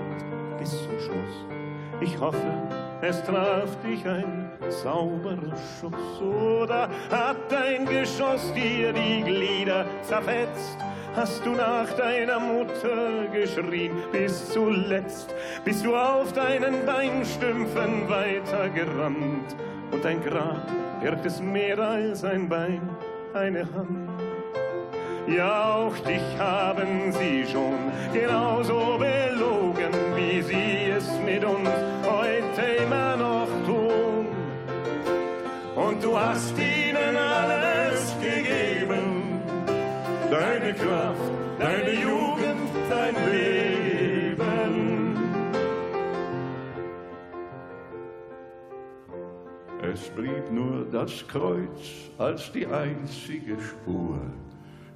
bis 0.56 0.70
zum 0.70 0.96
Schluss? 1.00 1.44
Ich 2.00 2.20
hoffe, 2.20 2.46
es 3.02 3.20
traf 3.24 3.76
dich 3.82 4.06
ein 4.06 4.48
sauberer 4.68 5.56
Schuss 5.80 6.22
oder 6.22 6.88
hat 7.10 7.50
dein 7.50 7.84
Geschoss 7.84 8.52
dir 8.54 8.92
die 8.92 9.24
Glieder 9.24 9.84
zerfetzt? 10.02 10.78
Hast 11.16 11.44
du 11.44 11.50
nach 11.50 11.92
deiner 11.94 12.38
Mutter 12.38 13.26
geschrien 13.32 13.90
bis 14.12 14.52
zuletzt? 14.52 15.34
Bist 15.64 15.84
du 15.84 15.96
auf 15.96 16.32
deinen 16.32 16.86
Beinstümpfen 16.86 18.08
weitergerannt? 18.08 19.56
Und 19.90 20.04
dein 20.04 20.22
Grab 20.22 20.66
birgt 21.00 21.26
es 21.26 21.40
mehr 21.40 21.78
als 21.78 22.24
ein 22.24 22.48
Bein, 22.48 22.80
eine 23.34 23.60
Hand. 23.60 24.08
Ja, 25.26 25.74
auch 25.74 25.96
dich 25.98 26.22
haben 26.38 27.12
sie 27.12 27.44
schon 27.50 27.74
genauso 28.12 28.96
belogen, 28.98 29.92
wie 30.14 30.40
sie 30.40 30.90
es 30.96 31.08
mit 31.24 31.44
uns 31.44 31.68
heute 32.04 32.62
immer 32.84 33.16
noch 33.16 33.48
tun. 33.66 34.26
Und 35.74 36.02
du 36.02 36.18
hast 36.18 36.54
ihnen 36.56 37.16
alles 37.16 38.14
gegeben, 38.20 39.40
deine 40.30 40.72
Kraft, 40.74 41.35
blieb 50.16 50.50
nur 50.50 50.86
das 50.90 51.28
Kreuz 51.28 52.10
als 52.16 52.50
die 52.50 52.66
einzige 52.66 53.60
Spur 53.60 54.18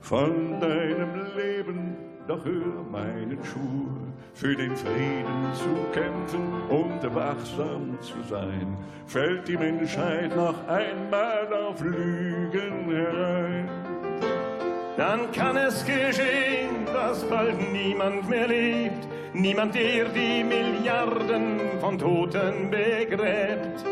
von 0.00 0.58
deinem 0.58 1.14
Leben, 1.36 1.96
doch 2.26 2.42
hör 2.44 2.82
meinen 2.90 3.38
Schwur, 3.44 3.90
für 4.32 4.56
den 4.56 4.74
Frieden 4.74 5.52
zu 5.52 5.68
kämpfen 5.92 6.40
und 6.70 7.14
wachsam 7.14 7.98
zu 8.00 8.14
sein, 8.30 8.78
fällt 9.06 9.46
die 9.46 9.58
Menschheit 9.58 10.34
noch 10.34 10.66
einmal 10.66 11.52
auf 11.52 11.82
Lügen 11.82 12.90
herein. 12.90 13.68
Dann 14.96 15.30
kann 15.32 15.56
es 15.56 15.84
geschehen, 15.84 16.86
dass 16.86 17.24
bald 17.24 17.56
niemand 17.72 18.28
mehr 18.28 18.48
lebt, 18.48 19.06
niemand, 19.34 19.74
der 19.74 20.06
die 20.08 20.42
Milliarden 20.44 21.60
von 21.80 21.98
Toten 21.98 22.70
begräbt. 22.70 23.84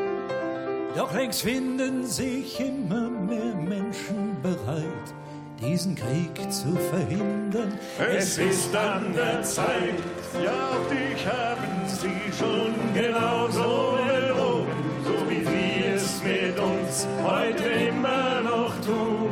Doch 0.98 1.14
längst 1.14 1.42
finden 1.42 2.04
sich 2.04 2.58
immer 2.58 3.08
mehr 3.08 3.54
Menschen 3.54 4.36
bereit, 4.42 5.14
diesen 5.62 5.94
Krieg 5.94 6.52
zu 6.52 6.74
verhindern. 6.90 7.78
Es 8.10 8.36
ist 8.36 8.74
an 8.74 9.14
der 9.14 9.40
Zeit, 9.44 9.94
ja 10.42 10.50
auch 10.50 10.90
dich 10.90 11.24
haben 11.24 11.86
sie 11.86 12.32
schon 12.36 12.74
genauso 12.94 13.96
belogen, 14.08 14.72
so 15.04 15.30
wie 15.30 15.44
sie 15.44 15.84
es 15.94 16.20
mit 16.24 16.58
uns 16.58 17.06
heute 17.24 17.62
immer 17.62 18.40
noch 18.40 18.74
tun. 18.80 19.30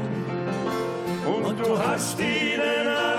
Und 1.26 1.58
du 1.58 1.76
hast 1.76 2.16
ihnen 2.20 2.86
alles 2.86 3.15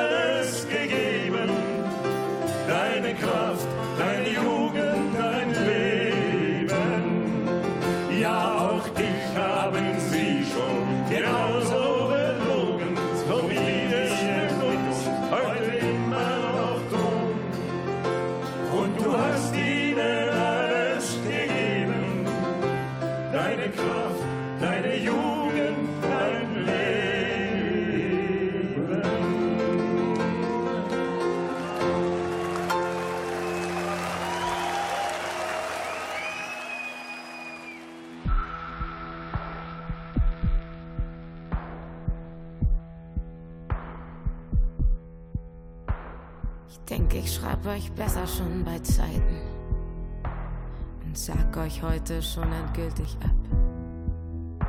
euch 51.68 51.84
heute 51.84 52.22
schon 52.22 52.50
endgültig 52.54 53.18
ab. 53.22 54.68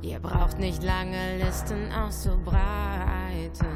Ihr 0.00 0.20
braucht 0.20 0.60
nicht 0.60 0.82
lange 0.82 1.38
Listen 1.38 1.90
auszubreiten, 1.92 3.66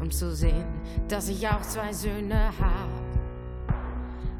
um 0.00 0.10
zu 0.10 0.34
sehen, 0.34 0.66
dass 1.08 1.28
ich 1.28 1.48
auch 1.48 1.62
zwei 1.62 1.92
Söhne 1.92 2.50
hab. 2.60 2.90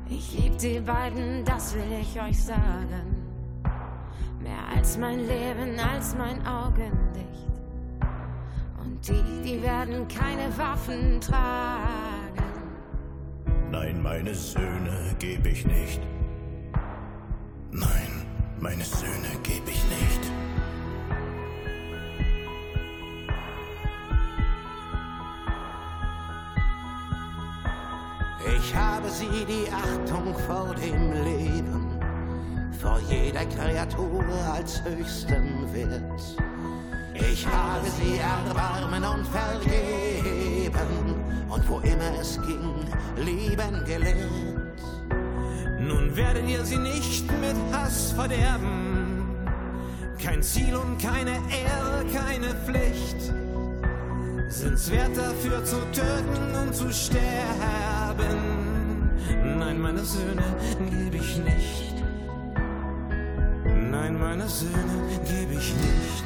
Ich 0.08 0.36
lieb 0.36 0.58
die 0.58 0.80
beiden, 0.80 1.44
das 1.44 1.74
will 1.74 2.00
ich 2.00 2.20
euch 2.20 2.42
sagen. 2.42 3.22
Mehr 4.40 4.76
als 4.76 4.98
mein 4.98 5.20
Leben, 5.20 5.78
als 5.78 6.16
mein 6.16 6.44
Augenlicht. 6.44 7.52
Und 8.82 9.06
die, 9.06 9.42
die 9.44 9.62
werden 9.62 10.08
keine 10.08 10.58
Waffen 10.58 11.20
tragen. 11.20 12.42
Nein, 13.70 14.02
meine 14.02 14.34
Söhne 14.34 15.14
geb 15.20 15.46
ich 15.46 15.64
nicht. 15.64 16.00
Meine 18.62 18.84
Söhne 18.84 19.32
geb 19.42 19.66
ich 19.66 19.82
nicht. 19.86 20.22
Ich 28.56 28.74
habe 28.76 29.10
sie 29.10 29.44
die 29.46 29.66
Achtung 29.68 30.32
vor 30.46 30.76
dem 30.76 31.12
Leben, 31.24 31.98
vor 32.80 33.00
jeder 33.10 33.44
Kreatur 33.46 34.24
als 34.54 34.80
höchsten 34.84 35.74
Wert. 35.74 36.22
Ich 37.14 37.44
habe 37.44 37.90
sie 37.90 38.18
erbarmen 38.18 39.02
und 39.02 39.26
vergeben 39.26 41.16
und 41.48 41.68
wo 41.68 41.80
immer 41.80 42.20
es 42.20 42.40
ging, 42.42 42.86
lieben 43.16 43.84
gelehrt. 43.86 44.51
Werdet 46.14 46.46
ihr 46.48 46.64
sie 46.64 46.76
nicht 46.76 47.24
mit 47.40 47.56
Hass 47.72 48.12
verderben. 48.12 49.26
kein 50.22 50.42
Ziel 50.42 50.76
und 50.76 50.98
keine 50.98 51.30
Ehre, 51.30 52.04
keine 52.12 52.54
Pflicht. 52.64 53.32
Sind's 54.48 54.90
wert 54.90 55.16
dafür 55.16 55.64
zu 55.64 55.76
töten 55.90 56.54
und 56.62 56.74
zu 56.74 56.92
sterben? 56.92 58.38
Nein, 59.58 59.80
meine 59.80 60.04
Söhne 60.04 60.42
gebe 60.90 61.16
ich 61.16 61.38
nicht. 61.38 61.94
Nein, 63.64 64.18
meine 64.18 64.46
Söhne 64.48 65.08
gebe 65.26 65.54
ich 65.54 65.74
nicht. 65.74 66.24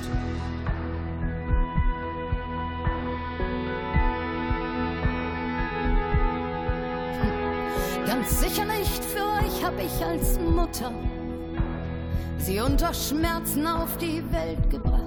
Hab 9.77 9.85
ich 9.85 10.05
als 10.05 10.39
Mutter 10.39 10.91
sie 12.39 12.61
unter 12.61 12.95
Schmerzen 12.95 13.66
auf 13.66 13.97
die 13.99 14.22
Welt 14.33 14.70
gebracht. 14.70 15.03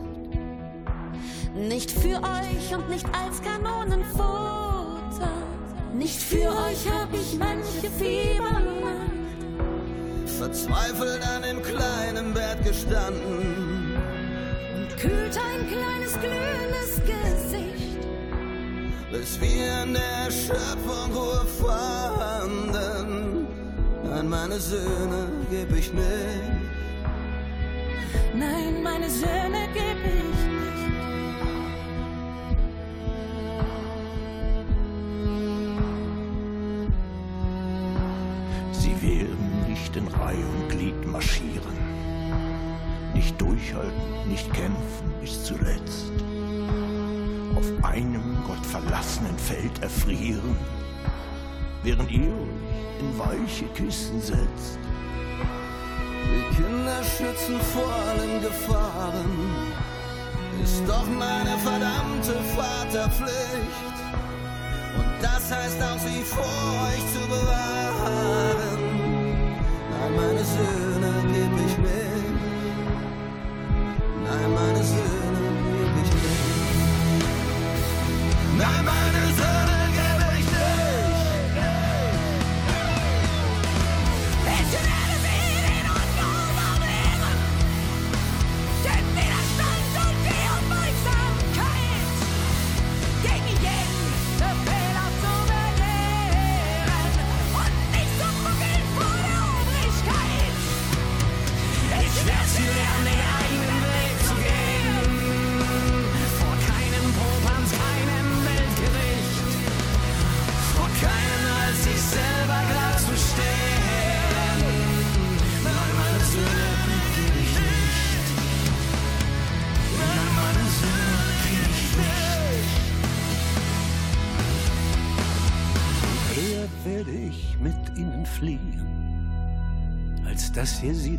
Nicht 1.55 1.89
für 1.91 2.17
euch 2.17 2.75
und 2.75 2.89
nicht 2.89 3.05
als 3.05 3.41
Kanonenfutter. 3.41 5.31
Nicht 5.93 6.21
für 6.21 6.49
euch 6.49 6.87
hab 6.91 7.13
ich 7.13 7.37
manche 7.39 7.89
Fiebernacht. 7.97 9.09
Verzweifelt 10.37 11.25
an 11.35 11.41
dem 11.43 11.63
kleinen 11.63 12.33
Bett 12.33 12.63
gestanden. 12.63 13.95
Und 14.75 14.97
kühlt 14.97 15.37
ein 15.37 15.67
kleines 15.67 16.13
glühendes 16.19 17.01
Gesicht. 17.05 17.99
Bis 19.11 19.39
wir 19.41 19.83
in 19.83 19.93
der 19.93 20.29
Schöpfung 20.29 21.13
Ruhe 21.13 21.45
fanden. 21.61 23.28
An 24.19 24.27
meine 24.27 24.59
Söhne 24.59 25.29
geb 25.49 25.71
ich 25.71 25.93
nicht. 25.93 26.05
Nein, 28.35 28.83
meine 28.83 29.09
Söhne 29.09 29.69
geb 29.73 29.95
ich 30.03 30.39
nicht. 30.59 30.83
Sie 38.73 39.01
werden 39.01 39.69
nicht 39.69 39.95
in 39.95 40.07
Reihe 40.09 40.35
und 40.35 40.67
Glied 40.67 41.05
marschieren, 41.05 41.77
nicht 43.13 43.39
durchhalten, 43.39 43.93
nicht 44.27 44.53
kämpfen 44.53 45.13
bis 45.21 45.45
zuletzt, 45.45 46.11
auf 47.55 47.71
einem 47.85 48.43
gottverlassenen 48.45 49.37
Feld 49.37 49.81
erfrieren, 49.81 50.57
während 51.83 52.11
ihr 52.11 52.21
euch 52.21 52.99
in 52.99 53.19
weiche 53.19 53.65
Kissen 53.73 54.21
setzt. 54.21 54.79
Die 56.25 56.55
Kinder 56.55 57.03
schützen 57.03 57.59
vor 57.73 57.91
allen 58.07 58.41
Gefahren, 58.41 59.73
ist 60.63 60.83
doch 60.87 61.07
meine 61.07 61.57
verdammte 61.57 62.35
Vaterpflicht. 62.55 63.97
Und 64.97 65.11
das 65.21 65.51
heißt 65.51 65.81
auch, 65.81 65.99
sie 65.99 66.23
vor 66.23 66.43
euch 66.87 67.05
zu 67.13 67.27
bewahren. 67.27 68.81
Nein, 69.91 70.15
meine 70.15 70.43
Söhne 70.43 70.88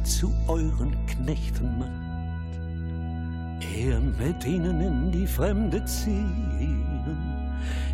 sie 0.05 0.21
zu 0.21 0.35
euren 0.49 0.95
Knechten 1.07 1.79
macht. 1.79 1.91
Eher 3.77 4.01
mit 4.01 4.45
ihnen 4.45 4.81
in 4.81 5.13
die 5.13 5.27
Fremde 5.27 5.85
ziehen, 5.85 7.17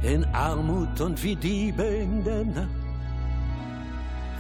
in 0.03 0.25
Armut 0.35 1.01
und 1.01 1.23
wie 1.23 1.37
Diebe 1.37 1.83
in 1.83 2.25
der 2.25 2.45
Nacht. 2.45 2.69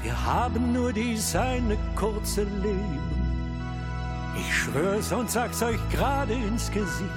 Wir 0.02 0.24
haben 0.24 0.72
nur 0.72 0.92
dies 0.92 1.34
eine 1.34 1.76
kurze 1.96 2.44
Leben. 2.44 3.00
Ich 4.38 4.54
schwör's 4.54 5.12
und 5.12 5.30
sag's 5.30 5.62
euch 5.62 5.80
gerade 5.90 6.34
ins 6.34 6.70
Gesicht. 6.70 7.10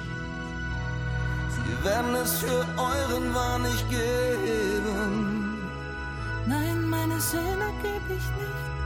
Sie 1.50 1.84
werden 1.84 2.14
es 2.14 2.38
für 2.38 2.66
euren 2.76 3.34
Wahn 3.34 3.62
nicht 3.62 3.90
geben. 3.90 5.58
Nein, 6.46 6.88
meine 6.88 7.20
Söhne 7.20 7.66
geb 7.82 8.02
ich 8.08 8.24
nicht. 8.40 8.79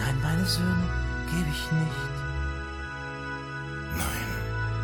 Nein, 0.00 0.16
meine 0.22 0.44
Söhne 0.46 0.88
gebe 1.30 1.50
ich 1.50 1.72
nicht. 1.72 2.14
Nein, 3.98 4.28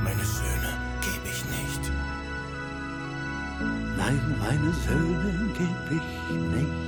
meine 0.05 0.25
Söhne 0.25 0.71
geb 1.01 1.23
ich 1.25 1.43
nicht. 1.57 1.93
Nein, 3.97 4.21
meine 4.39 4.73
Söhne 4.85 5.53
geb 5.57 5.91
ich 5.91 6.37
nicht. 6.55 6.86